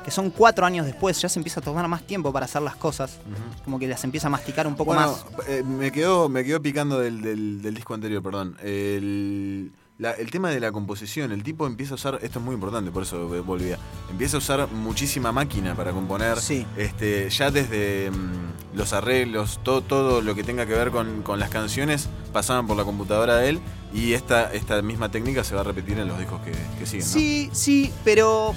[0.04, 1.20] que son cuatro años después.
[1.20, 3.18] Ya se empieza a tomar más tiempo para hacer las cosas.
[3.64, 5.46] Como que las empieza a masticar un poco Bueno, más.
[5.46, 8.56] eh, me, quedó, me quedó picando del, del- del disco anterior, perdón.
[8.62, 12.54] El, la- el tema de la composición, el tipo empieza a usar, esto es muy
[12.54, 13.78] importante, por eso volvía,
[14.10, 16.40] empieza a usar muchísima máquina para componer.
[16.40, 16.66] Sí.
[16.76, 21.38] Este, ya desde mm, los arreglos, todo, todo lo que tenga que ver con, con
[21.38, 23.60] las canciones pasaban por la computadora de él
[23.92, 27.06] y esta, esta misma técnica se va a repetir en los discos que, que siguen.
[27.06, 27.12] ¿no?
[27.12, 28.54] Sí, sí, pero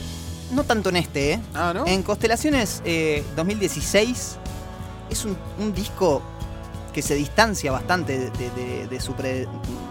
[0.53, 1.39] no tanto en este, ¿eh?
[1.53, 1.85] Ah, ¿no?
[1.85, 4.37] En Constelaciones eh, 2016
[5.09, 6.21] es un, un disco
[6.93, 9.47] que se distancia bastante de, de- de su pre-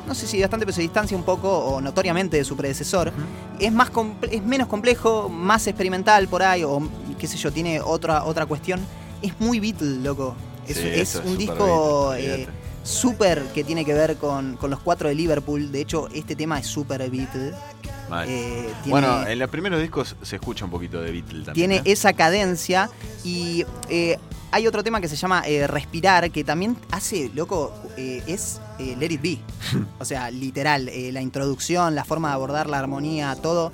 [0.06, 3.12] no sé si bastante, pero se distancia un poco o notoriamente de su predecesor.
[3.58, 6.80] Es más comple- es menos complejo, más experimental por ahí o
[7.18, 8.80] qué sé yo, tiene otra otra cuestión.
[9.22, 10.34] Es muy Beatle, loco.
[10.66, 12.46] Es, Sí, es esto es un súper disco eh,
[12.84, 15.70] súper que tiene que ver con, con los cuatro de Liverpool.
[15.70, 17.52] De hecho, este tema es súper Beatle.
[18.26, 21.54] Eh, tiene- Bueno, en los primeros discos se escucha un poquito de Beatle también.
[21.54, 21.92] tiene ¿eh?
[21.92, 22.90] esa cadencia
[23.24, 24.18] y eh,
[24.50, 28.96] hay otro tema que se llama eh, Respirar, que también hace, loco, eh, es eh,
[28.98, 29.38] Let It Be.
[29.98, 33.72] o sea, literal, eh, la introducción, la forma de abordar la armonía, todo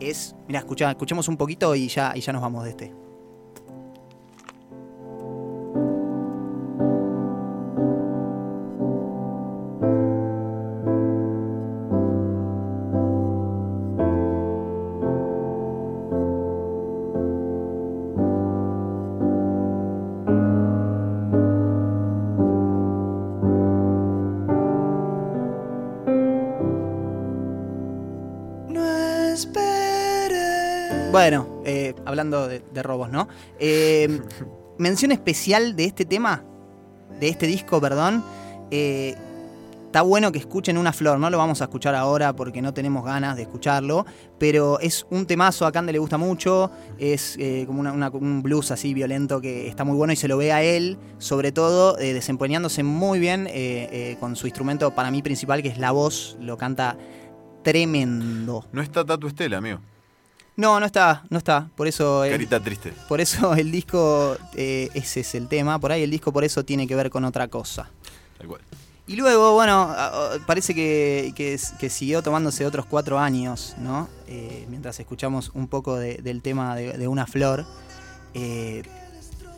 [0.00, 0.34] es...
[0.48, 3.05] Mira, escuchemos un poquito y ya, y ya nos vamos de este.
[32.20, 33.28] Hablando de, de robos, ¿no?
[33.58, 34.20] Eh,
[34.78, 36.42] mención especial de este tema,
[37.20, 38.24] de este disco, perdón.
[38.70, 39.14] eh,
[39.86, 43.02] está bueno que escuchen Una Flor, no lo vamos a escuchar ahora porque no tenemos
[43.02, 44.04] ganas de escucharlo,
[44.38, 48.42] pero es un temazo, a Cande le gusta mucho, es eh, como una- una- un
[48.42, 51.98] blues así violento que está muy bueno y se lo ve a él, sobre todo
[51.98, 56.36] eh, desempeñándose muy bien eh, con su instrumento para mí principal, que es la voz,
[56.42, 56.98] lo canta
[57.62, 58.64] tremendo.
[58.72, 59.80] No está Tatu Estela, amigo.
[60.56, 61.68] No, no está, no está.
[61.76, 62.24] Por eso.
[62.24, 62.92] el- Carita triste.
[63.08, 65.78] por eso el disco, eh, ese es el tema.
[65.78, 67.90] Por ahí el disco por eso tiene que ver con otra cosa.
[68.38, 68.60] Tal cual.
[69.08, 69.94] Y luego, bueno,
[70.46, 74.08] parece que, que siguió tomándose otros cuatro años, ¿no?
[74.26, 77.64] Eh, mientras escuchamos un poco de- del tema de, de Una Flor.
[78.34, 78.82] Eh,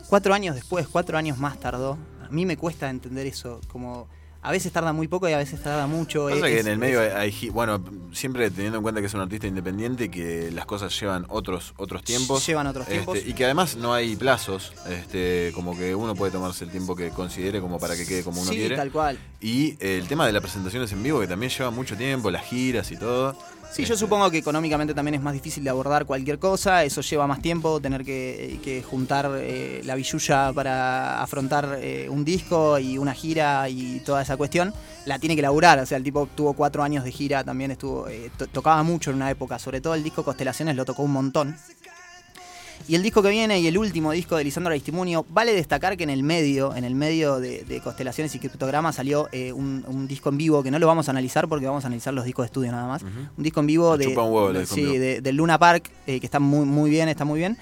[0.07, 1.97] cuatro años después, cuatro años más tardó.
[2.23, 4.07] A mí me cuesta entender eso, como
[4.41, 6.25] a veces tarda muy poco y a veces tarda mucho.
[6.29, 7.83] Pasa Es- que en el medio hay, hay bueno,
[8.13, 11.73] siempre teniendo en cuenta que es un artista independiente y que las cosas llevan otros
[11.77, 12.45] otros tiempos.
[12.47, 13.19] Llevan otros este, tiempos.
[13.25, 17.09] y que además no hay plazos, este, como que uno puede tomarse el tiempo que
[17.09, 18.75] considere como para que quede como uno sí, quiere.
[18.75, 19.17] tal cual.
[19.41, 22.91] Y el tema de las presentaciones en vivo que también lleva mucho tiempo, las giras
[22.91, 23.37] y todo.
[23.71, 27.27] Sí, yo supongo que económicamente también es más difícil de abordar cualquier cosa, eso lleva
[27.27, 32.97] más tiempo, tener que, que juntar eh, la billulla para afrontar eh, un disco y
[32.97, 34.73] una gira y toda esa cuestión,
[35.05, 38.07] la tiene que laburar, o sea, el tipo tuvo cuatro años de gira, también estuvo,
[38.09, 41.11] eh, to- tocaba mucho en una época, sobre todo el disco Constelaciones lo tocó un
[41.11, 41.55] montón.
[42.89, 46.03] Y el disco que viene y el último disco de Lisandro Aristimunio, vale destacar que
[46.03, 50.07] en el medio, en el medio de, de Constelaciones y Criptogramas salió eh, un, un
[50.07, 52.43] disco en vivo que no lo vamos a analizar porque vamos a analizar los discos
[52.43, 53.03] de estudio nada más.
[53.03, 54.93] Un disco en vivo de, huevo sí, vivo.
[55.21, 57.57] de- Luna Park, eh, que está muy, muy bien, está muy bien.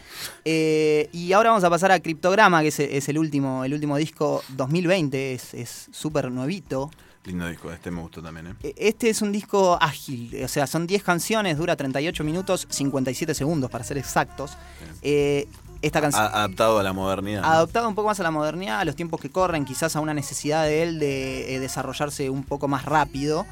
[0.46, 3.98] Eh, y ahora vamos a pasar a Criptograma, que es, es el último, el último
[3.98, 6.90] disco 2020, es es súper nuevito.
[7.28, 8.54] Lindo disco, este me gustó también, ¿eh?
[8.64, 13.34] Eh, Este es un disco ágil, o sea, son 10 canciones, dura 38 minutos, 57
[13.34, 14.58] segundos para ser exactos.
[15.02, 15.46] Eh,
[15.82, 16.24] esta canción...
[16.24, 17.42] Adaptado a la modernidad.
[17.42, 17.48] ¿no?
[17.48, 20.14] Adaptado un poco más a la modernidad, a los tiempos que corren, quizás a una
[20.14, 23.46] necesidad de él de eh, desarrollarse un poco más rápido.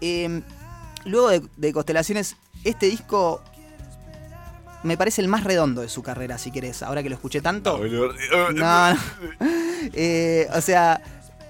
[0.00, 0.42] Eh,
[1.04, 3.40] luego de, de Constelaciones, este disco
[4.82, 7.78] me parece el más redondo de su carrera, si querés, ahora que lo escuché tanto.
[7.78, 8.98] No, no.
[9.92, 11.02] Eh, o sea,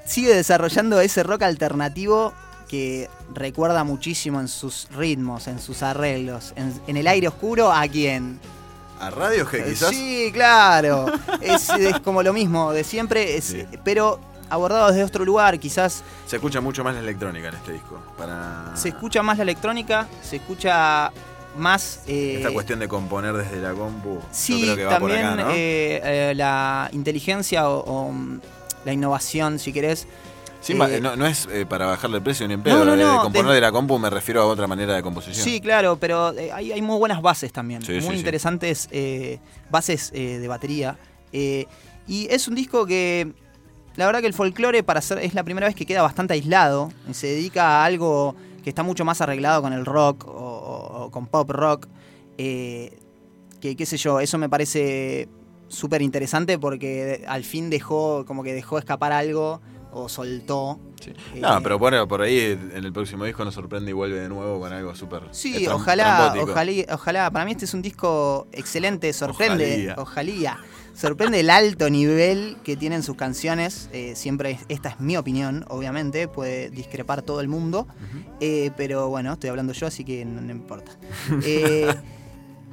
[0.04, 2.32] sigue desarrollando ese rock alternativo
[2.68, 6.52] que recuerda muchísimo en sus ritmos, en sus arreglos.
[6.56, 8.40] En, en el aire oscuro, ¿a quién?
[9.00, 9.90] ¿A radios que quizás?
[9.90, 11.06] Sí, claro.
[11.40, 16.36] Es, es como lo mismo de siempre, es- pero abordado desde otro lugar, quizás Se
[16.36, 18.00] escucha mucho más la electrónica en este disco.
[18.16, 21.12] Para se escucha más la electrónica, se escucha
[21.56, 22.00] más...
[22.06, 24.20] eh, esta cuestión de componer desde la compu.
[24.32, 25.50] Sí, yo creo que va por también acá, ¿no?
[25.50, 28.12] eh, eh, la inteligencia o, o,
[28.84, 30.06] la innovación, si querés.
[30.78, 32.78] Ba- eh, no, no es eh, para bajarle el precio ni en pedo.
[32.78, 35.02] No, no, de- de componer de- de la compu me refiero a otra manera de
[35.02, 35.44] composición.
[35.44, 37.82] Sí, claro, pero eh, hay, hay muy buenas bases también.
[37.82, 38.16] Sí, muy sí, sí.
[38.18, 39.40] interesantes eh,
[39.70, 40.96] bases eh, de batería.
[41.32, 41.66] Eh,
[42.06, 43.30] y es un disco que,
[43.96, 46.90] la verdad que el folclore para hacer, es la primera vez que queda bastante aislado.
[47.10, 51.04] y Se dedica a algo que está mucho más arreglado con el rock o, o-
[51.04, 51.88] o con pop rock.
[52.38, 52.98] eh,
[53.60, 55.28] que qué sé yo, eso me parece
[55.74, 59.60] súper interesante porque al fin dejó, como que dejó escapar algo
[59.92, 60.80] o soltó.
[61.06, 64.28] Eh, No, pero bueno, por ahí en el próximo disco nos sorprende y vuelve de
[64.28, 65.22] nuevo con algo súper.
[65.32, 67.30] Sí, eh, ojalá, ojalá, ojalá.
[67.30, 69.94] Para mí este es un disco excelente, sorprende, Ojalía.
[69.98, 70.58] ojalía.
[70.94, 73.88] Sorprende el alto nivel que tienen sus canciones.
[73.92, 77.86] eh, siempre, es- esta es mi opinión, obviamente, puede discrepar todo el mundo.
[78.40, 80.92] eh, pero bueno, estoy hablando yo, así que no, no importa.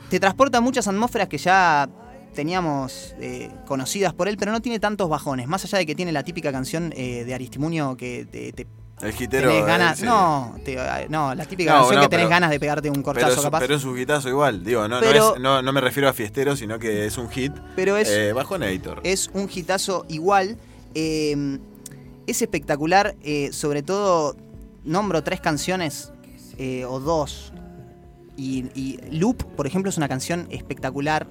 [0.09, 1.87] Te transporta a muchas atmósferas que ya
[2.33, 5.47] teníamos eh, conocidas por él, pero no tiene tantos bajones.
[5.47, 8.67] Más allá de que tiene la típica canción eh, de Aristimunio que te, te
[9.01, 9.99] El tenés eh, ganas.
[9.99, 10.05] sí.
[10.05, 10.77] No, te-
[11.09, 13.33] no, la típica No, canción no, que tenés pero- ganas de pegarte un Pero cortazo
[13.35, 13.59] es, capaz.
[13.59, 16.13] pero es un hitazo igual, digo, no, Pero- no, es- no, no me refiero a
[16.13, 17.51] fiestero, sino que es un hit.
[17.75, 19.01] Pero es- eh, bajo Editor.
[19.03, 20.57] Es un hitazo igual.
[20.93, 21.57] eh,
[22.27, 23.15] es espectacular.
[23.51, 24.35] sobre todo,
[24.83, 26.11] nombro tres canciones
[26.87, 27.51] o dos.
[28.37, 31.27] Y, y Loop, por ejemplo, es una canción espectacular.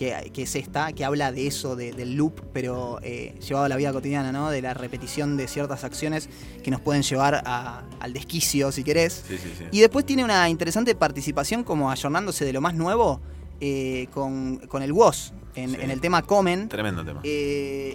[0.00, 3.68] Que, que es esta, que habla de eso, de- del loop, pero eh, llevado a
[3.68, 4.48] la vida cotidiana, ¿no?
[4.48, 6.30] De la repetición de ciertas acciones
[6.64, 9.22] que nos pueden llevar a- al desquicio, si querés.
[9.28, 9.64] Sí, sí, sí.
[9.70, 13.20] Y después tiene una interesante participación como ayornándose de lo más nuevo
[13.60, 16.70] eh, con, con el WOS en, el tema Comen.
[16.70, 17.20] Tremendo tema.
[17.24, 17.94] Eh,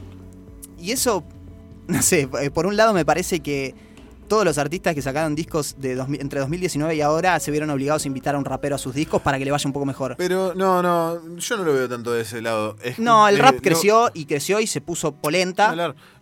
[0.77, 1.23] y eso,
[1.87, 3.73] no sé, por un lado me parece que
[4.27, 8.05] todos los artistas que sacaron discos de 2000 entre 2019 y ahora se vieron obligados
[8.05, 10.15] a invitar a un rapero a sus discos para que le vaya un poco mejor.
[10.17, 12.75] Pero no, no, yo no lo veo tanto de ese lado.
[12.83, 15.73] Es- No, el eh, rap no- creció y creció y se puso polenta.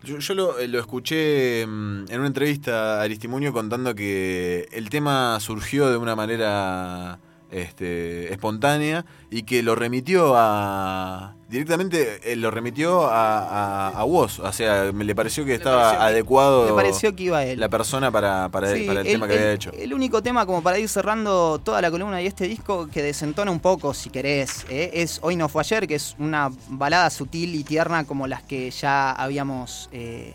[0.03, 5.39] Yo lo, eh, lo escuché mm, en una entrevista a Aristimuño contando que el tema
[5.39, 7.19] surgió de una manera
[7.53, 11.33] este, espontánea y que lo remitió a.
[11.49, 14.03] Directamente eh, lo remitió a, a.
[14.05, 17.59] O sea, me le pareció que estaba pareció que- adecuado me pareció que iba él.
[17.59, 19.71] la persona para, para, Sí, para el, el- tema que el- había hecho.
[19.71, 23.51] El único tema, como para ir cerrando toda la columna y este disco, que desentona
[23.51, 24.89] un poco, si querés, ¿eh?
[24.93, 28.71] es Hoy no fue ayer, que es una balada sutil y tierna como las que
[28.71, 30.33] ya habíamos eh,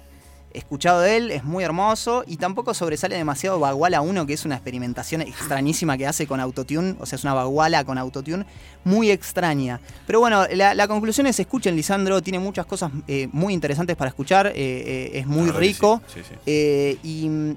[0.58, 1.30] escuchado de él.
[1.30, 6.06] Es muy hermoso y tampoco sobresale demasiado Baguala 1, que es una experimentación extrañísima que
[6.06, 6.96] hace con autotune.
[7.00, 8.44] O sea, es una Baguala con autotune
[8.84, 9.80] muy extraña.
[10.06, 14.08] Pero bueno, la, la conclusión es: escuchen, Lisandro, tiene muchas cosas eh, muy interesantes para
[14.08, 16.02] escuchar, eh, eh, es muy rico.
[16.12, 16.98] sí, sí, sí.
[17.02, 17.56] Y mm,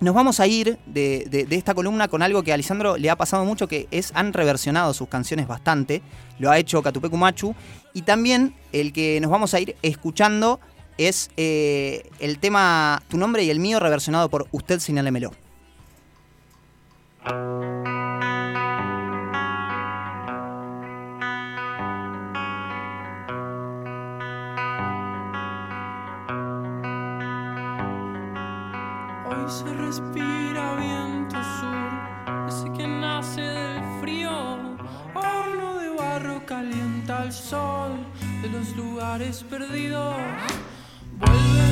[0.00, 3.10] nos vamos a ir de, de- de esta columna con algo que a Lisandro le
[3.10, 6.02] ha pasado mucho, que es han reversionado sus canciones bastante.
[6.38, 7.54] Lo ha hecho Catupecu Machu.
[7.94, 10.60] Y también el que nos vamos a ir escuchando
[10.98, 15.32] es eh, el tema Tu nombre y el mío reversionado por Usted Señálemelo.
[29.24, 34.30] Hoy se respira viento sur, ese que nace del frío.
[35.14, 38.04] Horno de barro calienta el sol
[38.42, 40.16] de los lugares perdidos.
[41.20, 41.67] Vuelve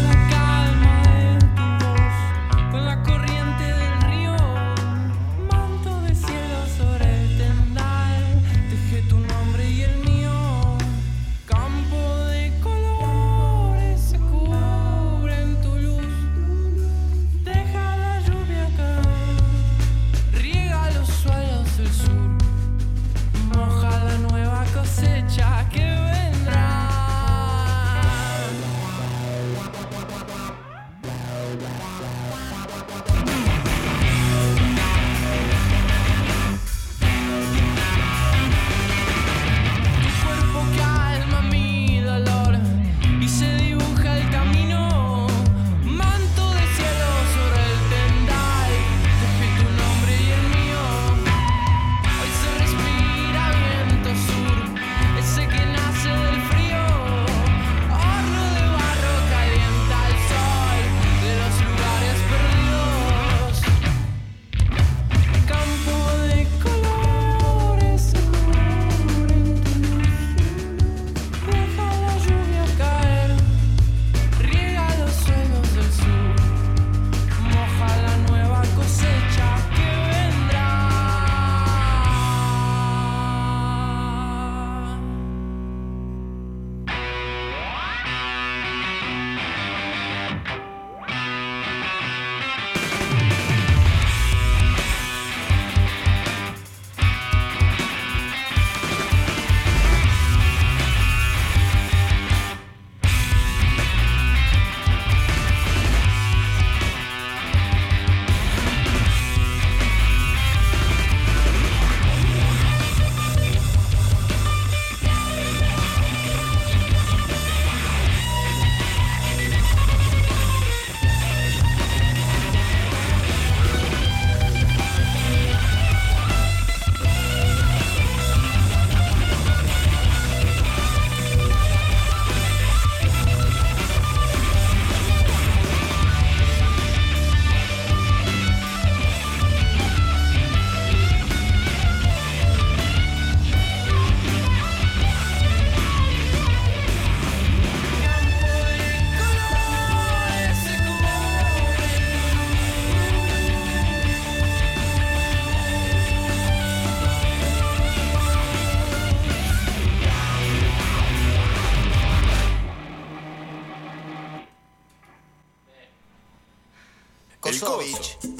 [167.76, 168.35] Voyage.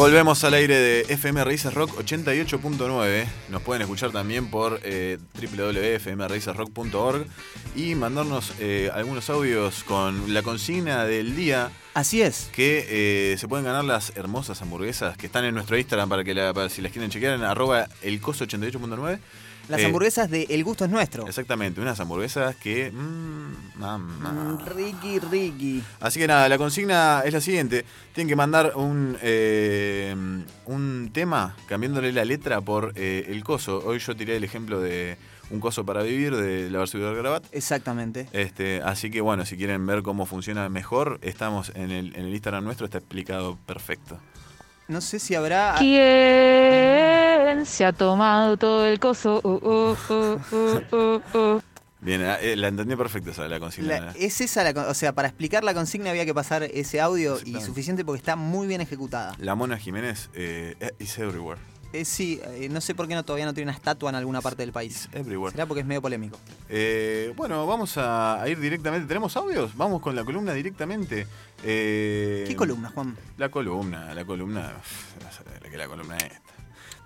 [0.00, 3.26] Volvemos al aire de FM Raíces Rock 88.9.
[3.50, 5.18] Nos pueden escuchar también por eh,
[7.76, 11.70] y mandarnos eh, algunos audios con la consigna del día.
[11.92, 12.48] Así es.
[12.54, 12.86] Que
[13.32, 16.54] eh, se pueden ganar las hermosas hamburguesas que están en nuestro Instagram para que la-
[16.54, 19.18] para si las quieren chequear en arroba elcoso88.9.
[19.70, 21.26] Las Eh, hamburguesas de El Gusto es Nuestro.
[21.26, 22.90] Exactamente, unas hamburguesas que...
[22.90, 24.58] mm, mamá.
[24.66, 25.82] Ricky, Ricky.
[26.00, 27.84] Así que nada, la consigna es la siguiente.
[28.12, 30.14] Tienen que mandar un, eh,
[30.66, 33.80] un tema cambiándole la letra por eh, el coso.
[33.86, 35.16] Hoy yo tiré el ejemplo de
[35.50, 37.44] Un coso para vivir de la versión de Grabat.
[37.52, 38.28] Exactamente.
[38.32, 42.32] Este, así que bueno, si quieren ver cómo funciona mejor, estamos en el, en el
[42.34, 44.18] Instagram nuestro, está explicado perfecto.
[44.88, 45.74] No sé si habrá.
[45.78, 47.09] ¿Quién
[47.64, 49.40] se ha tomado todo el coso?
[49.44, 51.62] Uh, uh, uh, uh, uh, uh.
[52.02, 54.00] Bien, eh, la entendí perfecto esa la consigna.
[54.00, 54.88] La- es esa la.
[54.88, 58.36] O sea, para explicar la consigna había que pasar ese audio y suficiente porque está
[58.36, 59.34] muy bien ejecutada.
[59.38, 61.60] La Mona Jiménez eh, is everywhere.
[61.92, 64.40] Eh, sí, eh, no sé por qué no, todavía no tiene una estatua en alguna
[64.40, 65.08] parte del país.
[65.12, 65.50] Everywhere.
[65.50, 66.38] Será porque es medio polémico.
[66.68, 69.08] Eh, bueno, vamos a, a ir directamente.
[69.08, 69.76] ¿Tenemos audios?
[69.76, 71.26] Vamos con la columna directamente.
[71.64, 73.16] Eh, ¿Qué columna, Juan?
[73.36, 74.72] La columna, la columna.
[75.62, 76.49] de qué la columna es esta.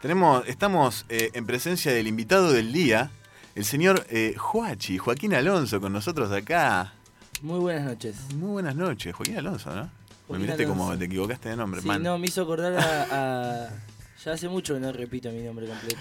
[0.04, 3.10] Tenemos, estamos eh, en presencia del invitado del día,
[3.54, 6.92] el señor eh, Joachi, Joaquín Alonso, con nosotros acá.
[7.40, 8.16] Muy buenas noches.
[8.34, 9.84] Muy buenas noches, Joaquín Alonso, ¿no?
[9.84, 9.88] Me
[10.28, 12.02] Joaquín miraste como te equivocaste de nombre, Sí, man.
[12.02, 13.68] no, me hizo acordar a, a-
[14.26, 15.98] Ya hace mucho que no repito mi nombre completo.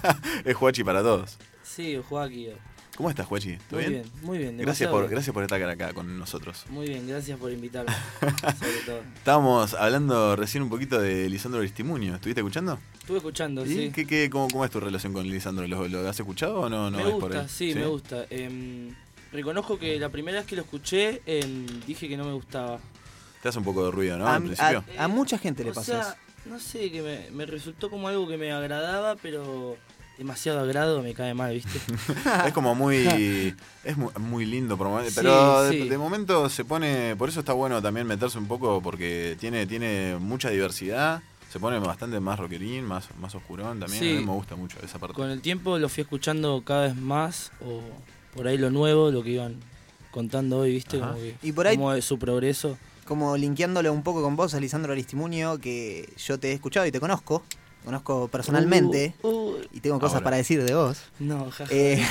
[0.44, 1.38] es Joachi para todos.
[1.62, 2.54] Sí, Joaquín.
[2.96, 3.56] ¿Cómo estás, Joachi?
[3.68, 4.02] ¿Todo Muy bien?
[4.02, 5.10] bien, muy bien, Gracias por, bien.
[5.10, 6.64] gracias por estar acá con nosotros.
[6.68, 7.92] Muy bien, gracias por invitarme.
[8.20, 9.00] sobre todo.
[9.16, 12.14] Estábamos hablando recién un poquito de Lisandro Aristimuño.
[12.14, 12.78] ¿Estuviste escuchando?
[13.00, 13.90] Estuve escuchando, ¿Y sí.
[13.92, 15.66] ¿Qué, qué, cómo, cómo es tu relación con Lisandro?
[15.66, 16.88] ¿Lo, lo has escuchado o no?
[16.88, 17.48] no me por gusta, él?
[17.48, 18.26] sí, me gusta.
[18.30, 18.94] Em,
[19.32, 22.78] reconozco que la primera vez que lo escuché em, dije que no me gustaba.
[23.42, 24.28] Te hace un poco de ruido, ¿no?
[24.28, 24.84] a, Al principio.
[24.98, 26.16] a- a mucha gente le o pasa sea, eso.
[26.46, 29.76] no sé, que me, me resultó como algo que me agradaba, pero
[30.18, 31.78] demasiado agrado me cae mal, ¿viste?
[32.46, 33.54] es como muy.
[33.84, 34.78] Es muy, muy lindo.
[34.78, 35.88] Pero Sí, de, sí.
[35.90, 37.14] de momento se pone.
[37.16, 41.22] Por eso está bueno también meterse un poco porque tiene, tiene mucha diversidad.
[41.52, 44.00] Se pone bastante más rockerín, más, más oscurón también.
[44.02, 44.16] Sí.
[44.16, 45.14] A mí me gusta mucho esa parte.
[45.14, 47.82] Con el tiempo lo fui escuchando cada vez más, o
[48.34, 49.56] por ahí lo nuevo, lo que iban
[50.10, 50.98] contando hoy, ¿viste?
[50.98, 52.78] Como que, Y por ahí- como su progreso.
[53.04, 57.00] Como linkeándolo un poco con vos, Alisandro Aristimuño, que yo te he escuchado y te
[57.00, 57.42] conozco.
[57.84, 59.14] Conozco personalmente.
[59.22, 59.56] Uh, uh.
[59.72, 60.24] y tengo cosas Ahora.
[60.24, 61.02] para decir de vos.
[61.18, 61.72] No, jaja.
[61.74, 62.02] Eh,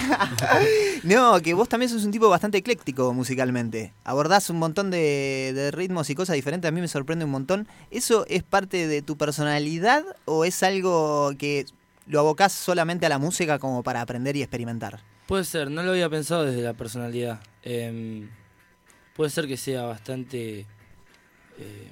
[1.04, 3.94] no, que vos también sos un tipo bastante ecléctico musicalmente.
[4.04, 6.70] Abordás un montón de, de ritmos y cosas diferentes.
[6.70, 7.68] A mí me sorprende un montón.
[7.90, 11.66] ¿Eso es parte de tu personalidad o es algo que
[12.06, 15.02] lo abocás solamente a la música como para aprender y experimentar?
[15.28, 17.42] Puede ser, no lo había pensado desde la personalidad.
[17.64, 18.30] Em,
[19.16, 20.68] puede ser que sea bastante
[21.58, 21.92] eh,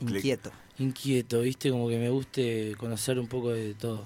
[0.00, 0.52] Inquieto.
[0.80, 1.70] Inquieto, ¿viste?
[1.70, 4.04] Como que me guste conocer un poco de todo.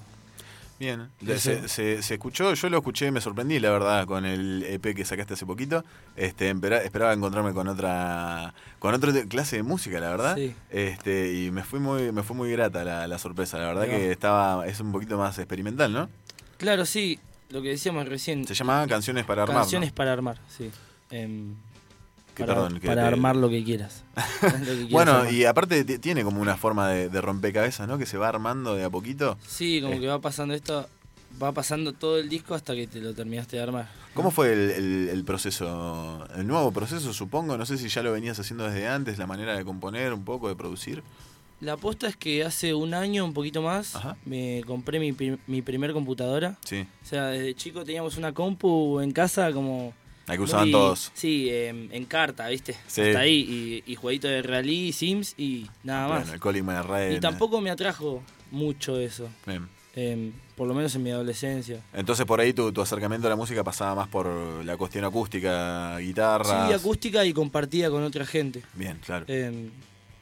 [0.77, 4.61] Bien, se, se- se escuchó, yo lo escuché y me sorprendí, la verdad, con el
[4.67, 5.85] EP que sacaste hace poquito.
[6.17, 6.49] Este,
[6.83, 10.35] esperaba encontrarme con otra con otra clase de música, la verdad.
[10.35, 10.53] Sí.
[10.69, 14.11] Este, y me fui muy me fue muy grata la, la sorpresa, la verdad que
[14.11, 16.09] estaba es un poquito más experimental, ¿no?
[16.57, 17.19] Claro, sí,
[17.51, 18.45] lo que decíamos recién.
[18.45, 19.55] Se llama Canciones para armar.
[19.55, 19.61] ¿no?
[19.61, 20.69] Canciones para armar, sí.
[21.09, 21.55] Em,
[22.35, 24.03] Que, para perdón, que para te- armar lo que quieras.
[24.41, 25.33] Lo que quieras Bueno, armar.
[25.33, 27.97] y aparte ti- tiene como una forma de, de rompecabezas, ¿no?
[27.97, 29.37] Que se va armando de a poquito.
[29.47, 29.99] Sí, como Eh.
[30.01, 30.87] que va pasando esto,
[31.41, 33.87] va pasando todo el disco hasta que te lo terminaste de armar.
[34.13, 36.27] ¿Cómo fue el, el- el proceso?
[36.35, 37.57] El nuevo proceso, supongo.
[37.57, 40.49] No sé si ya lo venías haciendo desde antes, la manera de componer, un poco,
[40.49, 41.03] de producir.
[41.61, 43.93] La aposta es que hace un año, un poquito más,
[44.25, 45.15] me compré mi,
[45.47, 46.57] mi primer computadora.
[46.65, 46.85] Sí.
[47.01, 49.93] O sea, desde chico teníamos una compu en casa como...
[50.27, 51.11] La que usaban todos.
[51.13, 52.75] Sí, em, en carta, ¿viste?
[52.87, 53.01] Sí.
[53.01, 53.83] Hasta ahí.
[53.85, 56.19] Y, y jueguito de rally, Sims y nada más.
[56.21, 57.13] Bueno, el Colin McRae.
[57.15, 59.29] Y tampoco me atrajo mucho eso.
[59.45, 59.67] Bien.
[59.97, 61.81] Em, por lo menos en mi adolescencia.
[61.93, 64.27] Entonces por ahí tu, tu acercamiento a la música pasaba más por
[64.65, 66.67] la cuestión acústica, guitarra.
[66.67, 68.61] Sí, acústica y compartida con otra gente.
[68.73, 69.25] Bien, claro.
[69.27, 69.69] Em,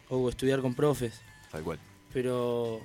[0.10, 1.22] o estudiar con profes.
[1.52, 1.80] Tal cual.
[2.12, 2.82] Pero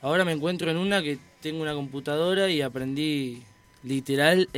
[0.00, 3.42] ahora me encuentro en una que tengo una computadora y aprendí
[3.82, 4.48] literal.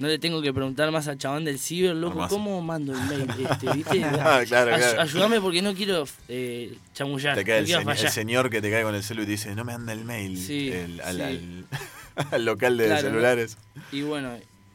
[0.00, 2.26] No le tengo que preguntar más al chabón del ciber, loco.
[2.28, 3.70] ¿cómo mando el mail este?
[3.72, 4.02] ¿Viste?
[4.04, 5.00] Ah, claro, claro.
[5.02, 7.36] Ayúdame porque no quiero eh, chamullar.
[7.36, 9.30] Te cae no el, se- el señor que te cae con el celu y te
[9.32, 11.22] dice, no me anda el mail Sí, el- al, sí.
[11.22, 11.64] al-
[12.32, 13.58] al local de Claro, celulares.
[13.92, 14.32] Y bueno,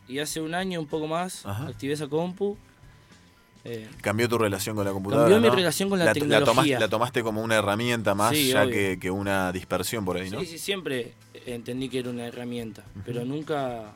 [0.08, 1.68] y hace un año, un poco más, Ajá.
[1.68, 2.56] activé esa compu.
[3.64, 5.28] eh, Cambió tu relación con la computadora.
[5.28, 5.56] Cambió mi ¿no?
[5.56, 6.80] relación con la tecnología.
[6.80, 10.40] la tomaste como una herramienta más Sí, ya que una dispersión por ahí, ¿no?
[10.42, 11.14] Sí, sí, siempre
[11.48, 13.92] entendí que era una herramienta, pero nunca...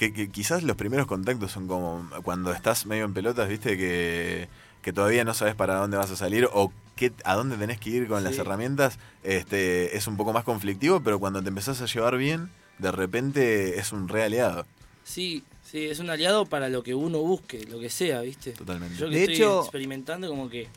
[0.00, 4.48] Que, que quizás los primeros contactos son como cuando estás medio en pelotas, viste, que,
[4.80, 7.90] que todavía no sabes para dónde vas a salir o qué, a dónde tenés que
[7.90, 11.84] ir con las herramientas, este, es un poco más conflictivo, pero cuando te empezás a
[11.84, 12.48] llevar bien,
[12.78, 14.64] de repente es un re aliado.
[15.04, 18.52] Sí, sí, es un aliado para lo que uno busque, lo que sea, ¿viste?
[18.52, 18.96] Totalmente.
[18.96, 20.68] Yo que De estoy hecho- experimentando como que...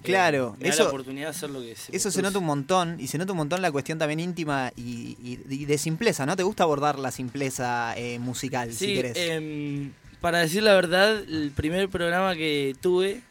[0.00, 2.38] eh, Claro, me da eso- la oportunidad de hacer lo que se Eso se nota
[2.38, 5.78] un montón, y se nota un montón la cuestión también íntima y, y- y de
[5.78, 6.36] simpleza, ¿no?
[6.36, 9.16] ¿Te gusta abordar la simpleza eh, musical, si Sí, querés?
[9.16, 13.22] em, para decir la verdad, el primer programa que tuve,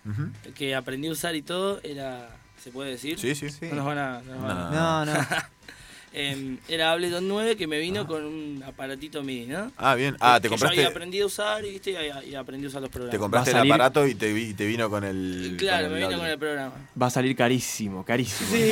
[0.56, 2.36] que aprendí a usar y todo, era...
[2.64, 3.18] ¿Se puede decir?
[3.18, 3.48] Sí, sí.
[3.70, 4.22] No nos van a...
[4.22, 5.14] no nos van a- No, no.
[6.12, 9.72] Em, era Ableton 9 que me vino con un aparatito MIDI, ¿no?
[9.78, 10.18] Ah, bien.
[10.20, 11.92] Ah, te Que compraste- Yo había aprendido a usar y, ¿viste?
[11.92, 13.12] y, y aprendí a usar los programas.
[13.12, 15.56] Te compraste el aparato y te, vi- te vino con el.
[15.60, 16.74] Claro, con me vino con el programa.
[17.00, 18.50] Va a salir carísimo, carísimo.
[18.52, 18.72] Sí.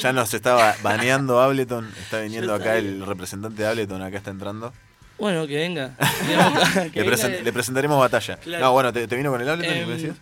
[0.00, 1.88] Ya nos estaba baneando Ableton.
[2.00, 2.78] Está viniendo Yo acá sabía.
[2.90, 4.72] el representante de Ableton, acá está entrando.
[5.18, 5.96] Bueno, que venga.
[6.92, 8.36] Que Le, venga presen- de- le presentaremos batalla.
[8.38, 8.64] Claro.
[8.64, 10.16] No, bueno, ¿te, te vino con el Ableton y me Em, decías?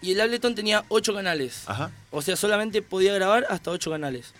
[0.00, 1.62] Y el Ableton tenía 8 canales.
[1.66, 1.92] Ajá.
[2.10, 4.34] O sea, solamente podía grabar hasta 8 canales.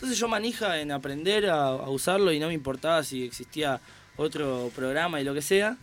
[0.00, 3.80] Entonces yo manija en aprender a, a usarlo y no me importaba si existía
[4.16, 5.76] otro programa y lo que sea.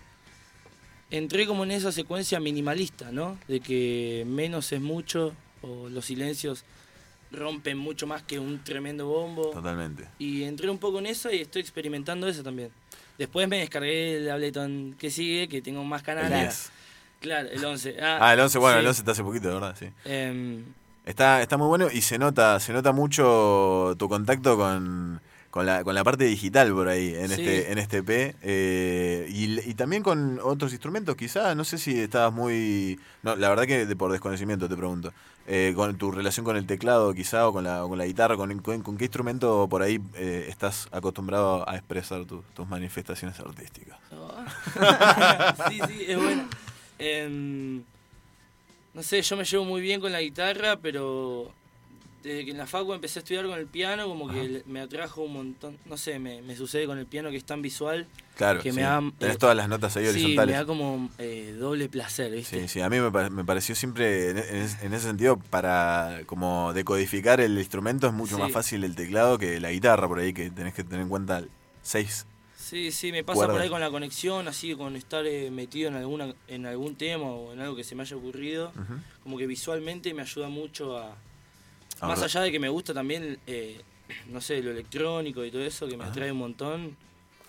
[1.12, 3.38] Entré como en esa secuencia minimalista, ¿no?
[3.48, 6.66] De que menos es mucho o los silencios
[7.32, 9.52] rompen mucho más que un tremendo bombo.
[9.52, 10.08] Totalmente.
[10.20, 12.72] Y entré un poco en eso y estoy experimentando eso también.
[13.18, 16.32] Después me descargué el Ableton que sigue, que tengo más canales.
[16.32, 16.72] El 10.
[17.20, 17.98] Claro, el 11.
[18.02, 18.80] Ah, el 11, bueno, sí.
[18.82, 19.88] el 11 está hace poquito, de verdad, sí.
[20.06, 20.64] Em,
[21.08, 25.84] Está, está muy bueno y se nota, se nota mucho tu contacto con, con, la,
[25.86, 27.34] con la parte digital por ahí, en Sí.
[27.42, 28.36] este, en este P.
[28.42, 33.00] eh, y, y también con otros instrumentos, quizás, no sé si estabas muy.
[33.24, 35.14] No, la verdad que de- por desconocimiento te pregunto.
[35.50, 38.36] Eh, con tu relación con el teclado, quizá, o con la, o con la guitarra,
[38.36, 43.40] con, con- con qué instrumento por ahí eh, estás acostumbrado a expresar tu- tus manifestaciones
[43.40, 43.98] artísticas.
[45.70, 46.44] sí, sí, es bueno.
[48.98, 51.52] No sé, yo me llevo muy bien con la guitarra, pero
[52.24, 54.82] desde que en la facu empecé a estudiar con el piano, como que le- me
[54.82, 55.78] atrajo un montón.
[55.86, 58.08] No sé, me, me sucede con el piano que es tan visual.
[58.36, 58.76] Claro, que sí.
[58.76, 60.54] me da, tenés eh, todas las notas ahí sí, horizontales.
[60.54, 62.62] me da como eh, doble placer, ¿viste?
[62.62, 66.22] Sí, sí, a mí me, me pareció siempre, en, en es- en ese sentido, para
[66.26, 68.42] como decodificar el instrumento es mucho Sí.
[68.42, 71.44] más fácil el teclado que la guitarra, por ahí que tenés que tener en cuenta
[71.84, 72.26] seis.
[72.68, 73.56] Sí, sí, me pasa Cuerdas.
[73.56, 77.24] por ahí con la conexión, así con estar eh, metido en alguna en algún tema
[77.24, 78.74] o en algo que se me haya ocurrido,
[79.24, 81.16] como que visualmente me ayuda mucho a...
[82.02, 83.80] Más allá de que me gusta también, eh,
[84.28, 86.98] no sé, lo electrónico y todo eso, que me atrae un montón,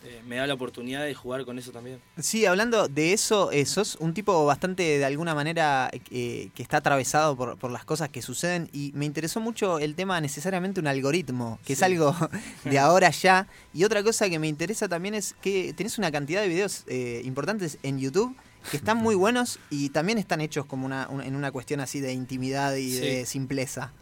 [0.05, 2.01] eh, me da la oportunidad de jugar con eso también.
[2.19, 6.77] Sí, hablando de eso, eh, sos un tipo bastante, de alguna manera, eh, que está
[6.79, 10.87] atravesado por, por las cosas que suceden y me interesó mucho el tema necesariamente un
[10.87, 12.15] algoritmo, que es algo
[12.65, 13.49] de ahora ya.
[13.75, 16.85] Y otra cosa que me interesa también es que tenés una cantidad de videos
[17.25, 18.37] importantes en YouTube
[18.71, 22.01] que están muy buenos y también están hechos como una, un- en una cuestión así
[22.01, 23.01] de intimidad y Sí.
[23.01, 23.93] de simpleza.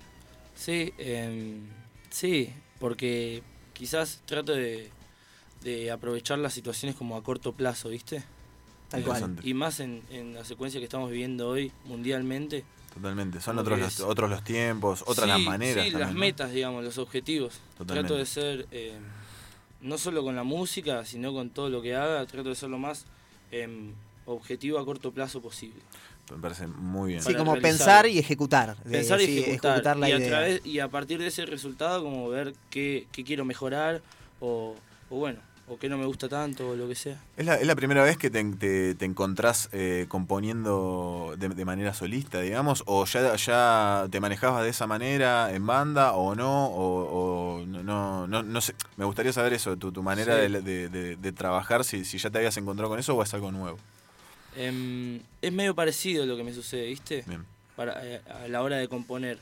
[0.54, 1.60] Sí, em,
[2.10, 3.42] sí, porque
[3.74, 4.90] quizás trato de,
[5.66, 8.22] de aprovechar las situaciones como a corto plazo, ¿viste?
[8.88, 9.36] Tal Eh, cual.
[9.42, 12.64] Y más en, en la secuencia que estamos viviendo hoy mundialmente.
[12.94, 13.40] Totalmente.
[13.40, 15.84] Son otros los, otros los tiempos, otras las maneras.
[15.84, 17.54] Sí, las metas, digamos, los objetivos.
[17.76, 18.08] Totalmente.
[18.08, 18.96] Trato de ser, eh,
[19.80, 22.78] no solo con la música, sino con todo lo que haga, trato de ser lo
[22.78, 23.04] más
[23.50, 23.92] em,
[24.24, 25.80] objetivo a corto plazo posible.
[26.30, 27.20] Me parece muy bien.
[27.22, 27.70] Sí, Para como realizar.
[27.78, 28.76] pensar y ejecutar.
[28.84, 29.96] de- Pensar y sí, ejecutar.
[29.96, 30.28] la y, a idea.
[30.28, 34.00] través, y a partir de ese resultado, como ver qué, qué quiero mejorar
[34.40, 34.74] o,
[35.10, 37.20] o bueno, o qué no me gusta tanto o lo que sea.
[37.36, 41.64] ¿Es la, es la primera vez que te, te- te encontrás eh, componiendo de, de
[41.64, 42.82] manera solista, digamos?
[42.86, 46.66] ¿O ya, ya te manejabas de esa manera en banda o no?
[46.66, 48.74] ¿O, o no, no, no, sé?
[48.96, 50.52] Me gustaría saber eso, tu, tu manera Sí.
[50.52, 53.78] de, de- trabajar, si, si ya te habías encontrado con eso o es algo nuevo.
[54.56, 57.24] Em, es medio parecido lo que me sucede, ¿viste?
[57.26, 57.44] Bien.
[57.74, 59.38] Para, eh, a la hora de componer.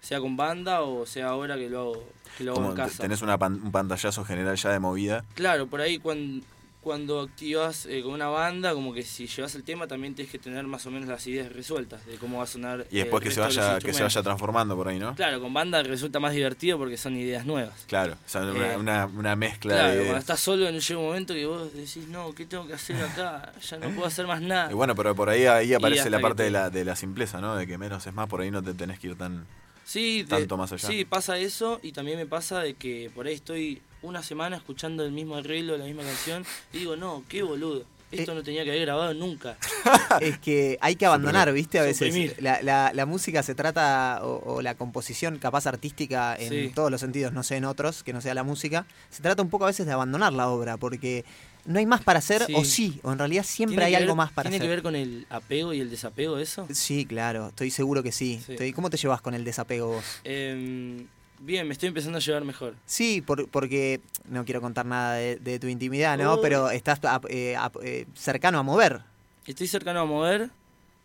[0.00, 2.04] Sea con banda o sea ahora que lo hago,
[2.36, 3.02] que lo hago en casa.
[3.02, 5.24] tenés una pan- un pantallazo general ya de movida.
[5.34, 6.44] Claro, por ahí cuando,
[6.80, 10.38] cuando activas eh, con una banda, como que si llevas el tema también tienes que
[10.38, 12.86] tener más o menos las ideas resueltas de cómo va a sonar.
[12.90, 15.14] Y después el que se, de vaya, que se vaya transformando por ahí, ¿no?
[15.16, 17.84] Claro, con banda resulta más divertido porque son ideas nuevas.
[17.88, 19.98] Claro, o sea, Eh, una- una mezcla Claro, de...
[20.04, 23.52] cuando estás solo llega un momento que vos decís, no, ¿qué tengo que hacer acá?
[23.68, 24.70] Ya no puedo hacer más nada.
[24.70, 27.40] Y bueno, pero por ahí, ahí aparece la parte te- de la, de la simpleza,
[27.40, 27.56] ¿no?
[27.56, 29.44] De que menos es más, por ahí no te tenés que ir tan...
[29.88, 30.86] Sí, de- tanto más allá.
[30.86, 35.02] Sí, pasa eso y también me pasa de que por ahí estoy una semana escuchando
[35.04, 36.44] el mismo arreglo, la misma canción
[36.74, 37.84] y digo, no, qué boludo.
[38.10, 39.56] Eh, Esto no tenía que haber grabado nunca.
[40.20, 41.78] es que hay que abandonar, ¿viste?
[41.78, 46.48] A veces la, la- la música se trata, o, o la composición capaz artística en
[46.50, 46.72] Sí.
[46.74, 49.50] todos los sentidos, no sé, en otros, que no sea la música, se trata un
[49.50, 51.24] poco a veces de abandonar la obra, porque
[51.68, 52.54] no hay más para hacer, Sí.
[52.56, 54.66] o sí, o en realidad siempre ¿Tiene hay algo más para ¿Tiene hacer.
[54.68, 56.66] que ver con el apego y el desapego eso?
[56.72, 58.40] Sí, claro, estoy seguro que sí.
[58.44, 58.52] Sí.
[58.52, 60.04] Estoy- ¿Cómo te llevas con el desapego vos?
[60.24, 61.06] Em,
[61.40, 62.74] bien, me estoy empezando a llevar mejor.
[62.86, 66.40] Sí, por- porque no quiero contar nada de, de tu intimidad, ¿no?
[66.40, 69.02] Pero estás eh, ap- eh, cercano a mover.
[69.46, 70.50] Estoy cercano a mover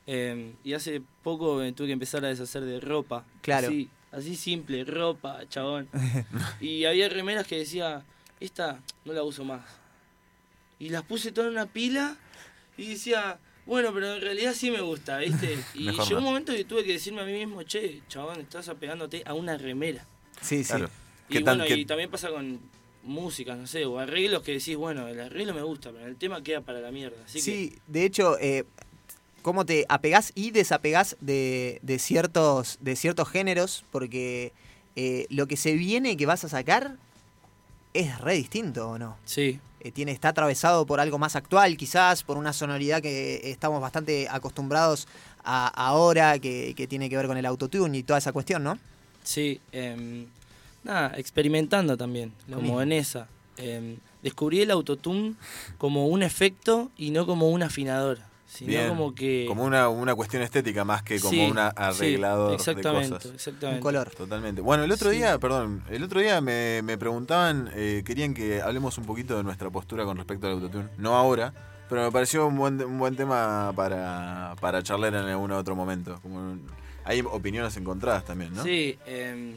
[0.08, 3.24] em, y hace poco me tuve que empezar a deshacer de ropa.
[3.42, 3.68] Claro.
[3.68, 5.88] Así, así simple, ropa, chabón.
[6.62, 8.04] y había remeras que decía,
[8.40, 9.62] esta no la uso más.
[10.84, 12.18] Y las puse todas en una pila
[12.78, 15.58] y decía, bueno, pero en realidad sí me gusta, ¿viste?
[15.76, 18.68] Y Mejor llegó un momento que tuve que decirme a mí mismo, che, chabón, estás
[18.68, 20.06] apegándote a una remera.
[20.42, 20.90] Sí, Claro.
[21.30, 22.60] Y ¿Qué tan- bueno, qué- y también pasa con
[23.04, 26.44] música, no sé, o arreglos que decís, bueno, el arreglo me gusta, pero el tema
[26.44, 27.16] queda para la mierda.
[27.26, 28.66] Así sí, de hecho, eh,
[29.42, 34.52] cómo te apegás y desapegás de, de ciertos, de ciertos géneros, porque
[34.98, 36.98] eh, lo que se viene que vas a sacar
[37.94, 39.18] es re distinto, ¿o no?
[39.26, 43.82] sí, Eh, tiene, está atravesado por algo más actual, quizás, por una sonoridad que estamos
[43.82, 45.08] bastante acostumbrados
[45.44, 48.80] a ahora, que, que tiene que ver con el autotune y toda esa cuestión, ¿no?
[49.24, 49.60] sí.
[49.74, 50.26] em,
[50.86, 52.82] nada, experimentando también, Lo como mismo.
[52.82, 53.28] en esa.
[53.58, 55.36] Em, descubrí el autotune
[55.78, 58.20] como un efecto y no como un afinador,
[58.54, 58.90] sino Bien.
[58.90, 59.46] como que...
[59.48, 63.32] Como una, una cuestión estética más que como Sí, un sí, arreglador de exactamente, cosas.
[63.34, 63.78] exactamente.
[63.80, 64.10] Un color.
[64.12, 64.62] Totalmente.
[64.62, 65.18] Bueno, el otro Sí.
[65.18, 69.44] día, perdón, el otro día me, me preguntaban, eh, querían que hablemos un poquito de
[69.44, 70.90] nuestra postura con respecto al autotune.
[70.98, 71.54] No ahora,
[71.90, 76.20] pero me pareció un buen, un buen tema para, para charlar en algún otro momento.
[76.22, 76.68] Como un-
[77.06, 78.64] hay opiniones encontradas también, ¿no?
[78.64, 79.56] Sí, em,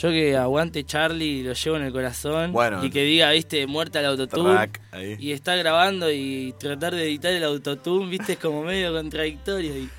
[0.00, 2.52] yo que aguante Charlie, lo llevo en el corazón.
[2.52, 2.84] Bueno.
[2.84, 4.70] y que diga, viste, muerta el autotune.
[5.18, 9.76] Y está grabando y tratar de editar el autotune, viste, es como medio contradictorio.
[9.76, 9.90] Y,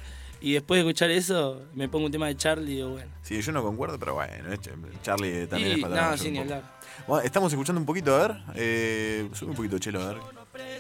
[0.41, 3.11] y después de escuchar eso, me pongo un tema de Charlie y digo, bueno.
[3.23, 4.59] Sí, yo no concuerdo, pero bueno, es-
[5.03, 6.63] Charlie también Y, es palabra no, sin ni hablar.
[7.05, 8.37] Bueno, estamos escuchando un poquito, a ver.
[8.55, 10.17] Eh, sube un poquito chelo, a ver.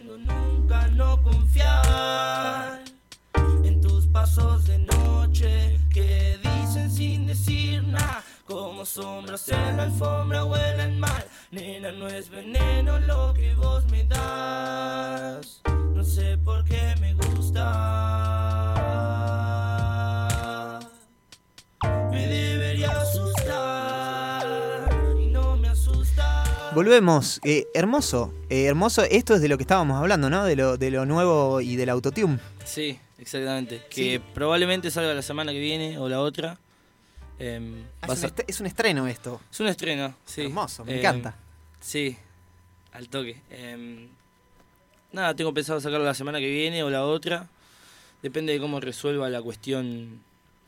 [0.03, 2.83] nunca no confiar
[3.65, 8.23] en tus pasos de noche que dicen sin decir nada.
[8.49, 11.23] Como sombras en la alfombra huelen mal.
[11.51, 15.61] Nena, no es veneno lo que vos me das.
[15.93, 17.69] No sé por qué me gusta.
[22.11, 24.47] Me debería asustar
[25.21, 26.71] y no me asusta.
[26.73, 27.39] Volvemos.
[27.43, 29.03] Eh, hermoso, eh, hermoso.
[29.03, 30.43] Esto es de lo que estábamos hablando, ¿no?
[30.45, 32.39] De lo, de lo nuevo y del autotune.
[32.65, 33.83] Sí, exactamente.
[33.91, 34.21] Que Sí.
[34.33, 36.57] probablemente salga la semana que viene o la otra.
[37.39, 39.39] Em, Ah, es, un es estreno esto.
[39.51, 40.41] Es un estreno, sí.
[40.41, 41.35] Hermoso, me Em, encanta.
[41.79, 42.17] Sí,
[42.91, 43.41] al toque.
[43.49, 44.07] Em,
[45.13, 47.47] nada, tengo pensado sacarlo la semana que viene o la otra.
[48.21, 50.21] Depende de cómo resuelva la cuestión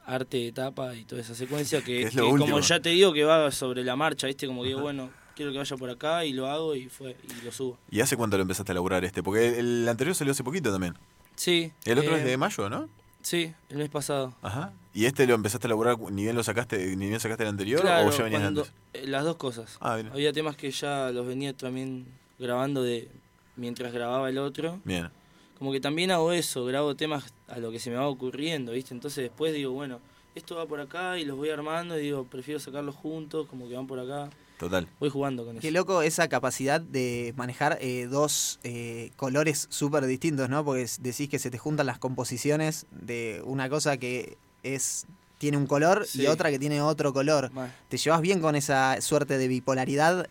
[0.06, 1.82] arte, etapa y toda esa secuencia.
[1.84, 4.48] Que, es lo que como ya te digo, que va sobre la marcha, ¿viste?
[4.48, 7.46] Como que digo, bueno, quiero que vaya por acá y lo hago y fue y
[7.46, 7.78] lo subo.
[7.90, 9.22] ¿Y hace cuánto lo empezaste a elaborar este?
[9.22, 10.96] Porque el anterior salió hace poquito también.
[11.36, 11.72] Sí.
[11.84, 12.88] El otro eh, es de mayo, ¿no?
[13.22, 14.34] Sí, el mes pasado.
[14.42, 14.74] Ajá.
[14.94, 17.82] ¿Y este lo empezaste a elaborar ni bien lo sacaste, ni bien sacaste el anterior
[17.82, 18.74] Claro, o ya venías antes?
[18.94, 19.78] eh, las dos cosas.
[19.80, 20.10] Ah, bien.
[20.12, 22.08] Había temas que ya los venía también
[22.40, 23.10] grabando de
[23.56, 24.80] mientras grababa el otro.
[24.84, 25.10] Bien.
[25.58, 28.94] Como que también hago eso, grabo temas a lo que se me va ocurriendo, ¿viste?
[28.94, 30.00] Entonces después digo, bueno,
[30.34, 33.76] esto va por acá y los voy armando y digo, prefiero sacarlos juntos, como que
[33.76, 34.30] van por acá.
[34.62, 34.88] Total.
[35.00, 35.62] Voy jugando con eso.
[35.64, 40.64] Qué loco esa capacidad de manejar eh, dos eh, colores súper distintos, ¿no?
[40.64, 45.08] Porque decís que se te juntan las composiciones de una cosa que es
[45.40, 46.22] tiene un color Sí.
[46.22, 47.50] y otra que tiene otro color.
[47.90, 50.30] ¿Te llevas bien con esa suerte de bipolaridad?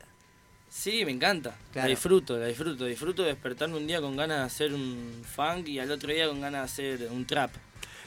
[0.68, 1.56] Sí, me encanta.
[1.72, 1.88] Claro.
[1.88, 2.84] La disfruto, la disfruto.
[2.84, 6.28] Disfruto de despertarme un día con ganas de hacer un funk y al otro día
[6.28, 7.50] con ganas de hacer un trap.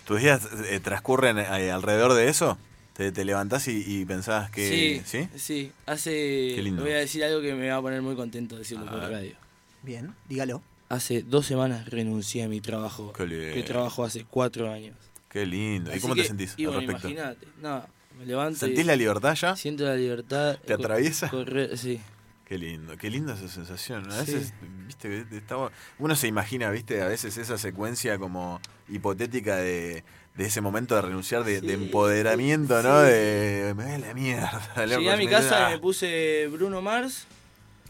[0.07, 2.57] ¿Tus días eh, transcurren eh, alrededor de eso?
[2.93, 4.69] ¿Te, te levantás y, y pensás que...
[4.69, 5.29] sí, ¿Sí?
[5.37, 5.71] sí.
[5.87, 6.11] Hace.
[6.55, 6.83] Qué lindo.
[6.83, 9.35] Voy a decir algo que me va a poner muy contento decirlo por radio.
[9.81, 10.61] Bien, dígalo.
[10.89, 13.11] Hace dos semanas renuncié a mi trabajo.
[13.13, 13.53] Qué lindo.
[13.55, 14.95] Que trabajo hace cuatro años.
[15.27, 15.89] Qué lindo.
[15.89, 17.09] ¿Y Así cómo te sentís y al bueno, respecto?
[17.09, 17.47] imagínate.
[17.61, 17.83] No,
[18.19, 18.59] me levanto.
[18.59, 19.55] ¿Sentís y la libertad ya?
[19.55, 20.59] Siento la libertad.
[20.63, 21.31] ¿Te atraviesa?
[21.31, 21.99] correr- sí.
[22.45, 24.11] Qué lindo, qué linda esa sensación.
[24.11, 24.33] A Sí.
[24.33, 24.53] veces,
[24.85, 25.55] viste, que está-
[25.97, 30.03] uno se imagina, viste, a veces esa secuencia como hipotética de,
[30.35, 32.99] de ese momento de renunciar, de, de empoderamiento, ¿no?
[33.01, 34.85] De me da la mierda.
[34.85, 37.25] Llegué a mi casa da- y me puse Bruno Mars,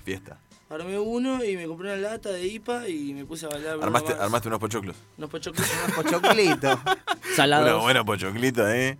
[0.03, 0.37] Fiesta.
[0.69, 3.85] armé uno y me compré una lata de IPA y me puse a bailar Bruno
[3.85, 4.21] Armaste, Mars.
[4.21, 4.95] armaste unos pochoclos.
[5.17, 5.71] Unos pochoclitos.
[5.85, 6.79] Unos pochoclitos.
[7.35, 7.65] Salados.
[7.65, 8.97] Bueno, bueno, pochoclito, ¿eh?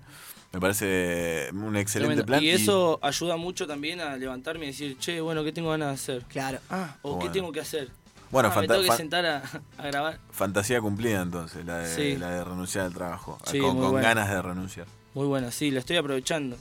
[0.53, 2.25] Me parece un excelente Tremendo.
[2.27, 2.43] plan.
[2.43, 5.93] Y eso ayuda mucho también a levantarme y decir, che, bueno, ¿qué tengo ganas de
[5.95, 6.25] hacer?
[6.29, 6.59] Claro.
[6.69, 7.25] Ah, o Bueno.
[7.25, 7.89] qué tengo que hacer.
[8.33, 9.43] Bueno, Ah, me tengo que sentar a,
[9.77, 10.19] a grabar.
[10.31, 12.17] Fantasía cumplida entonces, la de, Sí.
[12.17, 13.37] la de renunciar al trabajo.
[13.49, 14.87] Sí, con ganas de renunciar.
[15.13, 16.57] Muy buena, sí, la estoy aprovechando.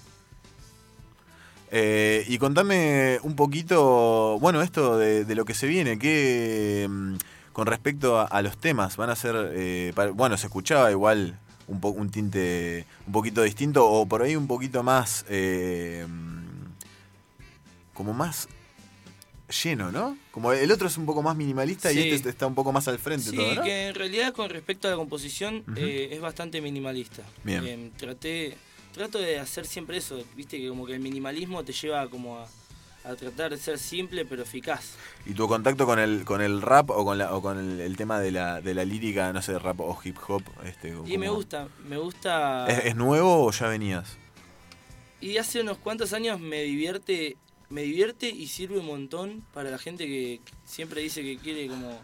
[1.70, 7.14] Eh, y contame un poquito, bueno, esto de, de lo que se viene, que mm,
[7.54, 11.38] con respecto a, a los temas, van a ser, eh, bueno, se escuchaba igual
[11.68, 16.66] un, po- un tinte un poquito distinto o por ahí un poquito más, eh, mm,
[17.94, 18.48] como más
[19.52, 20.16] lleno, ¿no?
[20.30, 22.98] Como el otro es un poco más minimalista y este está un poco más al
[22.98, 23.62] frente Sí, todo, ¿no?
[23.62, 27.22] que en realidad con respecto a la composición eh, es bastante minimalista.
[27.44, 27.64] Bien.
[27.66, 28.56] Eh, traté,
[28.92, 32.48] trato de hacer siempre eso, viste que como que el minimalismo te lleva como a,
[33.04, 34.94] a tratar de ser simple pero eficaz.
[35.26, 37.96] ¿Y tu contacto con el con el rap o con la, o con el, el
[37.96, 40.42] tema de la, de la lírica, no sé, rap o hip hop?
[40.64, 42.66] Este, Y me gusta, me gusta...
[42.68, 44.16] ¿Es, es nuevo o ya venías?
[45.20, 47.36] Y hace unos cuantos años me divierte,
[47.72, 51.98] me divierte y sirve un montón para la gente que siempre dice que quiere como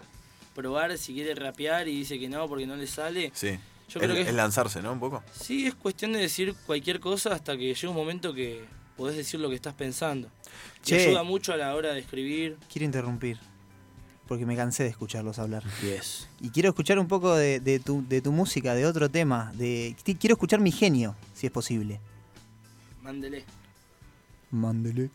[0.55, 3.31] probar si quiere rapear y dice que no porque no le sale.
[3.35, 3.59] Sí.
[3.89, 4.93] Yo es, creo que es lanzarse, ¿no?
[4.93, 5.23] Un poco.
[5.31, 8.65] Sí, es cuestión de decir cualquier cosa hasta que llegue un momento que
[8.97, 10.31] podés decir lo que estás pensando.
[10.81, 11.07] Y Che.
[11.07, 12.57] ayuda mucho a la hora de escribir.
[12.73, 13.39] Quiero interrumpir.
[14.27, 15.65] Porque me cansé de escucharlos hablar.
[15.82, 16.28] Yes.
[16.40, 19.53] Y quiero escuchar un poco de, de tu, de tu música, de otro tema.
[19.55, 22.01] De, quiero escuchar mi genio, si es posible.
[23.03, 23.45] Mándele.
[24.51, 25.11] Mándele.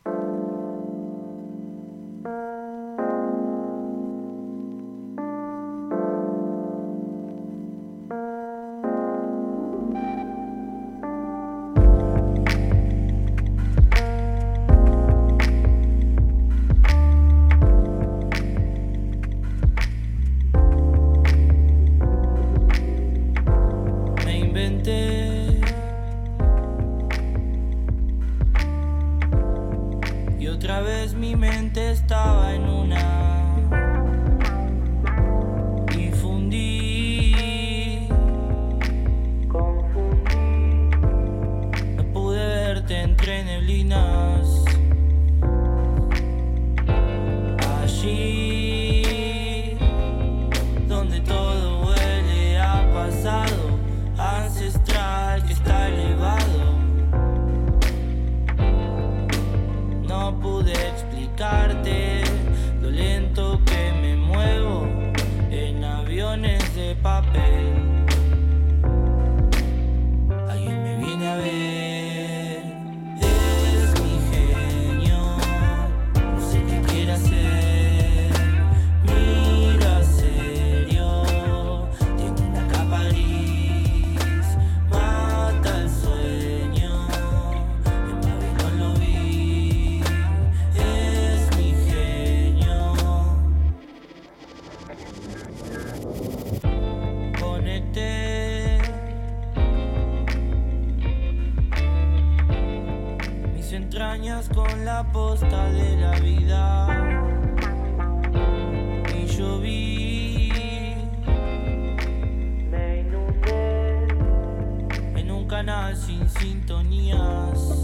[115.54, 117.80] canal sin sintonías.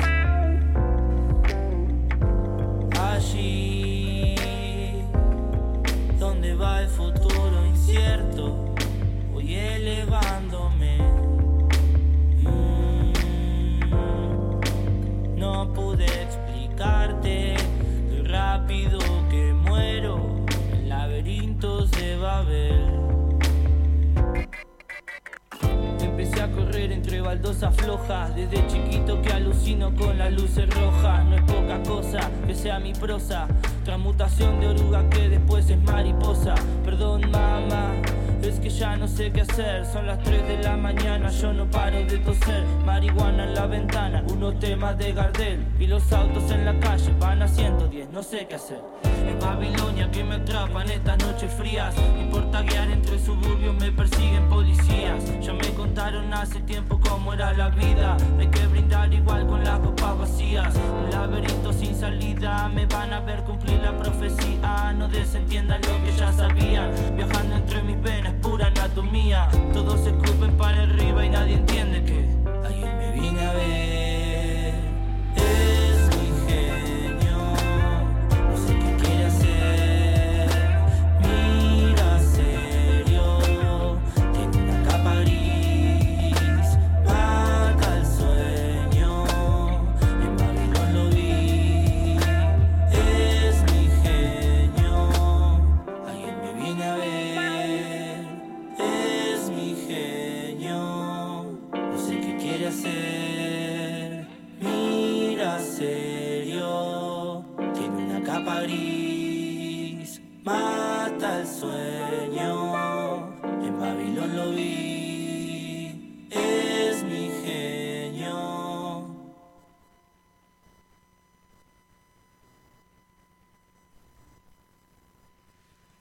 [2.99, 4.33] Allí
[6.17, 8.73] donde va el futuro incierto,
[9.31, 10.48] voy elevando.
[27.29, 28.35] Baldosas flojas.
[28.35, 31.23] Desde chiquito que alucino con las luces rojas.
[31.25, 33.47] No es poca cosa que sea mi prosa.
[33.85, 36.55] Transmutación de oruga que después es mariposa.
[36.83, 37.93] Perdón mamá,
[38.41, 39.85] es que ya no sé qué hacer.
[39.85, 42.63] Son las 3 de la mañana, yo no paro de toser.
[42.83, 45.59] Marihuana en la ventana, unos temas de Gardel.
[45.79, 50.09] Y los autos en la calle van a 110, no sé qué hacer En Babilonia
[50.09, 51.93] que me atrapan estas noches frías.
[52.19, 55.23] Importa guiar entre suburbios, me persiguen policías.
[55.39, 58.17] Ya me contaron hace tiempo cómo era la vida.
[58.39, 60.73] Hay que brindar igual con las copas vacías.
[60.75, 64.93] Un laberinto sin salida, me van a ver cumplir la profecía.
[64.97, 66.91] No desentiendan lo que ya sabían.
[67.15, 69.47] Viajando entre mis venas, pura anatomía.
[69.73, 72.28] Todos se escupen para arriba y nadie entiende que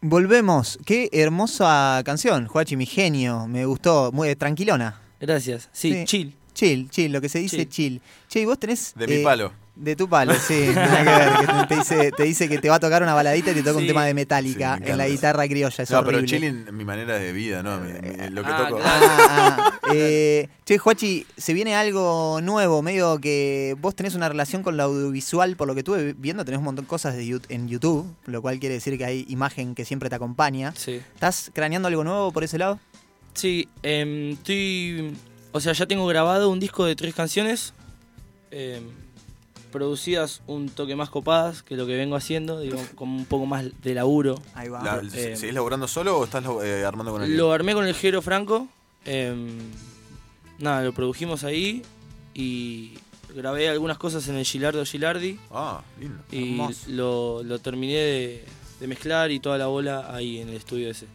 [0.08, 0.78] Volvemos.
[0.86, 3.46] Qué hermosa canción, Juachi, mi genio.
[3.46, 4.10] Me gustó.
[4.10, 4.98] Muy tranquilona.
[5.20, 5.68] Gracias.
[5.70, 6.34] Sí, chill.
[6.54, 8.00] Chill, chill, lo que se dice chill.
[8.26, 8.94] Che, y vos tenés.
[8.96, 9.52] De mi eh, palo.
[9.80, 10.70] De tu palo, sí.
[10.74, 13.52] nada que ver, que te, dice, te dice que te va a tocar una baladita
[13.52, 15.82] y te toca un tema de metálica Sí, me en la guitarra criolla.
[15.84, 16.26] Es no, pero horrible.
[16.36, 17.78] chilling mi manera de vida, ¿no?
[17.78, 18.80] Mi- mi- lo que Ah, toco.
[18.84, 19.00] Ah,
[19.30, 19.78] ah.
[19.94, 24.82] Eh, che, Juachi, se viene algo nuevo, medio que vos tenés una relación con lo
[24.82, 28.42] audiovisual, por lo que estuve viendo, tenés un montón de cosas de en YouTube, lo
[28.42, 30.72] cual quiere decir que hay imagen que siempre te acompaña.
[30.76, 31.00] Sí.
[31.14, 32.80] ¿Estás craneando algo nuevo por ese lado?
[33.34, 35.14] Sí, em, estoy.
[35.52, 37.74] O sea, ya tengo grabado un disco de tres canciones.
[38.50, 38.82] em,
[39.70, 43.64] producidas un toque más copadas que lo que vengo haciendo, digo, con un poco más
[43.82, 44.40] de laburo.
[44.54, 44.82] Ahí va.
[44.82, 47.94] La- Eh, ¿Seguís laburando solo o estás eh, armando con el Lo armé con el
[47.94, 48.68] Jero Franco.
[49.04, 49.58] em,
[50.58, 51.82] nada, lo produjimos ahí
[52.34, 52.94] y
[53.34, 55.38] grabé algunas cosas en el Gilardo Gilardi.
[55.50, 56.22] Ah, lindo.
[56.32, 58.44] Y lo, lo terminé de,
[58.80, 61.06] de mezclar y toda la bola ahí en el estudio ese.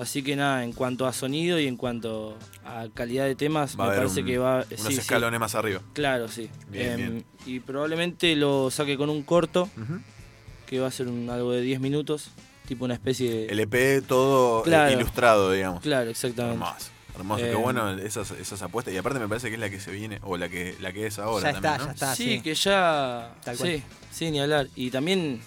[0.00, 3.88] Así que nada, en cuanto a sonido y en cuanto a calidad de temas, Va
[3.90, 4.56] me parece un- que va.
[4.66, 4.98] unos sí, sí.
[5.00, 5.82] escalones más arriba.
[5.92, 6.48] Claro, sí.
[6.70, 7.24] Bien, Em, bien.
[7.46, 9.68] Y probablemente lo saque con un corto,
[10.66, 12.30] que va a ser un, algo de 10 minutos,
[12.66, 13.46] tipo una especie de.
[13.46, 14.92] El EP todo eh, Claro.
[14.98, 15.82] ilustrado, digamos.
[15.82, 16.54] Claro, exactamente.
[16.64, 16.86] Hermoso.
[17.16, 18.94] Hermoso, qué Eh, bueno esas, esas apuestas.
[18.94, 21.06] Y aparte me parece que es la que se viene, o la que, la que
[21.08, 21.86] es ahora Ya también, está, ¿no?
[21.86, 22.14] ya está.
[22.14, 22.40] sí, sí.
[22.40, 23.34] que ya.
[23.44, 23.68] Tal cual.
[23.70, 23.82] sí,
[24.12, 24.68] sí, ni hablar.
[24.76, 25.40] Y también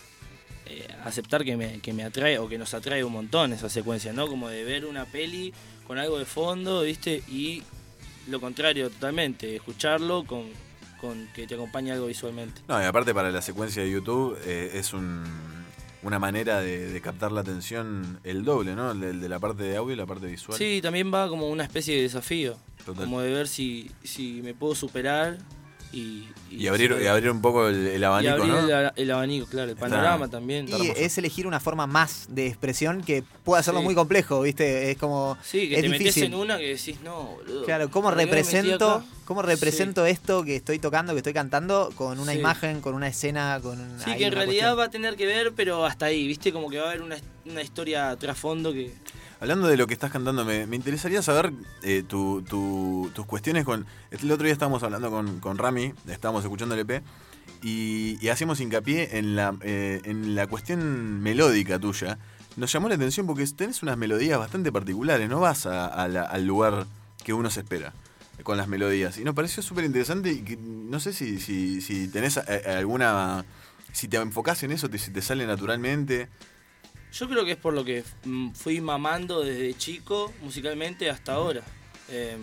[0.66, 4.14] eh, aceptar que me, que me atrae o que nos atrae un montón esa secuencia,
[4.14, 4.28] ¿no?
[4.28, 5.54] Como de ver una peli
[5.88, 7.24] con algo de fondo, ¿viste?
[7.28, 7.64] Y
[8.28, 10.46] lo contrario totalmente, escucharlo con,
[11.02, 12.62] con que te acompañe algo visualmente.
[12.68, 15.24] No, y aparte para la secuencia de YouTube eh, es un,
[16.04, 18.92] una manera de, de captar la atención el doble, ¿no?
[18.92, 20.58] El de, el de la parte de audio y la parte visual.
[20.58, 22.58] Sí, también va como una especie de desafío.
[22.86, 23.06] Total.
[23.06, 25.38] Como de ver si, si me puedo superar
[25.94, 26.28] y...
[26.52, 28.92] Y abrir, y abrir un poco el, el abanico, y abrir ¿no?
[28.96, 30.68] el, abanico, claro, el Está- panorama también.
[30.68, 33.86] Y es elegir una forma más de expresión que puede hacerlo Sí.
[33.86, 34.92] muy complejo, ¿viste?
[34.92, 35.36] Es como.
[35.44, 36.24] Sí, que es te metes difícil.
[36.26, 37.66] en una que decís, no, boludo.
[37.66, 41.34] Claro, ¿cómo ¿por qué me metí represento, cómo represento esto que estoy tocando, que estoy
[41.34, 42.38] cantando, con una Sí.
[42.40, 44.80] imagen, con una escena, con un- Sí, que en realidad cuestión?
[44.80, 46.54] va a tener que ver, pero hasta ahí, ¿viste?
[46.54, 48.94] Como que va a haber una, una historia trasfondo que...
[49.44, 51.52] Hablando de lo que estás cantando, me, me interesaría saber
[51.82, 53.86] eh, tu- tu- tus cuestiones con...
[54.10, 57.04] El otro día estábamos hablando con, con Rami, estábamos escuchando el EP,
[57.62, 62.20] y, y hacíamos hincapié en la, eh, en la cuestión melódica tuya.
[62.56, 66.86] Nos llamó la atención porque tenés unas melodías bastante particulares, no vas al lugar
[67.26, 67.92] que uno se espera
[68.44, 69.18] con las melodías.
[69.18, 73.44] Y nos pareció súper interesante y que no sé si, si, si tenés eh, alguna...
[73.92, 76.30] Si te enfocás en eso, te, te sale naturalmente.
[77.14, 81.62] Yo creo que es por lo que mm, fui mamando desde chico musicalmente hasta ahora.
[82.10, 82.38] Eh,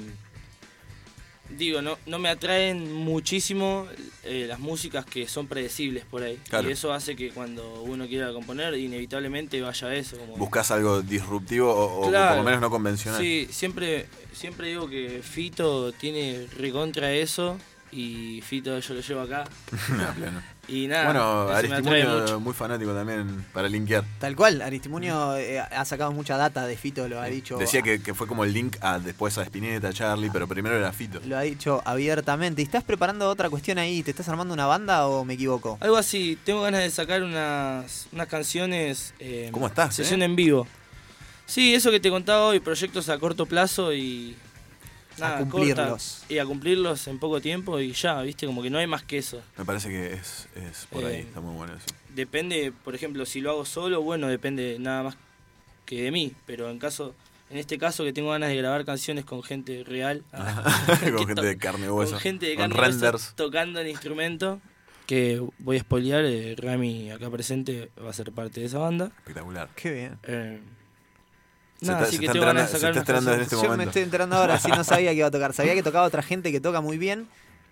[1.56, 3.86] digo, no, no me atraen muchísimo
[4.22, 6.38] eh, las músicas que son predecibles por ahí.
[6.48, 6.68] Claro.
[6.68, 10.16] Y eso hace que cuando uno quiera componer, inevitablemente vaya a eso.
[10.18, 13.20] Como ¿Buscas algo disruptivo o, por lo menos no convencional?
[13.20, 17.58] Sí, siempre, siempre digo que Fito tiene recontra eso
[17.90, 19.44] y Fito yo lo llevo acá.
[20.16, 20.42] Pleno.
[20.70, 24.04] Y nada, bueno, Aristimuño muy fanático también para linkear.
[24.20, 27.56] Tal cual, Aristimunio eh, ha sacado mucha data de Fito, lo ha dicho.
[27.56, 30.76] Decía que, que fue como el link a después a Spinetta, a Charlie, pero primero
[30.76, 31.20] era Fito.
[31.24, 32.62] Lo ha dicho abiertamente.
[32.62, 34.02] ¿Y estás preparando otra cuestión ahí?
[34.02, 35.76] ¿Te estás armando una banda o me equivoco?
[35.80, 39.12] Algo así, tengo ganas de sacar unas, unas canciones.
[39.18, 40.26] eh, ¿Cómo estás, Sesión eh?
[40.26, 40.66] en vivo.
[41.46, 44.36] Sí, eso que te contaba hoy, proyectos a corto plazo y.
[45.20, 46.18] Nada, cumplirlos.
[46.20, 49.02] corta, y a cumplirlos en poco tiempo y ya, viste, como que no hay más
[49.02, 49.42] que eso.
[49.56, 51.86] Me parece que es, es por ahí, Eh, está muy bueno eso.
[52.14, 55.16] Depende, por ejemplo, si lo hago solo, bueno, depende nada más
[55.86, 56.32] que de mí.
[56.46, 57.14] Pero en caso,
[57.50, 60.24] en este caso que tengo ganas de grabar canciones con gente real.
[61.04, 62.12] que con gente de carne y hueso.
[62.12, 63.32] Con gente de con carne y hueso renders.
[63.36, 64.60] tocando el instrumento.
[65.06, 69.06] Que voy a spoilear, eh, Rami acá presente va a ser parte de esa banda.
[69.18, 69.68] Espectacular.
[69.74, 70.18] Qué bien.
[70.22, 70.60] Eh,
[71.80, 74.02] Se está- así se que enterando- de se sacar está en este Yo me estoy
[74.02, 75.52] enterando ahora, si no sabía que iba a tocar.
[75.54, 77.26] Sabía que tocaba otra gente que toca muy bien.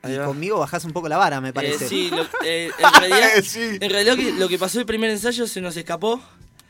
[0.09, 1.87] Y conmigo bajás un poco la vara, me parece.
[1.87, 3.79] Eh, sí, lo- eh, en realidad, Sí.
[3.81, 6.21] en realidad lo que, lo que pasó el primer ensayo se nos escapó.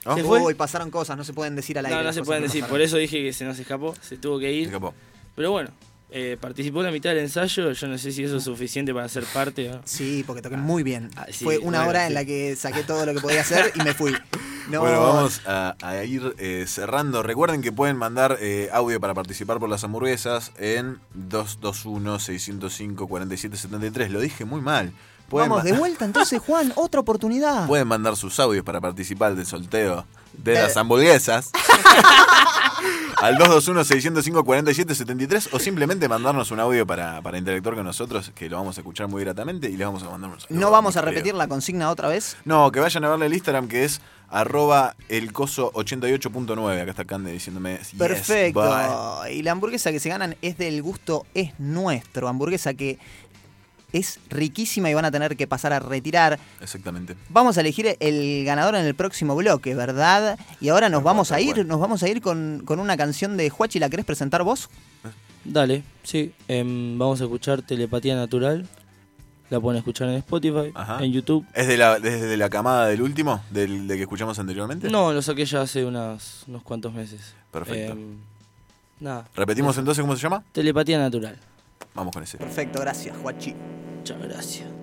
[0.04, 0.14] Ah.
[0.14, 0.40] Se fue.
[0.40, 1.98] Uy, pasaron cosas, no se pueden decir al aire.
[1.98, 4.50] No, no se pueden decir, por eso dije que se nos escapó, se tuvo que
[4.52, 4.66] ir.
[4.68, 4.94] escapó.
[5.36, 5.70] Pero bueno,
[6.10, 9.08] eh, participó en la mitad del ensayo, yo no sé si eso es suficiente para
[9.10, 9.68] ser parte.
[9.68, 9.82] ¿no?
[9.84, 11.10] Sí, porque toqué muy bien.
[11.14, 12.06] Ah, sí, Fue una bueno, hora sí.
[12.08, 14.14] en la que saqué todo lo que podía hacer y me fui.
[14.68, 17.22] No, Bueno, vamos a, a ir eh, cerrando.
[17.22, 21.00] Recuerden que pueden mandar eh, audio para participar por las hamburguesas en
[21.30, 24.08] 221-605-4773.
[24.08, 24.92] Lo dije muy mal.
[25.28, 27.66] Pueden Vamos, de vuelta entonces, Juan, otra oportunidad.
[27.66, 30.62] Pueden mandar sus audios para participar del sorteo de Eh.
[30.62, 31.50] las hamburguesas.
[33.18, 38.78] al 221-605-4773 o simplemente mandarnos un audio para, para interactuar con nosotros, que lo vamos
[38.78, 41.34] a escuchar muy gratamente y les vamos a mandar un saludo No vamos a repetir
[41.34, 42.36] la consigna otra vez.
[42.44, 44.00] No, que vayan a verle el Instagram que es
[44.30, 46.80] arroba elcoso88.9.
[46.82, 47.78] Acá está Cande diciéndome.
[47.78, 48.60] "Yes, Perfecto.
[49.22, 49.32] bye".
[49.34, 52.28] y la hamburguesa que se ganan es del gusto es nuestro.
[52.28, 52.98] Hamburguesa que
[53.92, 56.38] es riquísima y van a tener que pasar a retirar.
[56.60, 57.16] Exactamente.
[57.30, 60.38] Vamos a elegir el ganador en el próximo bloque, ¿verdad?
[60.60, 63.48] Y ahora nos vamos a ir, nos vamos a ir con, con una canción de
[63.50, 63.78] Juachi.
[63.78, 64.68] ¿La querés presentar vos?
[65.44, 66.32] Dale, sí.
[66.48, 68.66] em, vamos a escuchar Telepatía Natural.
[69.50, 71.02] La pueden escuchar en Spotify, Ajá.
[71.02, 71.46] en YouTube.
[71.54, 73.42] ¿Es de la, desde la camada del último?
[73.50, 74.90] ¿Del de que escuchamos anteriormente?
[74.90, 77.32] No, lo saqué ya hace unas, unos cuantos meses.
[77.50, 77.92] Perfecto.
[77.92, 78.16] Em,
[79.00, 79.26] nada.
[79.34, 80.44] ¿Repetimos entonces cómo se llama?
[80.52, 81.38] Telepatía Natural.
[81.98, 82.38] Vamos con ese.
[82.38, 83.54] Perfecto, gracias, Juachi.
[83.98, 84.77] Muchas gracias.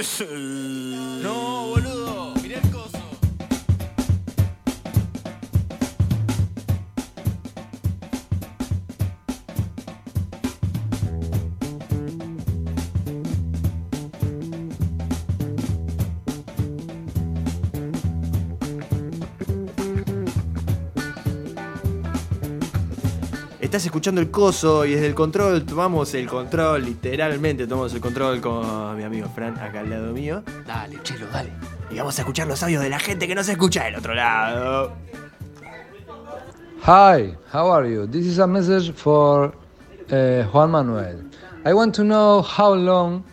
[0.00, 0.49] this uh, is
[23.80, 28.38] Estás escuchando el coso y desde el control tomamos el control, literalmente tomamos el control
[28.38, 30.42] con mi amigo Fran acá al lado mío.
[30.66, 31.50] Dale, chelo, dale.
[31.90, 34.12] Y vamos a escuchar los audios de la gente que no se escucha del otro
[34.12, 34.92] lado.
[36.82, 38.06] Hi, how are you?
[38.06, 39.54] This is a message for
[40.12, 41.24] uh, Juan Manuel.
[41.64, 43.24] I want to know how long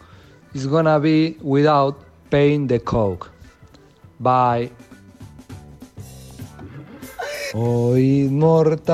[0.54, 1.98] it's gonna be without
[2.30, 3.30] paying the coke.
[4.22, 4.72] Bye.
[7.54, 8.92] Hoy mortales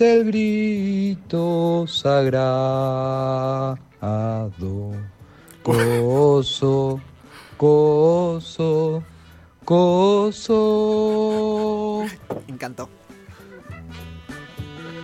[0.00, 3.76] el grito sagrado.
[5.62, 7.00] Coso,
[7.56, 9.02] coso,
[9.64, 10.54] coso.
[12.46, 12.88] Me encantó.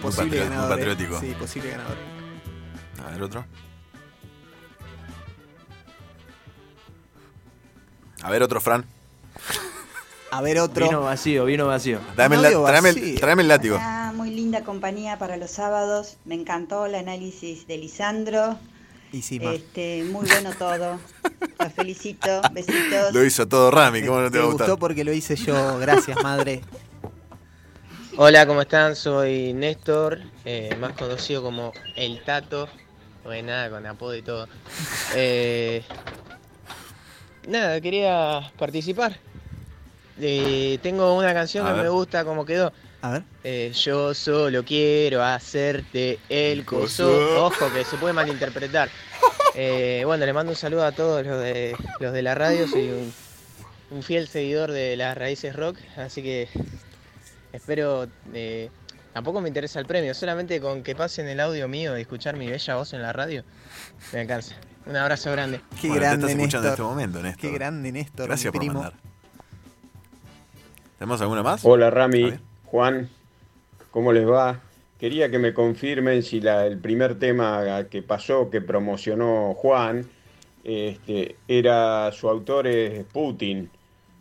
[0.01, 0.67] Posible ganador.
[0.67, 0.75] ¿eh?
[0.77, 1.21] patriótico.
[1.21, 1.97] Sí, posible ganador.
[3.05, 3.45] A ver, otro.
[8.23, 8.87] A ver, otro, Fran.
[10.33, 10.87] A ver, otro.
[10.89, 12.01] Vino vacío, vino vacío.
[12.17, 13.77] Dame el, la- tráeme, el, tráeme el látigo.
[13.79, 16.17] Ah, muy linda compañía para los sábados.
[16.25, 18.59] Me encantó el análisis de Lisandro.
[19.13, 19.39] Y sí.
[19.43, 20.99] Este, muy bueno todo.
[21.59, 22.41] Los felicito.
[22.51, 23.13] Besitos.
[23.13, 24.69] Lo hizo todo Rami, ¿cómo no te Te va a gustar?
[24.69, 25.79] gustó porque lo hice yo.
[25.79, 26.63] Gracias, madre.
[28.17, 28.97] Hola, ¿cómo están?
[28.97, 32.69] Soy Néstor, eh, más conocido como El Tato.
[33.25, 34.49] Bueno, nada, con apodo y todo.
[35.15, 35.83] Eh,
[37.47, 39.19] nada, quería participar.
[40.23, 41.83] Eh, tengo una canción A que ver.
[41.85, 42.73] me gusta como quedó.
[43.03, 43.23] A ver.
[43.43, 47.45] Eh, yo solo quiero hacerte el coso.
[47.45, 48.89] Ojo, que se puede malinterpretar.
[49.55, 52.67] Eh, bueno, le mando un saludo a todos los de, los de la radio.
[52.67, 53.13] Soy un,
[53.91, 56.49] un fiel seguidor de las raíces rock, así que
[57.53, 58.09] espero.
[58.33, 58.71] eh,
[59.13, 62.47] tampoco me interesa el premio, solamente con que pasen el audio mío y escuchar mi
[62.47, 63.45] bella voz en la radio,
[64.15, 64.55] me alcanza.
[64.87, 65.61] Un abrazo grande.
[65.79, 67.41] Qué Bueno, te grande, estás escuchando en este momento, Néstor.
[67.43, 68.27] Qué grande, Néstor.
[68.29, 68.81] Gracias mi por primo.
[68.85, 69.12] mandar.
[71.03, 71.65] ¿Tenemos alguna más?
[71.65, 72.33] Hola Rami,
[72.67, 73.09] Juan,
[73.91, 74.61] ¿cómo les va?
[75.01, 80.07] Quería que me confirmen si la- el primer tema que pasó, que promocionó Juan,
[80.63, 83.69] este, era su autor es Putin,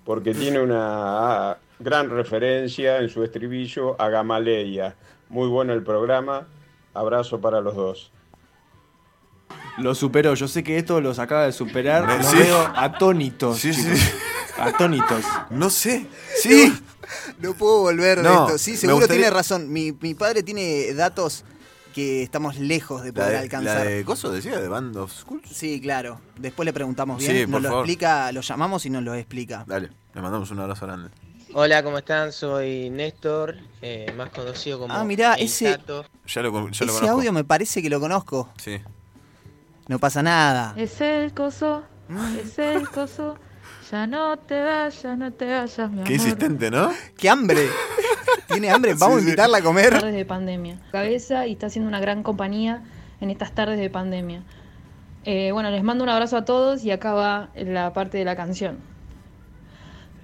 [0.04, 4.96] porque tiene una ah, gran referencia en su estribillo a Gamaleya.
[5.30, 6.48] Muy bueno el programa,
[6.96, 8.12] abrazo para los dos.
[9.78, 10.34] Lo superó.
[10.34, 12.18] Yo sé que esto los acaba de superar.
[12.18, 12.38] Los sí.
[12.40, 13.60] veo atónitos.
[13.60, 14.12] Sí, sí.
[14.58, 15.24] Atónitos.
[15.50, 16.08] No sé.
[16.42, 16.74] Sí.
[17.40, 18.58] No puedo volver de No, esto.
[18.58, 19.72] Sí, seguro gustaría- tiene razón.
[19.72, 21.44] Mi, mi padre tiene datos
[21.94, 23.78] que estamos lejos de La poder de, alcanzar.
[23.78, 25.50] la de Coso decía, de Band of Schools.
[25.52, 26.22] Sí, claro.
[26.38, 27.32] Después le preguntamos bien.
[27.46, 27.84] Sí, nos lo favor.
[27.84, 29.66] explica, lo llamamos y nos lo explica.
[29.68, 31.10] Dale, le mandamos un abrazo grande.
[31.54, 32.32] Hola, ¿cómo están?
[32.32, 36.06] Soy Néstor, eh, más conocido como Ah, mirá, El ese- Tato.
[36.26, 37.10] Ya lo, ya lo Ese conozco.
[37.10, 38.50] audio me parece que lo conozco.
[38.56, 38.80] Sí.
[39.90, 40.74] No pasa nada.
[40.78, 41.84] Es el coso,
[42.42, 43.38] es el coso.
[43.92, 46.12] Ya no te vayas, no te vayas, mi Qué amor.
[46.12, 46.92] insistente, ¿no?
[47.18, 47.68] ¡Qué hambre!
[48.48, 48.94] ¿Tiene hambre?
[48.94, 49.90] Vamos a invitarla a comer.
[49.90, 50.80] Tardes de pandemia.
[50.94, 52.84] Cabeza y está haciendo una gran compañía
[53.20, 54.44] en estas tardes de pandemia.
[55.26, 58.38] Eh, bueno, les mando un abrazo a todos y acá va la parte de la
[58.38, 58.80] canción.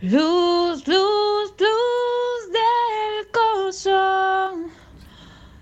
[0.01, 4.53] Luz, luz, luz del coso.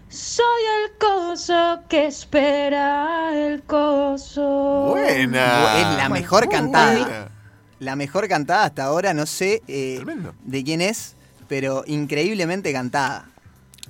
[0.10, 4.90] Soy el coso que espera el coso.
[4.91, 5.80] Buena.
[5.80, 6.99] Es la mejor cantada.
[6.99, 7.35] buena.
[7.80, 10.03] La mejor cantada hasta ahora, no sé eh,
[10.43, 11.15] de quién es,
[11.47, 13.30] pero increíblemente cantada.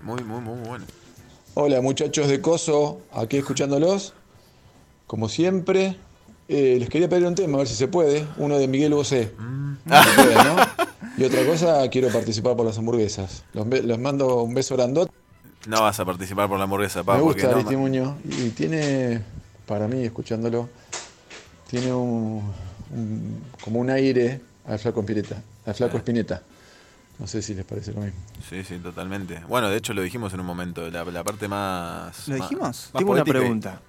[0.02, 0.86] Muy, muy, muy bueno.
[1.54, 4.14] Hola muchachos de Coso, aquí escuchándolos.
[5.08, 5.98] Como siempre,
[6.48, 8.26] eh, les quería pedir un tema, a ver si se puede.
[8.38, 9.32] Uno de Miguel Bosé.
[9.86, 10.56] Se puede, ¿no?
[11.18, 13.44] Y otra cosa, quiero participar por las hamburguesas.
[13.54, 15.14] Los, mando un beso grandote.
[15.66, 18.16] No vas a participar por la hamburguesa, pa, Me gusta no, Muñoz.
[18.26, 19.22] Y tiene,
[19.66, 20.68] para mí, escuchándolo,
[21.70, 22.44] tiene un,
[22.92, 25.42] un- como un aire al flaco Espineta.
[25.66, 26.42] Al flaco Espineta.
[27.20, 28.20] No sé si les parece lo mismo.
[28.50, 29.40] Sí, sí, totalmente.
[29.48, 32.28] Bueno, de hecho lo dijimos en un momento, la, la parte más...
[32.28, 32.62] ¿Lo dijimos?
[32.62, 33.80] más Tengo una y- pregunta.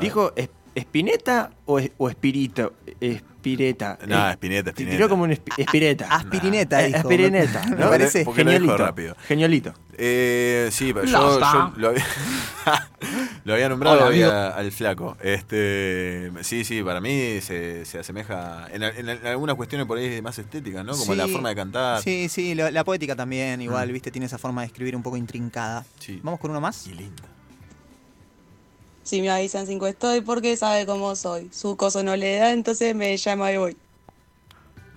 [0.00, 0.32] ¿Dijo
[0.76, 2.74] Espineta o, es- o Espirito?
[3.00, 3.98] Espireta.
[4.06, 4.96] No, Eh, Espineta, te Espineta.
[4.96, 6.06] Tiró como un espi- Espireta.
[6.14, 6.98] Aspirineta, Eh, dijo.
[6.98, 7.64] Aspirineta.
[7.66, 7.88] Me ¿no?
[7.90, 8.84] parece porque lo dijo geniolito.
[8.84, 9.16] rápido.
[9.26, 9.74] Geniolito.
[9.98, 11.38] Eh, sí, pero yo,
[11.76, 12.04] lo había,
[13.44, 15.16] lo había nombrado Hola, había- al flaco.
[15.22, 20.20] Este, sí, sí, para mí se, se asemeja en, en- en algunas cuestiones por ahí
[20.20, 20.92] más estéticas, ¿no?
[20.92, 22.02] Como Sí, la forma de cantar.
[22.02, 23.92] Sí, sí, lo- la poética también, igual, Mm.
[23.92, 25.84] viste, tiene esa forma de escribir un poco intrincada.
[25.98, 26.20] Sí.
[26.22, 26.86] ¿Vamos con uno más?
[26.86, 27.22] Y linda.
[29.06, 31.48] Si me avisan cinco estoy porque sabe cómo soy.
[31.52, 33.76] Su coso no le da, entonces me llama y voy.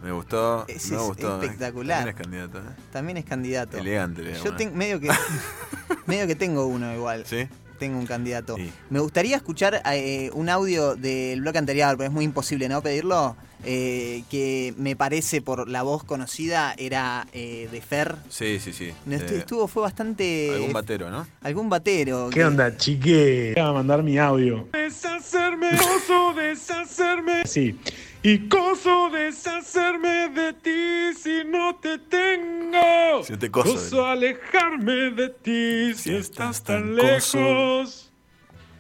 [0.02, 1.40] Me gustó, me es gustó.
[1.40, 1.98] espectacular.
[1.99, 2.76] También es candidato, ¿eh?
[2.91, 3.77] También es candidato.
[3.77, 5.11] Elegante, le Yo tengo medio que
[6.07, 7.23] medio que tengo uno igual.
[7.27, 7.48] ¿Sí?
[7.80, 8.57] Tengo un candidato.
[8.89, 13.35] Me gustaría escuchar eh, un audio del bloque anterior, pero es muy imposible no pedirlo.
[13.65, 18.15] eh, que me parece por la voz conocida era eh, de Fer.
[18.30, 18.91] Sí, sí, sí.
[19.06, 20.51] No, estu- Eh, estuvo, fue bastante.
[20.53, 21.27] algún batero, ¿no?
[21.41, 22.30] Algún batero.
[22.30, 23.51] ¿Qué que- onda, chique?
[23.57, 24.68] Voy a mandar mi audio.
[24.72, 27.45] Deshacerme, coso, deshacerme.
[27.45, 27.77] Sí.
[28.22, 33.24] Y coso deshacerme de ti si no te tengo.
[33.24, 38.12] Si te coso, Coso alejarme de ti si, estás tan lejos.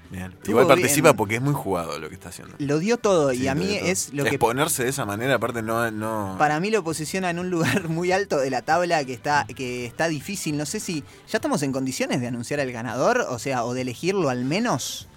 [0.09, 0.35] Bien.
[0.45, 1.17] Igual participa bien.
[1.17, 2.55] porque es muy jugado lo que está haciendo.
[2.57, 5.61] Lo dio todo Sí, y a mí es lo que Exponerse de esa manera, aparte,
[5.61, 5.89] no.
[5.91, 6.35] no...
[6.37, 9.85] para mí lo posiciona en un lugar muy alto de la tabla que está que
[9.85, 10.57] está difícil.
[10.57, 13.81] No sé si ya estamos en condiciones de anunciar al ganador, o sea, o de
[13.81, 15.07] elegirlo al menos.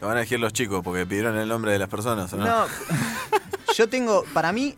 [0.00, 2.44] Lo van a elegir los chicos porque pidieron el nombre de las personas, ¿o no?
[2.46, 2.66] No.
[3.76, 4.76] Yo tengo, para mí,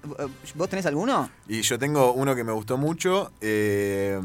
[0.55, 1.29] ¿vos tenés alguno?
[1.49, 3.33] Y yo tengo uno que me gustó mucho.
[3.41, 4.21] eh,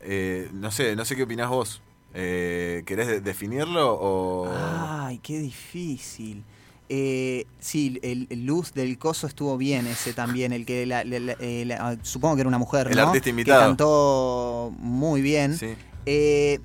[0.00, 1.82] eh, no sé, no sé qué opinás vos.
[2.14, 4.48] Eh, ¿Querés de- definirlo o.?
[4.54, 6.44] Ay, qué difícil.
[6.88, 11.18] Eh, sí, el, el luz del coso estuvo bien ese también, el que la- la-
[11.20, 13.02] la- eh, la- supongo que era una mujer, El ¿no?
[13.08, 13.60] artista invitado.
[13.60, 15.58] Que cantó muy bien.
[15.58, 15.74] Sí.
[16.06, 16.60] Eh,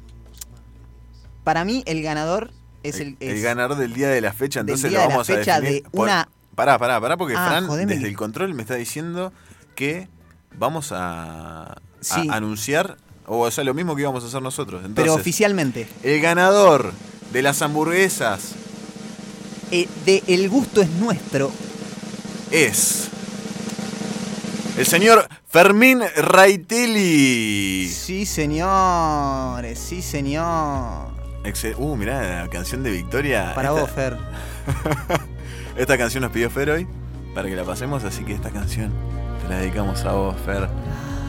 [1.43, 2.51] para mí el ganador
[2.89, 5.29] es el, el es- ganador del día de la fecha, entonces lo de la vamos
[5.29, 5.83] a fecha definir.
[5.83, 7.93] de una- Pará, pará, pará, porque Ah, Fran, jodeme.
[7.95, 9.31] desde el control, me está diciendo
[9.75, 10.07] que
[10.57, 11.77] vamos a,
[12.31, 12.97] anunciar,
[13.27, 14.79] o sea, lo mismo que íbamos a hacer nosotros.
[14.81, 15.87] pero Entonces, oficialmente.
[16.03, 16.93] el ganador
[17.31, 18.53] de las hamburguesas
[19.69, 21.51] Eh, de El gusto es nuestro.
[22.51, 23.09] es.
[24.77, 27.87] El señor Fermín Raitelli.
[27.89, 31.16] Sí, señores, sí, señor.
[31.47, 33.53] Excel- uh, mirá, la canción de Victoria.
[33.55, 34.17] Para Esta- vos, Fer.
[35.77, 36.87] Esta canción nos pidió Fer hoy
[37.35, 38.91] para que la pasemos, así que esta canción
[39.43, 40.67] te la dedicamos a vos, Fer.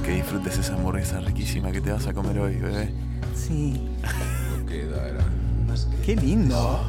[0.04, 2.90] Que disfrutes esa hamburguesa riquísima que te vas a comer hoy, bebé.
[3.34, 3.86] Sí.
[6.04, 6.80] Qué lindo.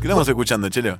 [0.00, 0.98] ¿Qué estamos escuchando, Chelo?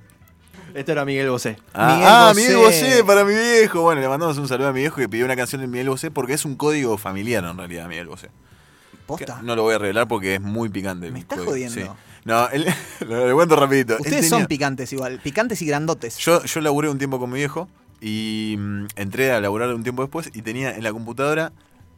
[0.75, 1.57] Esto era Miguel Bosé.
[1.75, 3.83] Ah, ah, Miguel Bosé para mi viejo.
[3.83, 6.11] Bueno, le mandamos un saludo a mi viejo que pidió una canción de Miguel Bosé
[6.11, 8.29] porque es un código familiar en realidad, Miguel Bosé.
[9.43, 11.11] No lo voy a revelar porque es muy picante.
[11.11, 11.75] Me estás jodiendo.
[11.81, 11.87] Sí.
[12.25, 12.67] No, él,
[13.09, 13.95] lo, lo cuento rapidito.
[13.95, 16.17] Ustedes tenía- son picantes igual, picantes y grandotes.
[16.19, 17.69] Yo, yo laburé un tiempo con mi viejo
[18.01, 21.53] y mm, entré a laburar un tiempo después y tenía en la computadora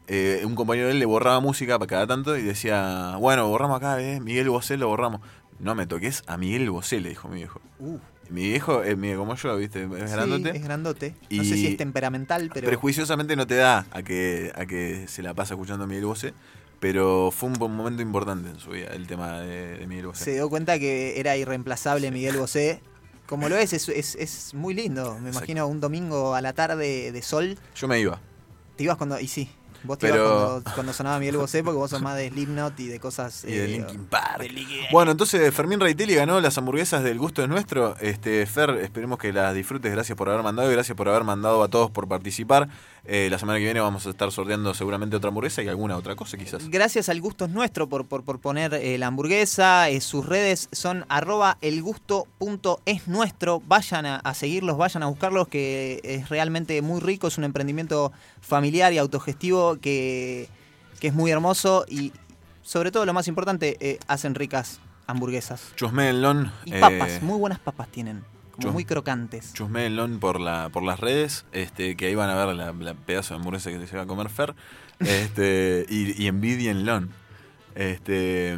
[0.07, 3.77] eh, un compañero de él le borraba música para cada tanto y decía, bueno, borramos
[3.77, 5.21] acá, eh, Miguel Bosé lo borramos.
[5.59, 7.59] No me toques a Miguel Bosé, le dijo mi viejo.
[7.79, 7.97] Uh.
[8.29, 9.83] Mi viejo es medio como yo, ¿viste?
[9.83, 10.55] Es Sí, grandote.
[10.55, 11.15] es grandote.
[11.31, 12.67] No sé si es temperamental, pero.
[12.67, 16.33] Prejuiciosamente no te da a que, a que se la pasa escuchando a Miguel Bosé,
[16.79, 20.23] pero fue un momento importante en su vida el tema de, de Miguel Bosé.
[20.25, 22.81] Se dio cuenta que era irreemplazable Miguel Bosé.
[23.27, 25.19] Como lo es, es, es, es muy lindo.
[25.19, 27.57] Me imagino un domingo a la tarde de sol.
[27.75, 28.19] Yo me iba.
[28.75, 29.19] Te ibas cuando.
[29.19, 29.49] Y sí.
[29.83, 32.87] Vos te ibas cuando, cuando sonaba Miguel Bosé porque vos sos más de Slipknot y
[32.87, 33.43] de cosas...
[33.47, 34.39] Y de eh, Linkin Park.
[34.39, 37.95] de Linkin- Bueno, entonces Fermín Reitelli ganó las hamburguesas del gusto es nuestro.
[38.01, 39.89] Este, Fer, esperemos que las disfrutes.
[39.91, 42.67] Gracias por haber mandado y gracias por haber mandado a todos por participar.
[43.05, 46.15] Eh, la semana que viene vamos a estar sorteando seguramente otra hamburguesa y alguna otra
[46.15, 46.69] cosa quizás.
[46.69, 49.89] Gracias al gusto es nuestro por, por, por poner eh, la hamburguesa.
[49.89, 53.61] eh, sus redes son arroba elgusto.es nuestro.
[53.67, 57.27] Vayan a, a seguirlos, vayan a buscarlos, que es realmente muy rico.
[57.27, 58.11] Es un emprendimiento
[58.41, 60.47] familiar y autogestivo que,
[60.99, 62.11] que es muy hermoso y
[62.61, 65.71] sobre todo lo más importante, hacen ricas hamburguesas.
[65.75, 66.51] Chusmelon.
[66.65, 68.23] Y papas, muy buenas papas tienen,
[68.59, 69.53] como Chus- muy crocantes.
[69.53, 73.33] Chusmelon por la por las redes, este, que ahí van a ver la, la pedazo
[73.33, 74.53] de hamburguesa que se va a comer Fer.
[74.99, 77.09] Este, y, y envidienlon.
[77.75, 78.57] Este,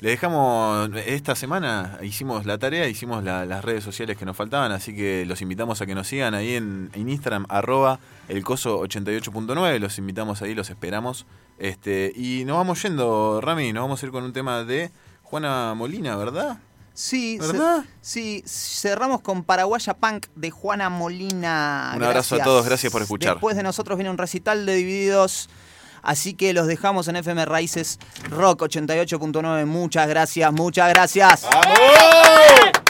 [0.00, 4.72] le dejamos esta semana, hicimos la tarea, hicimos la- las redes sociales que nos faltaban,
[4.72, 7.98] así que los invitamos a que nos sigan ahí en, en Instagram, arroba
[8.30, 11.26] elcoso88.9, los invitamos ahí, los esperamos.
[11.58, 14.90] Este, y nos vamos yendo, Rami, nos vamos a ir con un tema de
[15.22, 16.58] Juana Molina, ¿verdad?
[16.98, 17.84] Sí, ¿Verdad?
[18.00, 21.92] sí, cerramos con Paraguaya Punk de Juana Molina.
[21.94, 23.34] Un abrazo a todos, gracias por escuchar.
[23.34, 25.48] Después de nosotros viene un recital de Divididos.
[26.02, 28.00] Así que los dejamos en FM Raíces
[28.30, 29.64] Rock 88.9.
[29.64, 31.42] Muchas gracias, muchas gracias.
[31.44, 32.87] ¡Vamos!